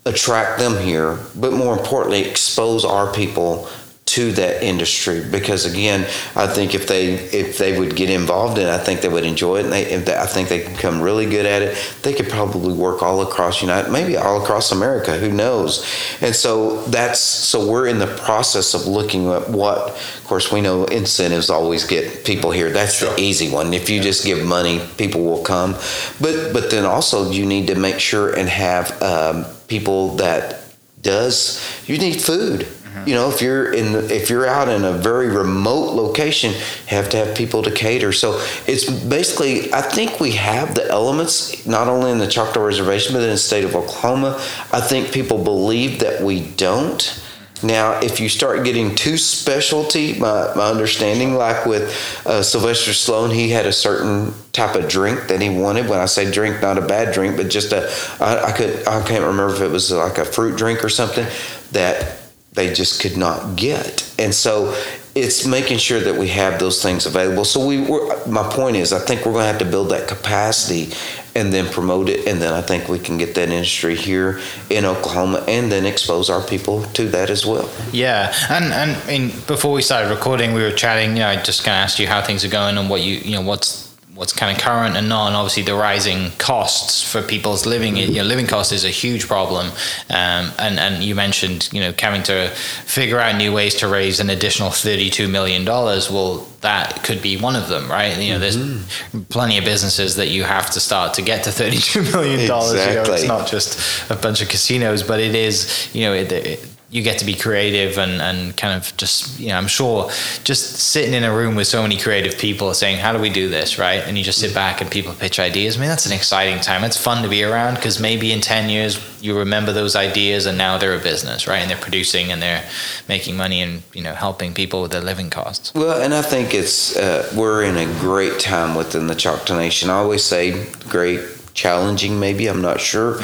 attract 0.04 0.58
them 0.58 0.78
here, 0.82 1.18
but 1.36 1.52
more 1.52 1.76
importantly, 1.76 2.24
expose 2.24 2.84
our 2.84 3.12
people 3.12 3.68
to 4.08 4.32
that 4.32 4.62
industry. 4.62 5.24
Because 5.30 5.64
again 5.64 6.02
I 6.34 6.46
think 6.46 6.74
if 6.74 6.86
they 6.86 7.14
if 7.14 7.58
they 7.58 7.78
would 7.78 7.94
get 7.94 8.10
involved 8.10 8.58
in 8.58 8.66
it 8.66 8.70
I 8.70 8.78
think 8.78 9.00
they 9.00 9.08
would 9.08 9.24
enjoy 9.24 9.58
it. 9.58 9.64
And 9.64 9.72
they, 9.72 9.96
they 9.96 10.16
I 10.16 10.26
think 10.26 10.48
they 10.48 10.60
can 10.60 10.74
become 10.74 11.00
really 11.00 11.26
good 11.26 11.46
at 11.46 11.62
it. 11.62 11.76
They 12.02 12.14
could 12.14 12.28
probably 12.28 12.74
work 12.74 13.02
all 13.02 13.22
across 13.22 13.60
United 13.62 13.90
maybe 13.90 14.16
all 14.16 14.42
across 14.42 14.72
America. 14.72 15.18
Who 15.18 15.30
knows? 15.30 15.84
And 16.20 16.34
so 16.34 16.82
that's 16.84 17.20
so 17.20 17.70
we're 17.70 17.86
in 17.86 17.98
the 17.98 18.06
process 18.06 18.74
of 18.74 18.86
looking 18.86 19.30
at 19.30 19.48
what 19.50 19.90
of 19.90 20.24
course 20.24 20.50
we 20.52 20.60
know 20.60 20.84
incentives 20.84 21.50
always 21.50 21.84
get 21.84 22.24
people 22.24 22.50
here. 22.50 22.70
That's 22.70 22.98
sure. 22.98 23.14
the 23.14 23.20
easy 23.20 23.50
one. 23.50 23.74
If 23.74 23.90
you 23.90 23.96
yeah. 23.96 24.02
just 24.02 24.24
give 24.24 24.44
money 24.44 24.80
people 24.96 25.24
will 25.24 25.42
come. 25.42 25.72
But 26.20 26.52
but 26.52 26.70
then 26.70 26.84
also 26.84 27.30
you 27.30 27.46
need 27.46 27.66
to 27.68 27.74
make 27.74 27.98
sure 27.98 28.34
and 28.34 28.48
have 28.48 29.02
um, 29.02 29.44
people 29.68 30.16
that 30.16 30.64
does 31.00 31.62
you 31.86 31.96
need 31.96 32.20
food 32.20 32.66
you 33.06 33.14
know, 33.14 33.28
if 33.30 33.40
you're 33.40 33.72
in 33.72 33.92
the, 33.92 34.14
if 34.14 34.30
you're 34.30 34.46
out 34.46 34.68
in 34.68 34.84
a 34.84 34.92
very 34.92 35.28
remote 35.28 35.94
location, 35.94 36.52
have 36.86 37.08
to 37.10 37.16
have 37.16 37.36
people 37.36 37.62
to 37.62 37.70
cater. 37.70 38.12
So 38.12 38.40
it's 38.66 38.88
basically, 38.88 39.72
I 39.72 39.82
think 39.82 40.20
we 40.20 40.32
have 40.32 40.74
the 40.74 40.88
elements 40.88 41.66
not 41.66 41.88
only 41.88 42.10
in 42.10 42.18
the 42.18 42.28
Choctaw 42.28 42.62
Reservation 42.62 43.14
but 43.14 43.22
in 43.22 43.30
the 43.30 43.38
state 43.38 43.64
of 43.64 43.74
Oklahoma. 43.74 44.36
I 44.72 44.80
think 44.80 45.12
people 45.12 45.42
believe 45.42 46.00
that 46.00 46.22
we 46.22 46.40
don't. 46.40 47.22
Now, 47.62 47.98
if 48.00 48.20
you 48.20 48.28
start 48.28 48.64
getting 48.64 48.94
too 48.94 49.16
specialty, 49.16 50.16
my, 50.18 50.52
my 50.54 50.70
understanding, 50.70 51.34
like 51.34 51.66
with 51.66 51.90
uh, 52.24 52.42
Sylvester 52.42 52.92
Stallone, 52.92 53.34
he 53.34 53.50
had 53.50 53.66
a 53.66 53.72
certain 53.72 54.32
type 54.52 54.76
of 54.76 54.88
drink 54.88 55.26
that 55.26 55.42
he 55.42 55.50
wanted. 55.50 55.88
When 55.88 55.98
I 55.98 56.06
say 56.06 56.30
drink, 56.30 56.62
not 56.62 56.78
a 56.78 56.82
bad 56.82 57.12
drink, 57.12 57.36
but 57.36 57.48
just 57.48 57.72
a, 57.72 57.90
I, 58.20 58.44
I 58.44 58.52
could, 58.52 58.86
I 58.86 59.02
can't 59.04 59.24
remember 59.24 59.54
if 59.54 59.60
it 59.60 59.70
was 59.72 59.90
like 59.90 60.18
a 60.18 60.24
fruit 60.24 60.56
drink 60.56 60.84
or 60.84 60.88
something 60.88 61.26
that 61.72 62.27
they 62.52 62.72
just 62.72 63.00
could 63.00 63.16
not 63.16 63.56
get. 63.56 64.12
And 64.18 64.34
so 64.34 64.74
it's 65.14 65.46
making 65.46 65.78
sure 65.78 66.00
that 66.00 66.14
we 66.14 66.28
have 66.28 66.58
those 66.58 66.82
things 66.82 67.06
available. 67.06 67.44
So 67.44 67.66
we 67.66 67.80
were, 67.80 68.26
my 68.26 68.48
point 68.48 68.76
is, 68.76 68.92
I 68.92 68.98
think 68.98 69.24
we're 69.24 69.32
going 69.32 69.44
to 69.44 69.48
have 69.48 69.58
to 69.58 69.64
build 69.64 69.90
that 69.90 70.08
capacity 70.08 70.92
and 71.34 71.52
then 71.52 71.66
promote 71.72 72.08
it. 72.08 72.26
And 72.26 72.40
then 72.40 72.52
I 72.52 72.62
think 72.62 72.88
we 72.88 72.98
can 72.98 73.18
get 73.18 73.34
that 73.34 73.48
industry 73.50 73.96
here 73.96 74.40
in 74.70 74.84
Oklahoma 74.84 75.44
and 75.46 75.70
then 75.70 75.86
expose 75.86 76.30
our 76.30 76.42
people 76.42 76.82
to 76.82 77.08
that 77.08 77.30
as 77.30 77.46
well. 77.46 77.70
Yeah. 77.92 78.34
And, 78.50 78.66
and 78.66 78.96
I 78.96 79.06
mean, 79.06 79.28
before 79.46 79.72
we 79.72 79.82
started 79.82 80.10
recording, 80.10 80.52
we 80.52 80.62
were 80.62 80.72
chatting, 80.72 81.10
you 81.10 81.20
know, 81.20 81.28
I 81.28 81.36
just 81.42 81.64
kind 81.64 81.76
of 81.76 81.84
asked 81.84 81.98
you 81.98 82.06
how 82.06 82.22
things 82.22 82.44
are 82.44 82.48
going 82.48 82.76
and 82.76 82.90
what 82.90 83.02
you, 83.02 83.16
you 83.16 83.32
know, 83.32 83.42
what's, 83.42 83.87
what's 84.18 84.32
kind 84.32 84.54
of 84.54 84.60
current 84.60 84.96
and 84.96 85.08
not, 85.08 85.28
and 85.28 85.36
obviously 85.36 85.62
the 85.62 85.74
rising 85.74 86.32
costs 86.38 87.08
for 87.08 87.22
people's 87.22 87.66
living. 87.66 87.96
You 87.96 88.14
know, 88.14 88.24
living 88.24 88.48
costs 88.48 88.72
is 88.72 88.84
a 88.84 88.90
huge 88.90 89.28
problem, 89.28 89.68
um, 90.10 90.52
and 90.58 90.80
and 90.80 91.04
you 91.04 91.14
mentioned 91.14 91.72
you 91.72 91.80
know 91.80 91.94
having 91.96 92.24
to 92.24 92.48
figure 92.84 93.20
out 93.20 93.36
new 93.36 93.52
ways 93.52 93.76
to 93.76 93.88
raise 93.88 94.18
an 94.18 94.28
additional 94.28 94.70
thirty 94.70 95.08
two 95.08 95.28
million 95.28 95.64
dollars. 95.64 96.10
Well, 96.10 96.48
that 96.62 97.04
could 97.04 97.22
be 97.22 97.36
one 97.36 97.54
of 97.54 97.68
them, 97.68 97.88
right? 97.88 98.18
You 98.18 98.32
know, 98.32 98.38
there's 98.40 98.56
mm-hmm. 98.56 99.22
plenty 99.22 99.56
of 99.56 99.64
businesses 99.64 100.16
that 100.16 100.28
you 100.28 100.42
have 100.42 100.70
to 100.70 100.80
start 100.80 101.14
to 101.14 101.22
get 101.22 101.44
to 101.44 101.52
thirty 101.52 101.78
two 101.78 102.02
million 102.02 102.48
dollars. 102.48 102.74
Exactly. 102.74 103.02
You 103.02 103.08
know, 103.08 103.14
it's 103.14 103.24
not 103.24 103.46
just 103.46 104.10
a 104.10 104.16
bunch 104.16 104.42
of 104.42 104.48
casinos, 104.48 105.04
but 105.04 105.20
it 105.20 105.36
is 105.36 105.88
you 105.94 106.02
know 106.02 106.12
it, 106.12 106.32
it 106.32 106.77
you 106.90 107.02
get 107.02 107.18
to 107.18 107.26
be 107.26 107.34
creative 107.34 107.98
and, 107.98 108.22
and 108.22 108.56
kind 108.56 108.74
of 108.74 108.96
just 108.96 109.38
you 109.38 109.48
know 109.48 109.56
I'm 109.56 109.66
sure 109.66 110.08
just 110.44 110.76
sitting 110.76 111.12
in 111.12 111.22
a 111.22 111.34
room 111.34 111.54
with 111.54 111.66
so 111.66 111.82
many 111.82 111.98
creative 111.98 112.38
people 112.38 112.72
saying 112.72 112.98
how 112.98 113.12
do 113.12 113.18
we 113.18 113.28
do 113.28 113.48
this? 113.48 113.78
Right? 113.78 114.02
And 114.06 114.16
you 114.16 114.24
just 114.24 114.38
sit 114.38 114.54
back 114.54 114.80
and 114.80 114.90
people 114.90 115.12
pitch 115.12 115.38
ideas. 115.38 115.76
I 115.76 115.80
mean 115.80 115.88
that's 115.88 116.06
an 116.06 116.12
exciting 116.12 116.60
time. 116.60 116.84
It's 116.84 116.96
fun 116.96 117.22
to 117.22 117.28
be 117.28 117.44
around 117.44 117.74
because 117.74 118.00
maybe 118.00 118.32
in 118.32 118.40
10 118.40 118.70
years 118.70 118.98
you 119.22 119.38
remember 119.38 119.72
those 119.72 119.96
ideas 119.96 120.46
and 120.46 120.56
now 120.56 120.78
they're 120.78 120.94
a 120.94 121.02
business 121.02 121.46
right? 121.46 121.58
And 121.58 121.70
they're 121.70 121.76
producing 121.76 122.32
and 122.32 122.40
they're 122.40 122.64
making 123.08 123.36
money 123.36 123.60
and 123.60 123.82
you 123.92 124.02
know 124.02 124.14
helping 124.14 124.54
people 124.54 124.80
with 124.80 124.92
their 124.92 125.02
living 125.02 125.28
costs. 125.28 125.74
Well 125.74 126.00
and 126.00 126.14
I 126.14 126.22
think 126.22 126.54
it's 126.54 126.96
uh, 126.96 127.30
we're 127.36 127.64
in 127.64 127.76
a 127.76 127.86
great 128.00 128.40
time 128.40 128.74
within 128.74 129.08
the 129.08 129.14
Choctaw 129.14 129.58
Nation. 129.58 129.90
I 129.90 129.94
always 129.94 130.24
say 130.24 130.66
great 130.88 131.37
challenging, 131.58 132.20
maybe. 132.20 132.46
I'm 132.46 132.62
not 132.62 132.80
sure. 132.80 133.18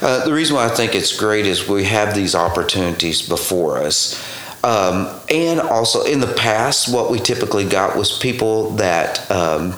Uh, 0.00 0.24
the 0.24 0.32
reason 0.32 0.54
why 0.54 0.66
I 0.66 0.68
think 0.68 0.94
it's 0.94 1.18
great 1.18 1.44
is 1.44 1.68
we 1.68 1.84
have 1.84 2.14
these 2.14 2.34
opportunities 2.36 3.28
before 3.28 3.78
us. 3.78 4.14
Um, 4.62 5.08
and 5.28 5.60
also, 5.60 6.04
in 6.04 6.20
the 6.20 6.32
past, 6.34 6.92
what 6.92 7.10
we 7.10 7.18
typically 7.18 7.68
got 7.68 7.96
was 7.96 8.16
people 8.16 8.70
that 8.72 9.28
um, 9.30 9.74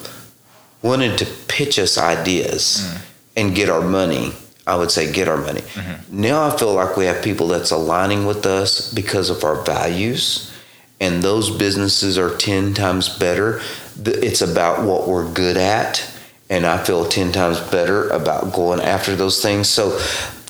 wanted 0.83 1.17
to 1.19 1.27
pitch 1.49 1.79
us 1.79 1.97
ideas 1.97 2.87
mm. 2.87 3.03
and 3.37 3.55
get 3.55 3.71
our 3.71 3.81
money. 3.81 4.33
I 4.67 4.77
would 4.77 4.91
say 4.91 5.13
get 5.13 5.27
our 5.27 5.39
money. 5.39 5.63
Mm-hmm. 5.63 6.21
Now 6.21 6.47
I 6.47 6.57
feel 6.57 6.73
like 6.75 6.97
we 6.97 7.07
have 7.07 7.25
people 7.25 7.49
that's 7.49 7.73
aligning 7.73 8.27
with 8.27 8.47
us 8.47 8.93
because 8.93 9.29
of 9.31 9.43
our 9.43 9.63
values, 9.63 10.53
and 11.01 11.23
those 11.23 11.51
businesses 11.51 12.17
are 12.19 12.37
10 12.37 12.75
times 12.75 13.09
better. 13.09 13.61
It's 14.05 14.41
about 14.41 14.85
what 14.85 15.09
we're 15.09 15.33
good 15.33 15.57
at 15.57 16.12
and 16.53 16.67
I 16.67 16.77
feel 16.85 17.07
10 17.07 17.33
times 17.33 17.59
better 17.61 18.09
about 18.11 18.53
going 18.53 18.81
after 18.81 19.17
those 19.17 19.41
things. 19.41 19.71
So 19.71 19.99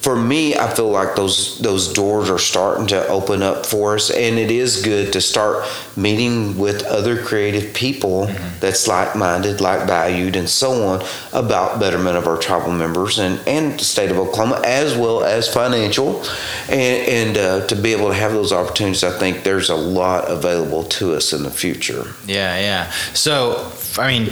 for 0.02 0.16
me, 0.16 0.56
I 0.56 0.68
feel 0.74 0.90
like 0.90 1.14
those 1.14 1.60
those 1.60 1.92
doors 1.92 2.28
are 2.28 2.38
starting 2.38 2.88
to 2.88 3.06
open 3.06 3.40
up 3.40 3.64
for 3.64 3.94
us, 3.94 4.10
and 4.10 4.36
it 4.36 4.50
is 4.50 4.82
good 4.82 5.12
to 5.12 5.20
start 5.20 5.64
meeting 5.96 6.58
with 6.58 6.82
other 6.86 7.22
creative 7.22 7.72
people 7.72 8.26
mm-hmm. 8.26 8.58
that's 8.58 8.88
like 8.88 9.14
minded, 9.14 9.60
like 9.60 9.86
valued, 9.86 10.34
and 10.34 10.48
so 10.48 10.72
on 10.88 11.04
about 11.32 11.78
betterment 11.78 12.16
of 12.16 12.26
our 12.26 12.36
tribal 12.36 12.72
members 12.72 13.20
and 13.20 13.40
and 13.46 13.78
the 13.78 13.84
state 13.84 14.10
of 14.10 14.18
Oklahoma 14.18 14.60
as 14.64 14.96
well 14.96 15.22
as 15.22 15.46
financial, 15.48 16.24
and 16.68 17.06
and 17.08 17.38
uh, 17.38 17.66
to 17.68 17.76
be 17.76 17.92
able 17.92 18.08
to 18.08 18.14
have 18.14 18.32
those 18.32 18.52
opportunities, 18.52 19.04
I 19.04 19.16
think 19.16 19.44
there's 19.44 19.70
a 19.70 19.76
lot 19.76 20.28
available 20.28 20.82
to 20.98 21.14
us 21.14 21.32
in 21.32 21.44
the 21.44 21.50
future. 21.50 22.12
Yeah, 22.26 22.58
yeah. 22.58 22.90
So 23.14 23.70
I 23.98 24.08
mean, 24.08 24.26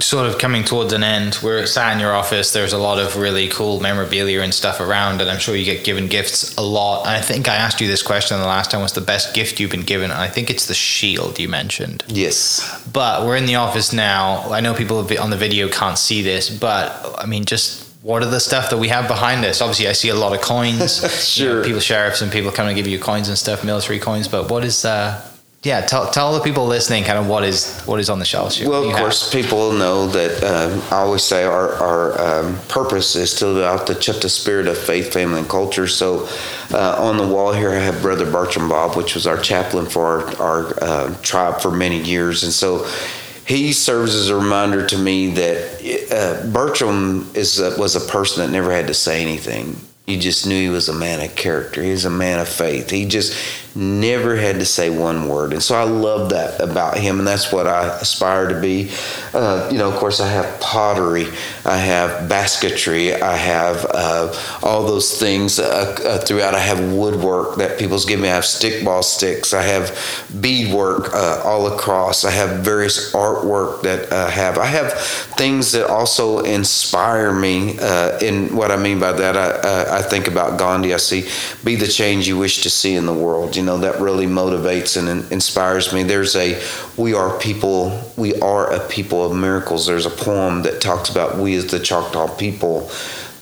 sort 0.00 0.26
of 0.26 0.38
coming 0.38 0.64
towards 0.64 0.92
an 0.92 1.02
end. 1.02 1.38
We're 1.42 1.66
sat 1.66 1.92
in 1.92 2.00
your 2.00 2.12
office. 2.12 2.52
There's 2.52 2.72
a 2.72 2.78
lot 2.78 2.98
of 2.98 3.16
really 3.16 3.48
cool 3.48 3.80
memorabilia 3.80 4.40
and 4.40 4.52
stuff 4.52 4.80
around, 4.80 5.20
and 5.20 5.30
I'm 5.30 5.38
sure 5.38 5.54
you 5.54 5.64
get 5.64 5.84
given 5.84 6.08
gifts 6.08 6.56
a 6.56 6.62
lot. 6.62 7.06
And 7.06 7.10
I 7.10 7.20
think 7.20 7.48
I 7.48 7.56
asked 7.56 7.80
you 7.80 7.86
this 7.86 8.02
question 8.02 8.38
the 8.38 8.46
last 8.46 8.70
time: 8.70 8.80
What's 8.80 8.94
the 8.94 9.00
best 9.00 9.34
gift 9.34 9.60
you've 9.60 9.70
been 9.70 9.82
given? 9.82 10.10
And 10.10 10.20
I 10.20 10.28
think 10.28 10.50
it's 10.50 10.66
the 10.66 10.74
shield 10.74 11.38
you 11.38 11.48
mentioned. 11.48 12.04
Yes. 12.08 12.82
But 12.92 13.26
we're 13.26 13.36
in 13.36 13.46
the 13.46 13.56
office 13.56 13.92
now. 13.92 14.50
I 14.50 14.60
know 14.60 14.74
people 14.74 14.98
on 15.20 15.30
the 15.30 15.36
video 15.36 15.68
can't 15.68 15.98
see 15.98 16.22
this, 16.22 16.50
but 16.50 17.14
I 17.18 17.26
mean, 17.26 17.44
just 17.44 17.88
what 18.02 18.22
are 18.22 18.30
the 18.30 18.40
stuff 18.40 18.70
that 18.70 18.78
we 18.78 18.88
have 18.88 19.06
behind 19.06 19.44
us? 19.44 19.60
Obviously, 19.60 19.86
I 19.88 19.92
see 19.92 20.08
a 20.08 20.14
lot 20.14 20.34
of 20.34 20.40
coins. 20.40 20.98
sure. 21.24 21.48
You 21.52 21.54
know, 21.54 21.64
people, 21.64 21.80
sheriffs, 21.80 22.20
and 22.20 22.32
people 22.32 22.50
come 22.50 22.66
and 22.66 22.76
give 22.76 22.86
you 22.88 22.98
coins 22.98 23.28
and 23.28 23.38
stuff, 23.38 23.64
military 23.64 23.98
coins. 24.00 24.26
But 24.26 24.50
what 24.50 24.64
is 24.64 24.84
uh, 24.84 25.22
yeah, 25.64 25.80
tell 25.82 26.10
tell 26.10 26.32
the 26.34 26.40
people 26.40 26.66
listening 26.66 27.04
kind 27.04 27.18
of 27.18 27.28
what 27.28 27.44
is 27.44 27.80
what 27.82 28.00
is 28.00 28.10
on 28.10 28.18
the 28.18 28.24
shelves. 28.24 28.60
Well, 28.60 28.88
of 28.88 28.96
course, 28.96 29.32
have. 29.32 29.42
people 29.42 29.72
know 29.72 30.08
that 30.08 30.42
um, 30.42 30.82
I 30.90 31.02
always 31.02 31.22
say 31.22 31.44
our 31.44 31.74
our 31.74 32.20
um, 32.20 32.58
purpose 32.68 33.14
is 33.14 33.34
to 33.36 33.46
live 33.46 33.64
out 33.64 33.86
the 33.86 34.28
spirit 34.28 34.66
of 34.66 34.76
faith, 34.76 35.12
family, 35.12 35.38
and 35.38 35.48
culture. 35.48 35.86
So, 35.86 36.28
uh, 36.72 36.96
on 36.98 37.16
the 37.16 37.26
wall 37.26 37.52
here, 37.52 37.70
I 37.70 37.78
have 37.78 38.02
Brother 38.02 38.28
Bertram 38.28 38.68
Bobb, 38.68 38.96
which 38.96 39.14
was 39.14 39.26
our 39.26 39.38
chaplain 39.38 39.86
for 39.86 40.34
our, 40.34 40.42
our 40.42 40.82
uh, 40.82 41.16
tribe 41.22 41.60
for 41.60 41.70
many 41.70 42.02
years, 42.02 42.42
and 42.42 42.52
so 42.52 42.88
he 43.46 43.72
serves 43.72 44.14
as 44.14 44.30
a 44.30 44.36
reminder 44.36 44.84
to 44.86 44.98
me 44.98 45.28
that 45.30 46.10
uh, 46.10 46.46
Bertram 46.50 47.30
is 47.34 47.60
a, 47.60 47.78
was 47.78 47.94
a 47.94 48.00
person 48.00 48.44
that 48.44 48.52
never 48.52 48.72
had 48.72 48.88
to 48.88 48.94
say 48.94 49.22
anything. 49.22 49.76
You 50.06 50.18
just 50.18 50.48
knew 50.48 50.60
he 50.60 50.68
was 50.68 50.88
a 50.88 50.92
man 50.92 51.20
of 51.20 51.36
character. 51.36 51.80
He 51.80 51.92
was 51.92 52.04
a 52.04 52.10
man 52.10 52.40
of 52.40 52.48
faith. 52.48 52.90
He 52.90 53.06
just 53.06 53.34
never 53.74 54.36
had 54.36 54.56
to 54.56 54.66
say 54.66 54.90
one 54.90 55.28
word. 55.28 55.52
And 55.52 55.62
so 55.62 55.74
I 55.74 55.84
love 55.84 56.30
that 56.30 56.60
about 56.60 56.98
him, 56.98 57.18
and 57.18 57.26
that's 57.26 57.52
what 57.52 57.66
I 57.66 57.86
aspire 58.00 58.48
to 58.48 58.60
be. 58.60 58.90
Uh, 59.32 59.68
you 59.72 59.78
know, 59.78 59.88
of 59.88 59.96
course, 59.96 60.20
I 60.20 60.28
have 60.28 60.60
pottery, 60.60 61.26
I 61.64 61.76
have 61.76 62.28
basketry, 62.28 63.14
I 63.14 63.36
have 63.36 63.86
uh, 63.88 64.34
all 64.62 64.84
those 64.84 65.18
things 65.18 65.58
uh, 65.58 65.96
uh 66.04 66.18
throughout. 66.18 66.54
I 66.54 66.58
have 66.60 66.92
woodwork 66.92 67.56
that 67.56 67.78
people's 67.78 68.04
give 68.04 68.20
me. 68.20 68.28
I 68.28 68.34
have 68.34 68.44
stickball 68.44 69.02
sticks, 69.02 69.54
I 69.54 69.62
have 69.62 69.96
beadwork 70.40 71.14
uh, 71.14 71.42
all 71.44 71.72
across, 71.72 72.24
I 72.24 72.30
have 72.30 72.60
various 72.60 73.12
artwork 73.14 73.82
that 73.82 74.12
I 74.12 74.30
have. 74.30 74.58
I 74.58 74.66
have 74.66 74.92
things 74.92 75.72
that 75.72 75.88
also 75.88 76.40
inspire 76.40 77.32
me. 77.32 77.78
in 78.20 78.54
what 78.54 78.70
I 78.70 78.76
mean 78.76 79.00
by 79.00 79.12
that, 79.12 79.36
I, 79.36 79.91
I 79.92 80.02
think 80.02 80.26
about 80.26 80.58
Gandhi. 80.58 80.94
I 80.94 80.96
see, 80.96 81.28
be 81.64 81.76
the 81.76 81.86
change 81.86 82.26
you 82.26 82.38
wish 82.38 82.62
to 82.62 82.70
see 82.70 82.94
in 82.94 83.06
the 83.06 83.14
world. 83.14 83.56
You 83.56 83.62
know 83.62 83.78
that 83.78 84.00
really 84.00 84.26
motivates 84.26 84.96
and 84.96 85.30
inspires 85.32 85.92
me. 85.92 86.02
There's 86.02 86.34
a 86.36 86.60
we 86.96 87.14
are 87.14 87.38
people 87.38 88.00
we 88.16 88.34
are 88.40 88.72
a 88.72 88.80
people 88.88 89.24
of 89.24 89.36
miracles. 89.36 89.86
There's 89.86 90.06
a 90.06 90.10
poem 90.10 90.62
that 90.62 90.80
talks 90.80 91.10
about 91.10 91.38
we 91.38 91.54
as 91.54 91.66
the 91.66 91.80
choctaw 91.80 92.28
people 92.36 92.90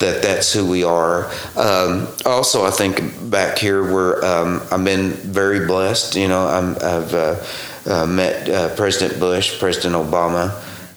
that 0.01 0.22
that's 0.22 0.53
who 0.53 0.64
we 0.68 0.82
are. 0.82 1.30
Um, 1.57 2.09
also 2.24 2.64
i 2.64 2.70
think 2.70 3.30
back 3.30 3.59
here 3.59 3.82
where 3.82 4.24
um, 4.24 4.62
i've 4.70 4.84
been 4.84 5.11
very 5.11 5.66
blessed 5.66 6.16
you 6.16 6.28
know 6.28 6.46
i 6.46 6.86
have 6.86 7.14
uh, 7.14 7.44
uh, 7.86 8.07
met 8.07 8.48
uh, 8.48 8.74
president 8.76 9.20
bush 9.20 9.59
president 9.59 9.94
obama 9.94 10.51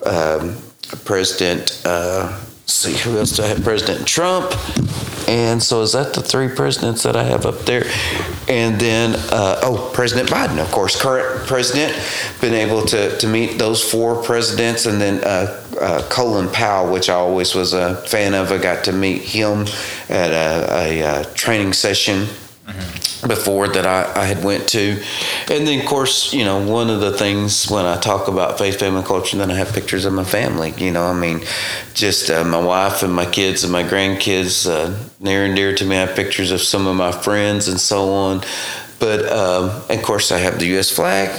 um, 0.05 0.57
president 1.05 1.81
uh, 1.85 2.39
see 2.65 2.93
who 2.97 3.17
else 3.17 3.35
do 3.35 3.43
i 3.43 3.47
have 3.47 3.63
president 3.63 4.07
trump 4.07 4.53
and 5.27 5.61
so 5.63 5.81
is 5.81 5.93
that 5.93 6.13
the 6.13 6.21
three 6.21 6.49
presidents 6.49 7.03
that 7.03 7.15
I 7.15 7.23
have 7.23 7.45
up 7.45 7.59
there? 7.59 7.85
And 8.49 8.79
then, 8.79 9.15
uh, 9.31 9.59
oh, 9.63 9.91
President 9.93 10.29
Biden, 10.29 10.61
of 10.61 10.69
course, 10.71 11.01
current 11.01 11.47
president, 11.47 11.97
been 12.41 12.53
able 12.53 12.85
to, 12.87 13.17
to 13.17 13.27
meet 13.27 13.57
those 13.57 13.81
four 13.81 14.21
presidents, 14.21 14.85
and 14.85 14.99
then 14.99 15.23
uh, 15.23 15.63
uh, 15.79 16.07
Colin 16.09 16.49
Powell, 16.49 16.91
which 16.91 17.09
I 17.09 17.13
always 17.13 17.55
was 17.55 17.73
a 17.73 17.95
fan 18.07 18.33
of. 18.33 18.51
I 18.51 18.57
got 18.57 18.83
to 18.85 18.91
meet 18.91 19.21
him 19.21 19.61
at 20.09 20.31
a, 20.31 20.73
a, 20.73 21.01
a 21.01 21.03
uh, 21.03 21.23
training 21.33 21.73
session 21.73 22.25
mm-hmm. 22.67 23.12
Before 23.27 23.67
that 23.69 23.85
I, 23.85 24.21
I, 24.21 24.25
had 24.25 24.43
went 24.43 24.67
to, 24.69 25.01
and 25.49 25.67
then 25.67 25.79
of 25.79 25.85
course 25.85 26.33
you 26.33 26.43
know 26.43 26.65
one 26.65 26.89
of 26.89 27.01
the 27.01 27.17
things 27.17 27.69
when 27.69 27.85
I 27.85 27.97
talk 27.99 28.27
about 28.27 28.57
faith, 28.57 28.79
family, 28.79 29.03
culture, 29.03 29.37
then 29.37 29.51
I 29.51 29.55
have 29.55 29.73
pictures 29.73 30.05
of 30.05 30.13
my 30.13 30.23
family. 30.23 30.73
You 30.77 30.91
know, 30.91 31.05
I 31.05 31.13
mean, 31.13 31.41
just 31.93 32.29
uh, 32.29 32.43
my 32.43 32.59
wife 32.59 33.03
and 33.03 33.13
my 33.13 33.25
kids 33.25 33.63
and 33.63 33.71
my 33.71 33.83
grandkids 33.83 34.69
uh, 34.69 34.97
near 35.19 35.45
and 35.45 35.55
dear 35.55 35.75
to 35.75 35.85
me. 35.85 35.97
I 35.97 36.05
have 36.05 36.15
pictures 36.15 36.51
of 36.51 36.61
some 36.61 36.87
of 36.87 36.95
my 36.95 37.11
friends 37.11 37.67
and 37.67 37.79
so 37.79 38.11
on. 38.13 38.41
But 38.99 39.29
um, 39.29 39.83
of 39.89 40.01
course, 40.01 40.31
I 40.31 40.37
have 40.37 40.59
the 40.59 40.67
U.S. 40.67 40.89
flag. 40.89 41.29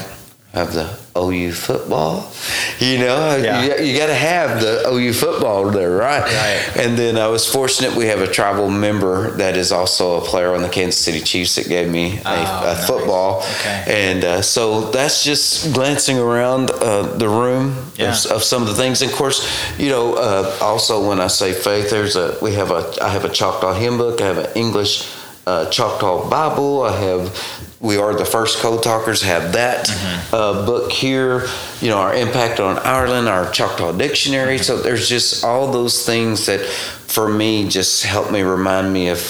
Have 0.54 0.72
the 0.72 0.96
OU 1.16 1.52
football. 1.52 2.30
You 2.78 2.98
know, 2.98 3.36
yeah. 3.36 3.62
you, 3.62 3.84
you 3.86 3.98
got 3.98 4.06
to 4.06 4.14
have 4.14 4.60
the 4.60 4.88
OU 4.88 5.12
football 5.12 5.70
there, 5.70 5.90
right? 5.90 6.22
Right. 6.22 6.76
And 6.76 6.96
then 6.96 7.18
I 7.18 7.26
was 7.26 7.44
fortunate 7.44 7.96
we 7.96 8.06
have 8.06 8.20
a 8.20 8.28
tribal 8.28 8.70
member 8.70 9.32
that 9.32 9.56
is 9.56 9.72
also 9.72 10.18
a 10.18 10.20
player 10.20 10.54
on 10.54 10.62
the 10.62 10.68
Kansas 10.68 11.00
City 11.00 11.20
Chiefs 11.20 11.56
that 11.56 11.68
gave 11.68 11.90
me 11.90 12.18
a, 12.18 12.22
oh, 12.24 12.32
a 12.32 12.74
nice. 12.74 12.86
football. 12.86 13.38
Okay. 13.38 13.84
And 14.12 14.24
uh, 14.24 14.42
so 14.42 14.90
that's 14.92 15.24
just 15.24 15.74
glancing 15.74 16.18
around 16.18 16.70
uh, 16.70 17.02
the 17.16 17.28
room 17.28 17.74
yeah. 17.96 18.12
of, 18.12 18.26
of, 18.26 18.42
some 18.44 18.62
of 18.62 18.68
the 18.68 18.74
things. 18.74 19.02
And 19.02 19.10
of 19.10 19.16
course, 19.16 19.44
you 19.78 19.88
know, 19.88 20.14
uh, 20.14 20.56
also 20.60 21.08
when 21.08 21.20
I 21.20 21.26
say 21.26 21.52
faith, 21.52 21.90
there's 21.90 22.16
a 22.16 22.36
we 22.40 22.54
have 22.54 22.70
a 22.70 22.92
I 23.02 23.08
have 23.08 23.24
a 23.24 23.28
Choctaw 23.28 23.74
hymn 23.74 23.98
book. 23.98 24.20
I 24.20 24.26
have 24.26 24.38
an 24.38 24.50
English 24.54 25.12
uh, 25.46 25.68
Choctaw 25.70 26.28
Bible. 26.28 26.82
I 26.82 26.96
have 27.00 27.63
we 27.84 27.98
are 27.98 28.14
the 28.14 28.24
first 28.24 28.58
code 28.58 28.82
talkers 28.82 29.20
have 29.20 29.52
that 29.52 29.86
mm-hmm. 29.86 30.34
uh, 30.34 30.64
book 30.64 30.90
here 30.90 31.46
you 31.80 31.88
know 31.88 31.98
our 31.98 32.14
impact 32.14 32.58
on 32.58 32.78
ireland 32.78 33.28
our 33.28 33.50
choctaw 33.52 33.92
dictionary 33.92 34.56
mm-hmm. 34.56 34.64
so 34.64 34.78
there's 34.78 35.08
just 35.08 35.44
all 35.44 35.70
those 35.70 36.04
things 36.04 36.46
that 36.46 36.64
for 36.64 37.28
me 37.28 37.68
just 37.68 38.02
help 38.04 38.32
me 38.32 38.40
remind 38.40 38.92
me 38.92 39.08
of 39.10 39.20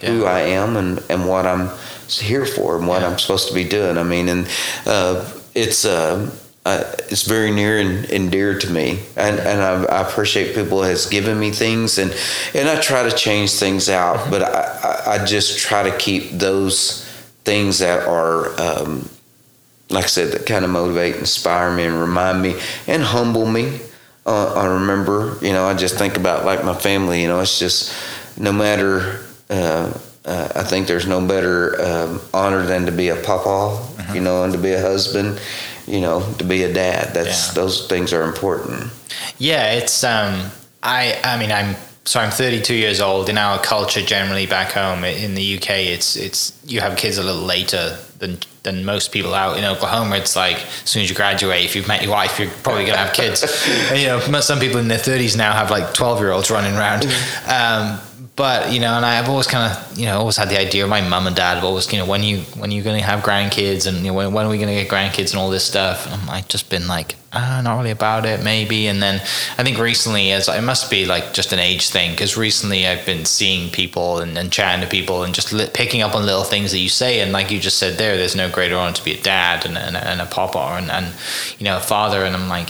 yeah. 0.00 0.08
who 0.08 0.24
i 0.24 0.40
am 0.40 0.76
and, 0.76 1.02
and 1.10 1.28
what 1.28 1.46
i'm 1.46 1.68
here 2.08 2.46
for 2.46 2.78
and 2.78 2.88
what 2.88 3.02
yeah. 3.02 3.08
i'm 3.08 3.18
supposed 3.18 3.48
to 3.48 3.54
be 3.54 3.64
doing 3.64 3.98
i 3.98 4.02
mean 4.02 4.28
and 4.28 4.48
uh, 4.86 5.30
it's 5.54 5.84
uh, 5.84 6.30
uh, 6.64 6.84
it's 7.08 7.22
very 7.22 7.50
near 7.50 7.78
and, 7.78 8.10
and, 8.10 8.30
dear 8.30 8.58
to 8.58 8.68
me, 8.68 8.98
and 9.16 9.38
and 9.38 9.62
I, 9.62 9.84
I, 9.84 10.06
appreciate 10.06 10.54
people 10.54 10.82
has 10.82 11.06
given 11.06 11.40
me 11.40 11.50
things, 11.50 11.96
and 11.96 12.14
and 12.52 12.68
I 12.68 12.78
try 12.78 13.08
to 13.08 13.16
change 13.16 13.52
things 13.52 13.88
out, 13.88 14.18
mm-hmm. 14.18 14.30
but 14.30 14.42
I, 14.42 15.14
I 15.14 15.24
just 15.24 15.58
try 15.58 15.88
to 15.88 15.96
keep 15.96 16.30
those 16.32 17.07
things 17.48 17.78
that 17.78 18.06
are, 18.06 18.60
um, 18.60 19.08
like 19.88 20.04
I 20.04 20.08
said, 20.08 20.32
that 20.32 20.44
kind 20.44 20.66
of 20.66 20.70
motivate, 20.70 21.16
inspire 21.16 21.74
me, 21.74 21.84
and 21.84 21.98
remind 21.98 22.42
me, 22.42 22.60
and 22.86 23.02
humble 23.02 23.46
me. 23.46 23.80
Uh, 24.26 24.52
I 24.52 24.66
remember, 24.66 25.38
you 25.40 25.54
know, 25.54 25.64
I 25.64 25.72
just 25.72 25.96
think 25.96 26.18
about 26.18 26.44
like 26.44 26.62
my 26.62 26.74
family. 26.74 27.22
You 27.22 27.28
know, 27.28 27.40
it's 27.40 27.58
just 27.58 27.94
no 28.38 28.52
matter. 28.52 29.24
Uh, 29.48 29.98
uh, 30.26 30.52
I 30.56 30.62
think 30.62 30.88
there's 30.88 31.06
no 31.06 31.26
better 31.26 31.80
um, 31.80 32.20
honor 32.34 32.66
than 32.66 32.84
to 32.84 32.92
be 32.92 33.08
a 33.08 33.16
papa, 33.16 33.48
mm-hmm. 33.48 34.14
you 34.14 34.20
know, 34.20 34.44
and 34.44 34.52
to 34.52 34.58
be 34.58 34.72
a 34.72 34.80
husband, 34.82 35.40
you 35.86 36.02
know, 36.02 36.20
to 36.36 36.44
be 36.44 36.64
a 36.64 36.72
dad. 36.72 37.14
That's 37.14 37.48
yeah. 37.48 37.54
those 37.54 37.86
things 37.86 38.12
are 38.12 38.24
important. 38.24 38.92
Yeah, 39.38 39.72
it's. 39.72 40.04
Um, 40.04 40.50
I. 40.82 41.18
I 41.24 41.38
mean, 41.38 41.50
I'm 41.50 41.76
so 42.08 42.18
I'm 42.20 42.30
32 42.30 42.74
years 42.74 43.02
old. 43.02 43.28
In 43.28 43.36
our 43.36 43.58
culture, 43.58 44.00
generally 44.00 44.46
back 44.46 44.72
home 44.72 45.04
in 45.04 45.34
the 45.34 45.58
UK, 45.58 45.70
it's 45.92 46.16
it's 46.16 46.58
you 46.64 46.80
have 46.80 46.96
kids 46.96 47.18
a 47.18 47.22
little 47.22 47.42
later 47.42 47.98
than 48.18 48.38
than 48.62 48.82
most 48.82 49.12
people 49.12 49.34
out 49.34 49.58
in 49.58 49.64
Oklahoma. 49.66 50.16
It's 50.16 50.34
like 50.34 50.56
as 50.56 50.88
soon 50.88 51.02
as 51.02 51.10
you 51.10 51.14
graduate, 51.14 51.66
if 51.66 51.76
you've 51.76 51.86
met 51.86 52.02
your 52.02 52.12
wife, 52.12 52.38
you're 52.40 52.48
probably 52.62 52.86
gonna 52.86 52.96
have 52.96 53.12
kids. 53.12 53.42
and, 53.90 54.00
you 54.00 54.06
know, 54.06 54.40
some 54.40 54.58
people 54.58 54.78
in 54.78 54.88
their 54.88 54.98
30s 54.98 55.36
now 55.36 55.52
have 55.52 55.70
like 55.70 55.92
12 55.92 56.20
year 56.20 56.32
olds 56.32 56.50
running 56.50 56.74
around. 56.74 57.06
Um, 57.46 57.98
but 58.38 58.72
you 58.72 58.78
know, 58.78 58.94
and 58.94 59.04
I've 59.04 59.28
always 59.28 59.48
kind 59.48 59.72
of 59.72 59.98
you 59.98 60.06
know 60.06 60.16
always 60.16 60.36
had 60.36 60.48
the 60.48 60.58
idea. 60.58 60.86
My 60.86 61.00
mum 61.00 61.26
and 61.26 61.34
dad 61.34 61.56
have 61.56 61.64
always 61.64 61.92
you 61.92 61.98
know 61.98 62.06
when 62.06 62.22
you 62.22 62.42
when 62.56 62.70
you're 62.70 62.84
going 62.84 62.98
to 62.98 63.04
have 63.04 63.24
grandkids 63.24 63.88
and 63.88 63.98
you 63.98 64.04
know 64.04 64.14
when, 64.14 64.32
when 64.32 64.46
are 64.46 64.48
we 64.48 64.58
going 64.58 64.68
to 64.68 64.74
get 64.74 64.88
grandkids 64.88 65.32
and 65.32 65.40
all 65.40 65.50
this 65.50 65.64
stuff. 65.64 66.06
And 66.06 66.24
like 66.28 66.46
just 66.46 66.70
been 66.70 66.86
like 66.86 67.16
ah, 67.32 67.60
not 67.64 67.76
really 67.78 67.90
about 67.90 68.24
it 68.24 68.44
maybe. 68.44 68.86
And 68.86 69.02
then 69.02 69.16
I 69.58 69.64
think 69.64 69.78
recently, 69.78 70.30
as 70.30 70.48
it 70.48 70.62
must 70.62 70.88
be 70.88 71.04
like 71.04 71.34
just 71.34 71.52
an 71.52 71.58
age 71.58 71.90
thing, 71.90 72.12
because 72.12 72.36
recently 72.36 72.86
I've 72.86 73.04
been 73.04 73.24
seeing 73.24 73.70
people 73.70 74.20
and, 74.20 74.38
and 74.38 74.52
chatting 74.52 74.84
to 74.84 74.88
people 74.88 75.24
and 75.24 75.34
just 75.34 75.52
li- 75.52 75.68
picking 75.74 76.02
up 76.02 76.14
on 76.14 76.24
little 76.24 76.44
things 76.44 76.70
that 76.70 76.78
you 76.78 76.88
say. 76.88 77.20
And 77.20 77.32
like 77.32 77.50
you 77.50 77.58
just 77.58 77.78
said 77.78 77.98
there, 77.98 78.16
there's 78.16 78.36
no 78.36 78.48
greater 78.48 78.76
honor 78.76 78.94
to 78.94 79.04
be 79.04 79.14
a 79.14 79.20
dad 79.20 79.66
and, 79.66 79.76
and, 79.76 79.96
and 79.96 80.20
a 80.20 80.26
papa 80.26 80.76
and, 80.80 80.92
and 80.92 81.12
you 81.58 81.64
know 81.64 81.76
a 81.76 81.80
father. 81.80 82.22
And 82.22 82.36
I'm 82.36 82.48
like, 82.48 82.68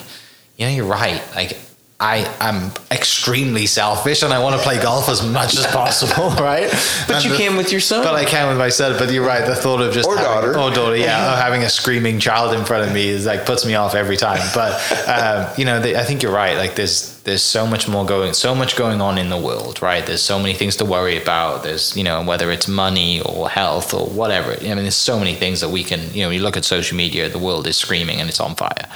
you 0.57 0.64
know, 0.64 0.73
you're 0.73 0.87
right. 0.87 1.23
Like 1.37 1.59
I 2.01 2.33
am 2.39 2.71
extremely 2.93 3.67
selfish 3.67 4.23
and 4.23 4.33
I 4.33 4.41
want 4.41 4.55
to 4.55 4.63
play 4.63 4.81
golf 4.81 5.09
as 5.09 5.27
much 5.27 5.57
as 5.57 5.67
possible, 5.67 6.31
right? 6.41 6.71
But 7.09 7.17
and 7.17 7.25
you 7.25 7.33
the, 7.33 7.37
can 7.37 7.57
with 7.57 7.73
your 7.73 7.81
son. 7.81 8.05
But 8.05 8.15
I 8.15 8.25
can 8.25 8.47
with 8.47 8.57
myself. 8.57 9.01
But 9.01 9.11
you're 9.11 9.27
right. 9.27 9.45
The 9.45 9.57
thought 9.57 9.81
of 9.81 9.93
just 9.93 10.09
or 10.09 10.17
having, 10.17 10.53
daughter, 10.53 10.59
or 10.61 10.71
daughter, 10.71 10.97
yeah, 10.97 11.37
having 11.43 11.65
a 11.65 11.69
screaming 11.69 12.21
child 12.21 12.55
in 12.55 12.65
front 12.65 12.87
of 12.87 12.95
me 12.95 13.09
is 13.09 13.27
like 13.27 13.45
puts 13.45 13.67
me 13.67 13.75
off 13.75 13.97
every 13.97 14.17
time. 14.17 14.49
But 14.55 14.75
um, 15.09 15.53
you 15.59 15.65
know, 15.65 15.79
I 15.79 16.05
think 16.05 16.23
you're 16.23 16.33
right. 16.33 16.57
Like 16.57 16.77
there's 16.77 17.21
there's 17.23 17.43
so 17.43 17.67
much 17.67 17.89
more 17.89 18.07
going, 18.07 18.33
so 18.33 18.55
much 18.55 18.77
going 18.77 19.01
on 19.01 19.19
in 19.19 19.29
the 19.29 19.37
world, 19.37 19.83
right? 19.83 20.07
There's 20.07 20.23
so 20.23 20.39
many 20.39 20.55
things 20.55 20.77
to 20.77 20.85
worry 20.85 21.21
about. 21.21 21.65
There's 21.65 21.97
you 21.97 22.05
know 22.05 22.23
whether 22.23 22.53
it's 22.53 22.69
money 22.69 23.23
or 23.23 23.51
health 23.51 23.93
or 23.93 24.07
whatever. 24.07 24.53
I 24.53 24.63
mean, 24.63 24.77
there's 24.77 24.95
so 24.95 25.19
many 25.19 25.35
things 25.35 25.63
that 25.63 25.71
we 25.71 25.83
can. 25.83 26.15
You 26.15 26.23
know, 26.23 26.31
you 26.31 26.43
look 26.43 26.57
at 26.57 26.65
social 26.65 26.97
media, 26.97 27.29
the 27.29 27.41
world 27.41 27.67
is 27.67 27.77
screaming 27.77 28.21
and 28.21 28.29
it's 28.29 28.39
on 28.39 28.55
fire. 28.55 28.87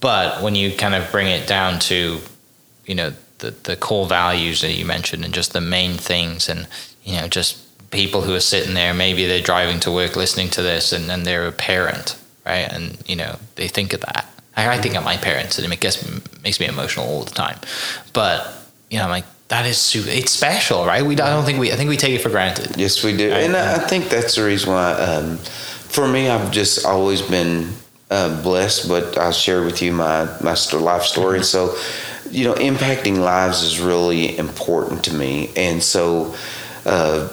But 0.00 0.42
when 0.42 0.54
you 0.54 0.74
kind 0.74 0.94
of 0.94 1.10
bring 1.10 1.28
it 1.28 1.46
down 1.46 1.78
to 1.80 2.20
you 2.86 2.94
know 2.94 3.12
the 3.38 3.50
the 3.50 3.76
core 3.76 4.06
values 4.06 4.60
that 4.62 4.72
you 4.72 4.84
mentioned 4.84 5.24
and 5.24 5.34
just 5.34 5.52
the 5.52 5.60
main 5.60 5.94
things 5.94 6.48
and 6.48 6.66
you 7.04 7.16
know 7.16 7.28
just 7.28 7.62
people 7.90 8.22
who 8.22 8.34
are 8.34 8.40
sitting 8.40 8.74
there 8.74 8.92
maybe 8.92 9.26
they're 9.26 9.40
driving 9.40 9.78
to 9.80 9.92
work 9.92 10.16
listening 10.16 10.48
to 10.50 10.62
this 10.62 10.92
and, 10.92 11.10
and 11.10 11.24
they're 11.24 11.46
a 11.46 11.52
parent 11.52 12.18
right? 12.46 12.72
And 12.72 12.96
you 13.06 13.16
know 13.16 13.38
they 13.56 13.68
think 13.68 13.92
of 13.92 14.00
that. 14.00 14.26
I, 14.56 14.68
I 14.68 14.78
think 14.78 14.94
of 14.94 15.04
my 15.04 15.16
parents 15.16 15.58
and 15.58 15.70
it 15.70 15.80
gets 15.80 16.02
makes 16.42 16.60
me 16.60 16.66
emotional 16.66 17.06
all 17.06 17.24
the 17.24 17.34
time. 17.34 17.58
But 18.12 18.46
you 18.88 18.98
know 18.98 19.04
I'm 19.04 19.10
like 19.10 19.26
that 19.48 19.66
is 19.66 19.78
super, 19.78 20.08
it's 20.08 20.32
special 20.32 20.86
right? 20.86 21.04
We 21.04 21.14
I 21.14 21.30
don't 21.30 21.44
think 21.44 21.58
we 21.58 21.72
I 21.72 21.76
think 21.76 21.90
we 21.90 21.96
take 21.96 22.14
it 22.14 22.22
for 22.22 22.30
granted. 22.30 22.76
Yes 22.76 23.02
we 23.04 23.16
do. 23.16 23.30
And 23.30 23.56
I 23.56 23.78
think 23.78 24.08
that's 24.08 24.36
the 24.36 24.44
reason 24.44 24.72
why 24.72 24.92
um, 24.92 25.36
for 25.36 26.08
me 26.08 26.28
I've 26.28 26.50
just 26.50 26.86
always 26.86 27.20
been 27.20 27.72
uh, 28.10 28.42
blessed 28.42 28.88
but 28.88 29.16
I'll 29.18 29.32
share 29.32 29.62
with 29.64 29.82
you 29.82 29.92
my 29.92 30.24
my 30.40 30.56
life 30.72 31.02
story 31.02 31.42
so 31.42 31.76
you 32.30 32.44
know, 32.44 32.54
impacting 32.54 33.18
lives 33.18 33.62
is 33.62 33.80
really 33.80 34.36
important 34.36 35.04
to 35.04 35.14
me, 35.14 35.50
and 35.56 35.82
so 35.82 36.34
uh, 36.84 37.28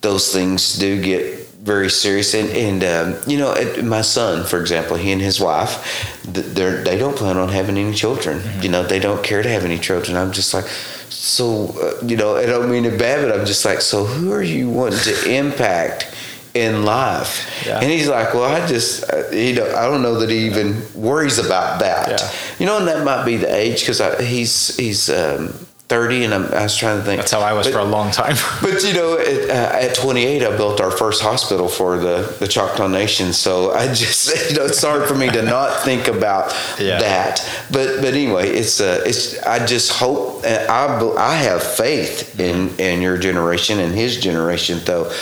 those 0.00 0.32
things 0.32 0.78
do 0.78 1.00
get 1.02 1.40
very 1.48 1.88
serious. 1.88 2.34
And, 2.34 2.50
and 2.50 2.84
um, 2.84 3.20
you 3.26 3.38
know, 3.38 3.54
my 3.82 4.02
son, 4.02 4.44
for 4.46 4.60
example, 4.60 4.96
he 4.96 5.12
and 5.12 5.20
his 5.20 5.40
wife, 5.40 6.22
they 6.24 6.42
they 6.42 6.98
don't 6.98 7.16
plan 7.16 7.36
on 7.36 7.48
having 7.48 7.78
any 7.78 7.94
children. 7.94 8.40
Mm-hmm. 8.40 8.62
You 8.62 8.68
know, 8.70 8.82
they 8.82 8.98
don't 8.98 9.22
care 9.22 9.42
to 9.42 9.48
have 9.48 9.64
any 9.64 9.78
children. 9.78 10.16
I'm 10.16 10.32
just 10.32 10.52
like, 10.52 10.66
so 11.08 11.74
uh, 11.80 12.04
you 12.04 12.16
know, 12.16 12.36
I 12.36 12.46
don't 12.46 12.70
mean 12.70 12.84
it 12.84 12.98
bad, 12.98 13.22
but 13.22 13.38
I'm 13.38 13.46
just 13.46 13.64
like, 13.64 13.80
so 13.80 14.04
who 14.04 14.32
are 14.32 14.42
you 14.42 14.68
wanting 14.70 15.00
to 15.00 15.30
impact? 15.30 16.13
In 16.54 16.84
life. 16.84 17.66
Yeah. 17.66 17.80
And 17.80 17.90
he's 17.90 18.08
like, 18.08 18.32
well, 18.32 18.44
I 18.44 18.66
just, 18.66 19.04
you 19.32 19.54
know, 19.54 19.66
I 19.74 19.86
don't 19.86 20.02
know 20.02 20.20
that 20.20 20.30
he 20.30 20.46
even 20.46 20.82
worries 20.94 21.38
about 21.38 21.80
that. 21.80 22.08
Yeah. 22.08 22.30
You 22.60 22.66
know, 22.66 22.78
and 22.78 22.86
that 22.86 23.04
might 23.04 23.24
be 23.24 23.36
the 23.36 23.52
age 23.52 23.80
because 23.80 24.00
he's 24.20 24.76
he's 24.76 25.10
um, 25.10 25.52
30 25.88 26.24
and 26.24 26.34
I'm, 26.34 26.44
i 26.46 26.62
was 26.62 26.76
trying 26.76 26.98
to 26.98 27.04
think 27.04 27.20
that's 27.20 27.32
how 27.32 27.40
i 27.40 27.52
was 27.52 27.66
but, 27.66 27.74
for 27.74 27.80
a 27.80 27.84
long 27.84 28.10
time 28.10 28.36
but 28.62 28.82
you 28.82 28.94
know 28.94 29.18
at, 29.18 29.50
uh, 29.50 29.86
at, 29.86 29.94
28 29.94 30.42
i 30.42 30.56
built 30.56 30.80
our 30.80 30.90
first 30.90 31.22
hospital 31.22 31.68
for 31.68 31.98
the, 31.98 32.34
the 32.40 32.48
choctaw 32.48 32.88
nation 32.88 33.34
so 33.34 33.72
i 33.72 33.86
just 33.88 34.50
you 34.50 34.56
know 34.56 34.64
it's 34.64 34.82
hard 34.82 35.06
for 35.06 35.14
me 35.14 35.28
to 35.28 35.42
not 35.42 35.82
think 35.82 36.08
about 36.08 36.54
yeah. 36.80 36.98
that 36.98 37.46
but 37.70 37.96
but 38.00 38.14
anyway 38.14 38.48
it's 38.48 38.80
uh 38.80 39.02
it's 39.04 39.40
i 39.42 39.64
just 39.64 39.92
hope 39.92 40.42
i 40.46 40.86
i 41.18 41.34
have 41.34 41.62
faith 41.62 42.40
in 42.40 42.74
in 42.78 43.02
your 43.02 43.18
generation 43.18 43.78
and 43.78 43.94
his 43.94 44.18
generation 44.18 44.80
though 44.86 45.12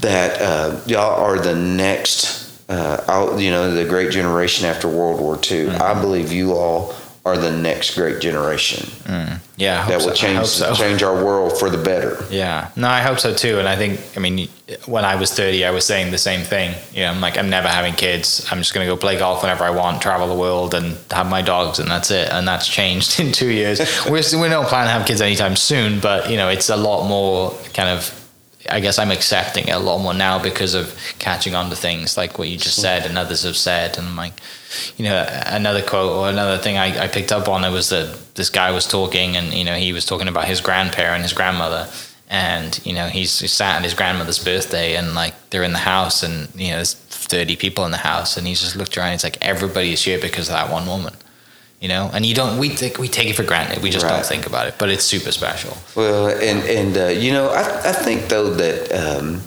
that 0.00 0.40
uh, 0.40 0.80
y'all 0.86 1.22
are 1.22 1.38
the 1.38 1.54
next 1.54 2.40
uh, 2.68 3.36
you 3.38 3.50
know 3.50 3.74
the 3.74 3.84
great 3.86 4.10
generation 4.10 4.66
after 4.66 4.86
world 4.86 5.18
war 5.18 5.36
ii 5.36 5.66
mm-hmm. 5.66 5.82
i 5.82 5.98
believe 5.98 6.30
you 6.30 6.52
all 6.52 6.94
are 7.24 7.36
the 7.36 7.50
next 7.50 7.94
great 7.94 8.20
generation. 8.20 8.86
Mm. 9.04 9.40
Yeah, 9.56 9.86
that 9.88 9.98
will 9.98 10.08
so. 10.08 10.14
change 10.14 10.46
so. 10.46 10.74
change 10.74 11.02
our 11.02 11.22
world 11.22 11.58
for 11.58 11.68
the 11.68 11.76
better. 11.76 12.24
Yeah, 12.30 12.70
no, 12.76 12.88
I 12.88 13.02
hope 13.02 13.18
so 13.18 13.34
too. 13.34 13.58
And 13.58 13.68
I 13.68 13.76
think, 13.76 14.00
I 14.16 14.20
mean, 14.20 14.48
when 14.86 15.04
I 15.04 15.16
was 15.16 15.30
thirty, 15.32 15.64
I 15.64 15.70
was 15.70 15.84
saying 15.84 16.12
the 16.12 16.18
same 16.18 16.44
thing. 16.44 16.74
You 16.94 17.02
know, 17.02 17.10
I'm 17.10 17.20
like, 17.20 17.36
I'm 17.36 17.50
never 17.50 17.68
having 17.68 17.92
kids. 17.92 18.46
I'm 18.50 18.58
just 18.58 18.72
going 18.72 18.86
to 18.86 18.92
go 18.92 18.96
play 18.96 19.18
golf 19.18 19.42
whenever 19.42 19.64
I 19.64 19.70
want, 19.70 20.00
travel 20.00 20.28
the 20.28 20.34
world, 20.34 20.72
and 20.72 20.96
have 21.10 21.28
my 21.28 21.42
dogs, 21.42 21.78
and 21.78 21.90
that's 21.90 22.10
it. 22.10 22.30
And 22.30 22.48
that's 22.48 22.66
changed 22.66 23.20
in 23.20 23.32
two 23.32 23.50
years. 23.50 23.80
we're 24.06 24.22
we 24.40 24.48
don't 24.48 24.66
plan 24.66 24.86
to 24.86 24.92
have 24.92 25.06
kids 25.06 25.20
anytime 25.20 25.56
soon, 25.56 26.00
but 26.00 26.30
you 26.30 26.38
know, 26.38 26.48
it's 26.48 26.70
a 26.70 26.76
lot 26.76 27.06
more 27.06 27.52
kind 27.74 27.90
of 27.90 28.19
I 28.68 28.80
guess 28.80 28.98
I'm 28.98 29.10
accepting 29.10 29.68
it 29.68 29.72
a 29.72 29.78
lot 29.78 29.98
more 29.98 30.12
now 30.12 30.42
because 30.42 30.74
of 30.74 30.94
catching 31.18 31.54
on 31.54 31.70
to 31.70 31.76
things 31.76 32.16
like 32.16 32.38
what 32.38 32.48
you 32.48 32.58
just 32.58 32.80
said 32.80 33.06
and 33.06 33.16
others 33.16 33.44
have 33.44 33.56
said. 33.56 33.96
And 33.96 34.16
like, 34.16 34.34
you 34.98 35.04
know, 35.04 35.26
another 35.46 35.82
quote 35.82 36.12
or 36.12 36.28
another 36.28 36.58
thing 36.58 36.76
I, 36.76 37.04
I 37.04 37.08
picked 37.08 37.32
up 37.32 37.48
on 37.48 37.64
it 37.64 37.70
was 37.70 37.88
that 37.88 38.34
this 38.34 38.50
guy 38.50 38.70
was 38.70 38.86
talking 38.86 39.36
and, 39.36 39.54
you 39.54 39.64
know, 39.64 39.76
he 39.76 39.92
was 39.92 40.04
talking 40.04 40.28
about 40.28 40.44
his 40.44 40.60
grandparent, 40.60 41.22
his 41.22 41.32
grandmother. 41.32 41.88
And, 42.28 42.78
you 42.84 42.92
know, 42.92 43.06
he's, 43.06 43.40
he's 43.40 43.52
sat 43.52 43.76
at 43.76 43.82
his 43.82 43.94
grandmother's 43.94 44.42
birthday 44.42 44.94
and 44.94 45.14
like 45.14 45.34
they're 45.50 45.64
in 45.64 45.72
the 45.72 45.78
house 45.78 46.22
and, 46.22 46.48
you 46.54 46.68
know, 46.68 46.76
there's 46.76 46.94
30 46.94 47.56
people 47.56 47.84
in 47.86 47.90
the 47.90 47.96
house. 47.96 48.36
And 48.36 48.46
he's 48.46 48.60
just 48.60 48.76
looked 48.76 48.96
around. 48.96 49.06
And 49.06 49.14
he's 49.14 49.24
like, 49.24 49.38
everybody 49.40 49.92
is 49.92 50.04
here 50.04 50.20
because 50.20 50.48
of 50.48 50.54
that 50.54 50.70
one 50.70 50.86
woman 50.86 51.14
you 51.80 51.88
know? 51.88 52.10
And 52.12 52.24
you 52.24 52.34
don't 52.34 52.58
we 52.58 52.68
think 52.68 52.98
we 52.98 53.08
take 53.08 53.28
it 53.28 53.34
for 53.34 53.42
granted. 53.42 53.82
We 53.82 53.90
just 53.90 54.04
right. 54.04 54.12
don't 54.12 54.26
think 54.26 54.46
about 54.46 54.68
it. 54.68 54.74
But 54.78 54.90
it's 54.90 55.04
super 55.04 55.32
special. 55.32 55.76
Well 55.96 56.28
and 56.28 56.62
and 56.68 56.96
uh, 56.96 57.06
you 57.06 57.32
know 57.32 57.48
I, 57.48 57.88
I 57.88 57.92
think 57.92 58.28
though 58.28 58.50
that 58.50 58.92
um, 58.92 59.40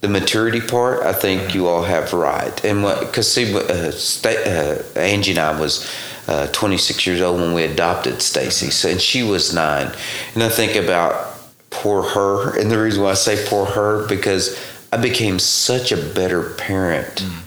the 0.00 0.08
maturity 0.08 0.60
part 0.60 1.02
i 1.02 1.12
think 1.12 1.54
you 1.54 1.66
all 1.68 1.82
have 1.82 2.12
right. 2.12 2.64
And 2.64 2.82
what 2.82 3.00
because 3.00 3.32
see 3.32 3.54
uh, 3.54 3.92
uh, 4.28 4.82
angie 4.98 5.32
and 5.32 5.40
i 5.40 5.58
was 5.58 5.90
uh, 6.26 6.46
26 6.48 7.06
years 7.06 7.22
old 7.22 7.40
when 7.40 7.54
we 7.54 7.62
adopted 7.62 8.20
stacy. 8.20 8.68
So, 8.70 8.90
and 8.90 9.00
she 9.00 9.22
was 9.22 9.54
nine. 9.54 9.90
And 10.34 10.42
i 10.42 10.48
think 10.48 10.76
about 10.76 11.36
poor 11.70 12.02
her. 12.02 12.58
And 12.58 12.70
the 12.70 12.78
reason 12.78 13.02
why 13.02 13.10
i 13.10 13.14
say 13.14 13.44
poor 13.48 13.66
her 13.66 14.06
because 14.08 14.58
i 14.92 14.96
became 14.96 15.38
such 15.38 15.92
a 15.92 15.96
better 15.96 16.50
parent 16.54 17.22
mm 17.22 17.44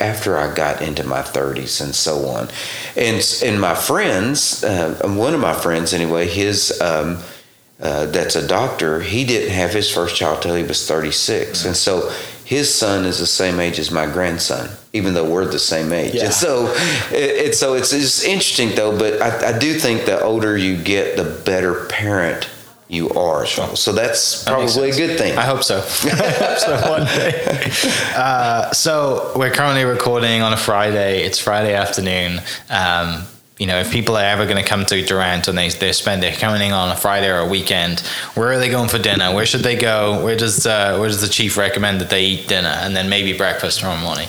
after 0.00 0.36
I 0.36 0.54
got 0.54 0.82
into 0.82 1.04
my 1.04 1.22
30s 1.22 1.80
and 1.80 1.94
so 1.94 2.26
on. 2.26 2.48
And 2.96 3.22
and 3.44 3.60
my 3.60 3.74
friends, 3.74 4.64
uh, 4.64 4.94
one 5.16 5.34
of 5.34 5.40
my 5.40 5.54
friends 5.54 5.92
anyway, 5.92 6.28
his 6.28 6.80
um, 6.80 7.18
uh, 7.80 8.06
that's 8.06 8.36
a 8.36 8.46
doctor. 8.46 9.00
He 9.00 9.24
didn't 9.24 9.54
have 9.54 9.72
his 9.72 9.90
first 9.90 10.16
child 10.16 10.42
till 10.42 10.54
he 10.54 10.64
was 10.64 10.86
36, 10.86 11.64
and 11.64 11.76
so 11.76 12.12
his 12.48 12.74
son 12.74 13.04
is 13.04 13.18
the 13.18 13.26
same 13.26 13.60
age 13.60 13.78
as 13.78 13.90
my 13.90 14.06
grandson, 14.06 14.70
even 14.94 15.12
though 15.12 15.30
we're 15.30 15.44
the 15.44 15.58
same 15.58 15.92
age. 15.92 16.14
Yeah. 16.14 16.24
And 16.24 16.32
so, 16.32 16.72
it, 17.12 17.48
it, 17.48 17.54
so 17.54 17.74
it's, 17.74 17.92
it's 17.92 18.24
interesting 18.24 18.74
though. 18.74 18.98
But 18.98 19.20
I, 19.20 19.54
I 19.54 19.58
do 19.58 19.78
think 19.78 20.06
the 20.06 20.18
older 20.22 20.56
you 20.56 20.82
get, 20.82 21.18
the 21.18 21.24
better 21.44 21.84
parent 21.86 22.48
you 22.88 23.10
are. 23.10 23.44
Sure. 23.46 23.76
So 23.76 23.92
that's 23.92 24.44
probably 24.44 24.90
that 24.90 24.94
a 24.94 25.06
good 25.06 25.18
thing. 25.18 25.38
I 25.38 25.42
hope 25.42 25.62
so. 25.62 25.80
so 26.58 26.90
one 26.90 27.04
day. 27.04 27.70
Uh, 28.14 28.72
so 28.72 29.32
we're 29.36 29.50
currently 29.50 29.84
recording 29.84 30.40
on 30.40 30.52
a 30.52 30.56
Friday. 30.56 31.22
It's 31.22 31.38
Friday 31.38 31.74
afternoon. 31.74 32.40
Um, 32.70 33.24
you 33.58 33.66
know, 33.66 33.80
if 33.80 33.90
people 33.90 34.16
are 34.16 34.24
ever 34.24 34.44
going 34.44 34.62
to 34.62 34.68
come 34.68 34.86
to 34.86 35.04
Durant 35.04 35.48
and 35.48 35.58
they 35.58 35.68
they 35.68 35.92
spend 35.92 36.22
they're 36.22 36.32
coming 36.32 36.72
on 36.72 36.90
a 36.90 36.96
Friday 36.96 37.28
or 37.28 37.38
a 37.38 37.48
weekend, 37.48 38.00
where 38.34 38.52
are 38.52 38.58
they 38.58 38.68
going 38.68 38.88
for 38.88 38.98
dinner? 38.98 39.34
Where 39.34 39.46
should 39.46 39.62
they 39.62 39.74
go? 39.74 40.22
Where 40.24 40.36
does 40.36 40.64
uh, 40.64 40.96
where 40.98 41.08
does 41.08 41.20
the 41.20 41.28
chief 41.28 41.56
recommend 41.56 42.00
that 42.00 42.08
they 42.08 42.24
eat 42.24 42.46
dinner 42.46 42.68
and 42.68 42.94
then 42.94 43.08
maybe 43.08 43.36
breakfast 43.36 43.80
tomorrow 43.80 43.98
morning? 44.00 44.28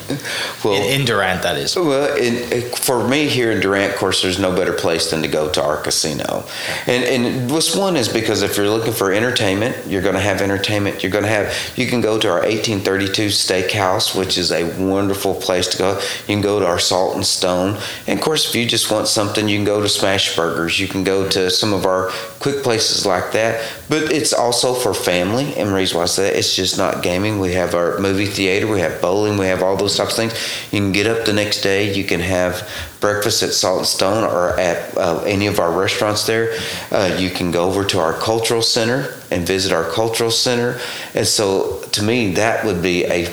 Well, 0.64 0.74
in, 0.74 1.02
in 1.02 1.06
Durant, 1.06 1.44
that 1.44 1.58
is. 1.58 1.76
Well, 1.76 2.18
in, 2.18 2.72
for 2.72 3.08
me 3.08 3.28
here 3.28 3.52
in 3.52 3.62
Durant, 3.62 3.94
of 3.94 4.00
course, 4.00 4.24
there's 4.24 4.40
no 4.40 4.56
better 4.56 4.74
place 4.74 5.12
than 5.12 5.22
to 5.22 5.28
go 5.28 5.50
to 5.52 5.64
our 5.64 5.78
casino, 5.78 6.46
and 6.88 7.04
and 7.04 7.50
this 7.50 7.76
one 7.76 7.96
is 7.96 8.10
because 8.10 8.42
if 8.42 8.58
you're 8.58 8.70
looking 8.70 8.94
for 8.94 9.14
entertainment, 9.14 9.88
you're 9.88 10.02
going 10.02 10.16
to 10.16 10.22
have 10.22 10.42
entertainment. 10.42 11.04
You're 11.04 11.12
going 11.12 11.24
to 11.24 11.30
have 11.30 11.54
you 11.76 11.86
can 11.86 12.02
go 12.02 12.20
to 12.20 12.28
our 12.28 12.40
1832 12.40 13.28
Steakhouse, 13.28 14.18
which 14.18 14.40
is 14.40 14.52
a 14.52 14.64
wonderful 14.84 15.36
place 15.36 15.68
to 15.68 15.78
go. 15.78 16.00
You 16.00 16.26
can 16.26 16.42
go 16.42 16.60
to 16.60 16.66
our 16.66 16.80
Salt 16.80 17.16
and 17.16 17.26
Stone, 17.26 17.80
and 18.08 18.18
of 18.18 18.26
course, 18.26 18.50
if 18.50 18.56
you 18.56 18.66
just 18.66 18.90
want 18.90 19.08
something, 19.20 19.50
you 19.50 19.58
can 19.58 19.66
go 19.66 19.82
to 19.82 19.90
Smash 19.90 20.34
Burgers. 20.34 20.80
You 20.80 20.88
can 20.88 21.04
go 21.04 21.28
to 21.28 21.50
some 21.50 21.74
of 21.74 21.86
our 21.86 22.08
quick 22.40 22.64
places 22.64 23.06
like 23.06 23.34
that. 23.34 23.62
But 23.90 24.14
it's 24.14 24.32
also 24.32 24.74
for 24.74 24.94
family. 24.94 25.54
And 25.58 25.74
reason 25.74 25.98
why 25.98 26.04
I 26.04 26.06
say 26.06 26.24
that, 26.24 26.38
it's 26.38 26.56
just 26.56 26.78
not 26.78 27.04
gaming. 27.04 27.38
We 27.38 27.52
have 27.54 27.76
our 27.76 28.00
movie 28.00 28.28
theater, 28.28 28.66
we 28.66 28.80
have 28.80 29.02
bowling, 29.02 29.38
we 29.38 29.48
have 29.48 29.62
all 29.62 29.76
those 29.76 29.98
types 29.98 30.12
of 30.12 30.18
things. 30.18 30.34
You 30.72 30.80
can 30.80 30.94
get 30.94 31.06
up 31.06 31.26
the 31.26 31.34
next 31.34 31.62
day. 31.62 31.94
You 31.94 32.06
can 32.06 32.22
have 32.22 32.66
breakfast 33.02 33.44
at 33.44 33.52
Salt 33.52 33.80
and 33.80 33.88
Stone 33.88 34.24
or 34.24 34.58
at 34.58 34.98
uh, 34.98 35.22
any 35.26 35.48
of 35.48 35.60
our 35.60 35.78
restaurants 35.78 36.26
there. 36.26 36.58
Uh, 36.90 37.18
you 37.20 37.30
can 37.30 37.52
go 37.52 37.66
over 37.66 37.84
to 37.84 38.00
our 38.00 38.14
cultural 38.14 38.62
center 38.62 39.14
and 39.32 39.46
visit 39.46 39.74
our 39.74 39.84
cultural 39.92 40.32
center. 40.32 40.80
And 41.14 41.28
so 41.28 41.82
to 41.92 42.04
me, 42.04 42.36
that 42.36 42.64
would 42.64 42.82
be 42.82 43.04
a 43.04 43.28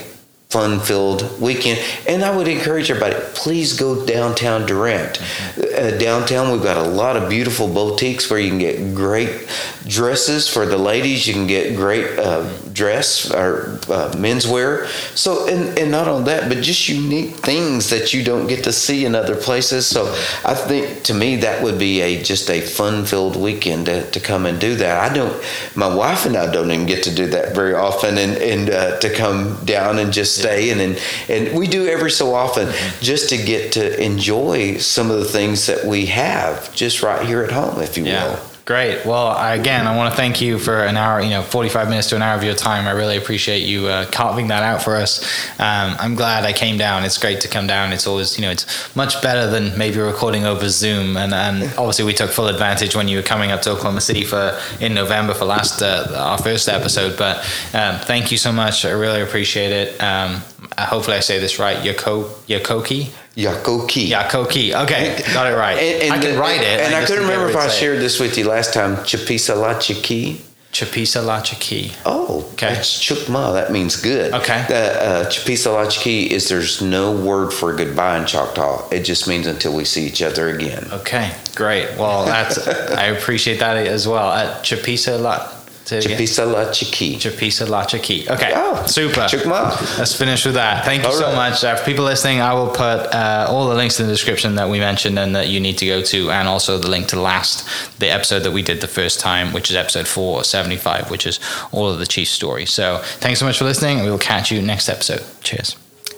fun 0.51 0.79
filled 0.79 1.41
weekend. 1.41 1.81
And 2.09 2.25
I 2.25 2.35
would 2.35 2.47
encourage 2.47 2.91
everybody, 2.91 3.17
please 3.35 3.73
go 3.73 4.07
downtown 4.07 4.65
Durant. 4.65 5.21
Uh, 5.59 5.99
downtown, 5.99 6.53
we've 6.53 6.63
got 6.63 6.77
a 6.77 6.89
lot 6.89 7.17
of 7.17 7.29
beautiful 7.29 7.67
boutiques 7.67 8.31
where 8.31 8.39
you 8.39 8.51
can 8.51 8.59
get 8.59 8.95
great 8.95 9.49
dresses 9.87 10.49
for 10.49 10.65
the 10.65 10.79
ladies. 10.79 11.27
You 11.27 11.35
can 11.35 11.47
get 11.47 11.77
great 11.77 12.19
uh, 12.19 12.49
dress 12.73 13.31
or 13.31 13.79
uh, 13.89 14.13
menswear. 14.15 14.87
So, 15.17 15.49
and, 15.49 15.77
and 15.79 15.91
not 15.91 16.07
only 16.07 16.25
that, 16.27 16.49
but 16.49 16.63
just 16.63 16.89
unique 16.89 17.37
things 17.37 17.91
that 17.91 18.15
you 18.15 18.23
don't 18.23 18.47
get 18.47 18.65
to 18.65 18.73
see 18.73 19.05
in 19.05 19.15
other 19.15 19.35
places. 19.35 19.87
So, 19.87 20.07
I 20.45 20.55
think 20.55 21.03
to 21.05 21.15
me 21.15 21.37
that 21.37 21.63
would 21.63 21.79
be 21.79 22.01
a 22.01 22.23
just 22.23 22.51
a 22.51 22.61
fun-filled 22.61 23.37
weekend 23.37 23.87
to, 23.87 24.09
to 24.11 24.21
come 24.21 24.47
and 24.47 24.61
do 24.61 24.77
that. 24.77 25.11
I 25.11 25.15
don't. 25.15 25.43
My 25.75 25.93
wife 25.93 26.27
and 26.27 26.37
I 26.37 26.51
don't 26.51 26.71
even 26.71 26.87
get 26.87 27.03
to 27.05 27.15
do 27.15 27.27
that 27.29 27.55
very 27.55 27.75
often, 27.75 28.19
and 28.19 28.37
and 28.37 28.71
uh, 28.71 28.99
to 29.01 29.13
come 29.13 29.65
down 29.65 29.99
and 29.99 30.13
just 30.13 30.36
stay 30.37 30.71
and 30.71 30.81
and 30.81 31.01
and 31.29 31.59
we 31.59 31.67
do 31.67 31.87
every 31.87 32.11
so 32.11 32.35
often 32.35 32.73
just 33.01 33.29
to 33.31 33.37
get 33.37 33.73
to 33.73 34.03
enjoy 34.03 34.77
some 34.79 35.11
of 35.11 35.19
the 35.19 35.25
things 35.25 35.67
that 35.67 35.85
we 35.85 36.07
have 36.07 36.73
just 36.75 37.03
right 37.03 37.27
here 37.27 37.43
at 37.43 37.51
home, 37.51 37.81
if 37.81 37.97
you 37.97 38.05
yeah. 38.05 38.27
will. 38.27 38.56
Great. 38.67 39.07
Well, 39.07 39.31
again, 39.53 39.87
I 39.87 39.97
want 39.97 40.13
to 40.13 40.17
thank 40.17 40.41
you 40.41 40.59
for 40.59 40.83
an 40.83 40.97
hour, 40.97 41.21
you 41.21 41.31
know, 41.31 41.43
45 41.43 41.89
minutes 41.89 42.09
to 42.09 42.17
an 42.17 42.23
hour 42.23 42.37
of 42.37 42.43
your 42.43 42.57
time. 42.57 42.89
I 42.89 42.91
really 42.91 43.17
appreciate 43.17 43.61
you 43.61 43.87
uh, 43.87 44.07
carving 44.11 44.49
that 44.49 44.65
out 44.65 44.83
for 44.83 44.97
us. 44.97 45.23
Um, 45.61 45.95
I'm 46.01 46.17
glad 46.17 46.45
I 46.45 46.53
came 46.53 46.77
down. 46.77 47.05
It's 47.05 47.17
great 47.17 47.41
to 47.43 47.49
come 47.49 47.69
down. 47.69 47.93
It's 47.93 48.09
always, 48.09 48.37
you 48.37 48.43
know, 48.43 48.51
it's 48.51 48.67
much 48.97 49.23
better 49.23 49.49
than 49.49 49.79
maybe 49.79 50.01
recording 50.01 50.47
over 50.47 50.69
Zoom. 50.69 51.17
And, 51.17 51.33
and 51.33 51.63
obviously, 51.79 52.07
we 52.07 52.13
took 52.13 52.33
full 52.33 52.49
advantage 52.49 52.97
when 52.97 53.07
you 53.07 53.19
were 53.19 53.23
coming 53.23 53.53
up 53.53 53.63
to 53.63 53.71
Oklahoma 53.71 54.01
City 54.01 54.25
for 54.25 54.61
in 54.81 54.95
November 54.95 55.33
for 55.33 55.45
last 55.45 55.81
uh, 55.81 56.13
our 56.17 56.39
first 56.39 56.69
episode. 56.69 57.17
But 57.17 57.37
um, 57.73 58.01
thank 58.01 58.33
you 58.33 58.37
so 58.37 58.51
much. 58.51 58.85
I 58.85 58.91
really 58.91 59.23
appreciate 59.23 59.71
it. 59.71 60.03
Um, 60.03 60.43
hopefully, 60.77 61.17
I 61.17 61.21
say 61.21 61.39
this 61.39 61.61
right. 61.61 61.77
Yako 61.77 62.31
Yakoke. 62.49 63.13
Yakoke. 63.37 64.09
Yakoke. 64.09 64.75
Okay, 64.85 65.23
got 65.35 65.53
it 65.53 65.57
right. 65.57 65.77
And, 65.79 66.03
and 66.05 66.13
I 66.15 66.19
can 66.19 66.35
the, 66.35 66.41
write 66.41 66.63
it. 66.63 66.81
And 66.81 66.95
I, 66.95 67.03
I 67.03 67.05
couldn't 67.05 67.25
remember 67.25 67.51
if 67.51 67.57
I 67.57 67.69
shared 67.69 68.01
this 68.01 68.19
with 68.19 68.39
you 68.39 68.49
last 68.49 68.73
time. 68.73 68.97
Chapisa 68.97 69.55
Lachiki. 69.55 70.41
Chapisa 70.73 71.23
Lachiki. 71.23 71.95
Oh, 72.05 72.51
okay. 72.53 72.75
That's 72.75 72.99
Chukma. 72.99 73.53
That 73.53 73.73
means 73.73 73.97
good. 73.97 74.33
Okay. 74.33 74.67
Uh, 74.69 74.75
uh, 74.75 75.31
Chapisa 75.31 75.69
Lachiki 75.69 76.29
is 76.29 76.49
there's 76.49 76.81
no 76.81 77.13
word 77.13 77.53
for 77.53 77.75
goodbye 77.75 78.19
in 78.19 78.27
Choctaw. 78.27 78.89
It 78.91 79.03
just 79.03 79.29
means 79.29 79.47
until 79.47 79.75
we 79.75 79.85
see 79.85 80.07
each 80.07 80.23
other 80.23 80.49
again. 80.49 80.87
Okay, 80.93 81.35
great. 81.55 81.97
Well, 81.99 82.25
that's 82.25 82.67
I 82.67 83.07
appreciate 83.07 83.61
that 83.61 83.77
as 83.87 84.09
well. 84.09 84.33
At 84.33 84.65
Chapisa 84.65 85.19
Lachiki. 85.19 85.56
Chapisa 85.87 86.51
La 86.51 86.65
Chiki. 86.67 87.15
Chapisa 87.15 87.69
La 87.69 87.85
Chiki. 87.85 88.29
Okay. 88.29 88.53
Oh, 88.55 88.85
super. 88.87 89.23
Chukma. 89.23 89.99
Let's 89.99 90.15
finish 90.15 90.45
with 90.45 90.55
that. 90.55 90.85
Thank 90.85 91.03
you 91.03 91.09
all 91.09 91.15
so 91.15 91.27
right. 91.27 91.51
much. 91.51 91.63
Uh, 91.63 91.77
for 91.77 91.85
people 91.85 92.05
listening, 92.05 92.41
I 92.41 92.55
will 92.55 92.69
put 92.69 92.81
uh, 93.15 93.47
all 93.49 93.69
the 93.69 93.75
links 93.75 94.01
in 94.01 94.07
the 94.07 94.13
description 94.13 94.57
that 94.57 94.69
we 94.69 94.81
mentioned 94.81 95.19
and 95.19 95.35
that 95.37 95.49
you 95.49 95.61
need 95.61 95.79
to 95.79 95.87
go 95.87 96.03
to, 96.03 96.31
and 96.31 96.49
also 96.49 96.79
the 96.79 96.91
link 96.91 97.07
to 97.09 97.21
last, 97.21 97.99
the 98.01 98.09
episode 98.09 98.41
that 98.41 98.53
we 98.53 98.63
did 98.63 98.81
the 98.81 98.89
first 98.89 99.21
time, 99.21 99.53
which 99.53 99.71
is 99.71 99.77
episode 99.77 100.09
475, 100.09 101.11
which 101.11 101.27
is 101.27 101.39
all 101.71 101.89
of 101.89 101.99
the 101.99 102.07
Chiefs 102.07 102.33
story. 102.33 102.67
So 102.67 102.99
thanks 103.21 103.39
so 103.39 103.47
much 103.47 103.59
for 103.59 103.65
listening. 103.65 104.03
We 104.03 104.11
will 104.11 104.19
catch 104.19 104.51
you 104.51 104.61
next 104.61 104.89
episode. 104.89 105.25
Cheers. 105.43 105.77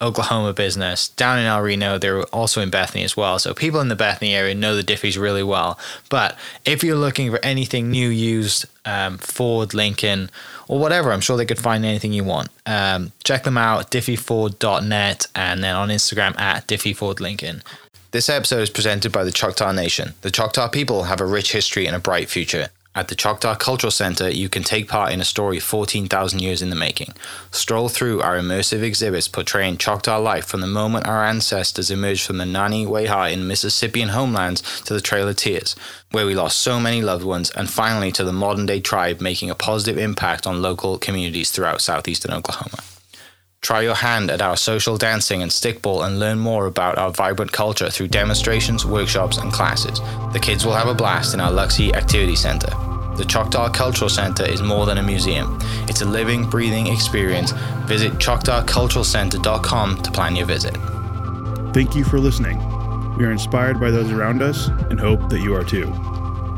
Oklahoma 0.00 0.52
business 0.52 1.08
down 1.08 1.38
in 1.38 1.46
El 1.46 1.60
Reno. 1.60 1.98
They're 1.98 2.22
also 2.24 2.60
in 2.60 2.70
Bethany 2.70 3.02
as 3.02 3.16
well. 3.16 3.38
So 3.38 3.52
people 3.52 3.80
in 3.80 3.88
the 3.88 3.96
Bethany 3.96 4.34
area 4.34 4.54
know 4.54 4.76
the 4.76 4.84
Diffees 4.84 5.20
really 5.20 5.42
well. 5.42 5.78
But 6.08 6.36
if 6.64 6.84
you're 6.84 6.96
looking 6.96 7.30
for 7.30 7.44
anything 7.44 7.90
new, 7.90 8.08
used, 8.08 8.66
um, 8.84 9.18
Ford, 9.18 9.74
Lincoln, 9.74 10.30
or 10.68 10.78
whatever, 10.78 11.12
I'm 11.12 11.20
sure 11.20 11.36
they 11.36 11.46
could 11.46 11.58
find 11.58 11.84
anything 11.84 12.12
you 12.12 12.24
want. 12.24 12.48
Um, 12.64 13.12
check 13.24 13.42
them 13.42 13.58
out, 13.58 13.90
diffeeford.net, 13.90 15.26
and 15.34 15.64
then 15.64 15.74
on 15.74 15.88
Instagram 15.88 16.38
at 16.38 16.68
diffeefordlincoln. 16.68 17.62
This 18.10 18.28
episode 18.28 18.60
is 18.62 18.70
presented 18.70 19.12
by 19.12 19.24
the 19.24 19.32
Choctaw 19.32 19.72
Nation. 19.72 20.14
The 20.22 20.30
Choctaw 20.30 20.68
people 20.68 21.04
have 21.04 21.20
a 21.20 21.26
rich 21.26 21.52
history 21.52 21.86
and 21.86 21.94
a 21.94 21.98
bright 21.98 22.30
future. 22.30 22.68
At 22.98 23.06
the 23.06 23.14
Choctaw 23.14 23.54
Cultural 23.54 23.92
Center, 23.92 24.28
you 24.28 24.48
can 24.48 24.64
take 24.64 24.88
part 24.88 25.12
in 25.12 25.20
a 25.20 25.24
story 25.24 25.60
14,000 25.60 26.40
years 26.40 26.60
in 26.60 26.70
the 26.70 26.74
making. 26.74 27.12
Stroll 27.52 27.88
through 27.88 28.22
our 28.22 28.36
immersive 28.36 28.82
exhibits 28.82 29.28
portraying 29.28 29.76
Choctaw 29.76 30.18
life 30.18 30.46
from 30.46 30.62
the 30.62 30.66
moment 30.66 31.06
our 31.06 31.24
ancestors 31.24 31.92
emerged 31.92 32.26
from 32.26 32.38
the 32.38 32.44
Nanih 32.44 32.88
Waiya 32.88 33.32
in 33.32 33.46
Mississippian 33.46 34.08
homelands 34.08 34.80
to 34.80 34.94
the 34.94 35.00
Trail 35.00 35.28
of 35.28 35.36
Tears, 35.36 35.76
where 36.10 36.26
we 36.26 36.34
lost 36.34 36.60
so 36.60 36.80
many 36.80 37.00
loved 37.00 37.22
ones, 37.22 37.52
and 37.52 37.70
finally 37.70 38.10
to 38.10 38.24
the 38.24 38.32
modern 38.32 38.66
day 38.66 38.80
tribe 38.80 39.20
making 39.20 39.48
a 39.48 39.54
positive 39.54 39.96
impact 39.96 40.44
on 40.44 40.60
local 40.60 40.98
communities 40.98 41.52
throughout 41.52 41.80
southeastern 41.80 42.32
Oklahoma. 42.32 42.82
Try 43.60 43.82
your 43.82 43.94
hand 43.94 44.30
at 44.30 44.40
our 44.40 44.56
social 44.56 44.96
dancing 44.96 45.42
and 45.42 45.50
stickball 45.50 46.06
and 46.06 46.18
learn 46.18 46.38
more 46.38 46.66
about 46.66 46.96
our 46.96 47.10
vibrant 47.10 47.52
culture 47.52 47.90
through 47.90 48.08
demonstrations, 48.08 48.86
workshops, 48.86 49.38
and 49.38 49.52
classes. 49.52 50.00
The 50.32 50.40
kids 50.40 50.64
will 50.64 50.74
have 50.74 50.88
a 50.88 50.94
blast 50.94 51.34
in 51.34 51.40
our 51.40 51.50
Luxie 51.50 51.94
Activity 51.94 52.36
Center. 52.36 52.70
The 53.16 53.24
Choctaw 53.24 53.70
Cultural 53.70 54.08
Center 54.08 54.44
is 54.44 54.62
more 54.62 54.86
than 54.86 54.98
a 54.98 55.02
museum. 55.02 55.58
It's 55.88 56.02
a 56.02 56.06
living, 56.06 56.48
breathing 56.48 56.86
experience. 56.86 57.50
Visit 57.86 58.12
choctawculturalcenter.com 58.12 60.02
to 60.02 60.10
plan 60.12 60.36
your 60.36 60.46
visit. 60.46 60.76
Thank 61.74 61.96
you 61.96 62.04
for 62.04 62.20
listening. 62.20 62.58
We 63.16 63.24
are 63.24 63.32
inspired 63.32 63.80
by 63.80 63.90
those 63.90 64.12
around 64.12 64.40
us 64.40 64.68
and 64.68 65.00
hope 65.00 65.28
that 65.30 65.40
you 65.40 65.56
are 65.56 65.64
too. 65.64 65.92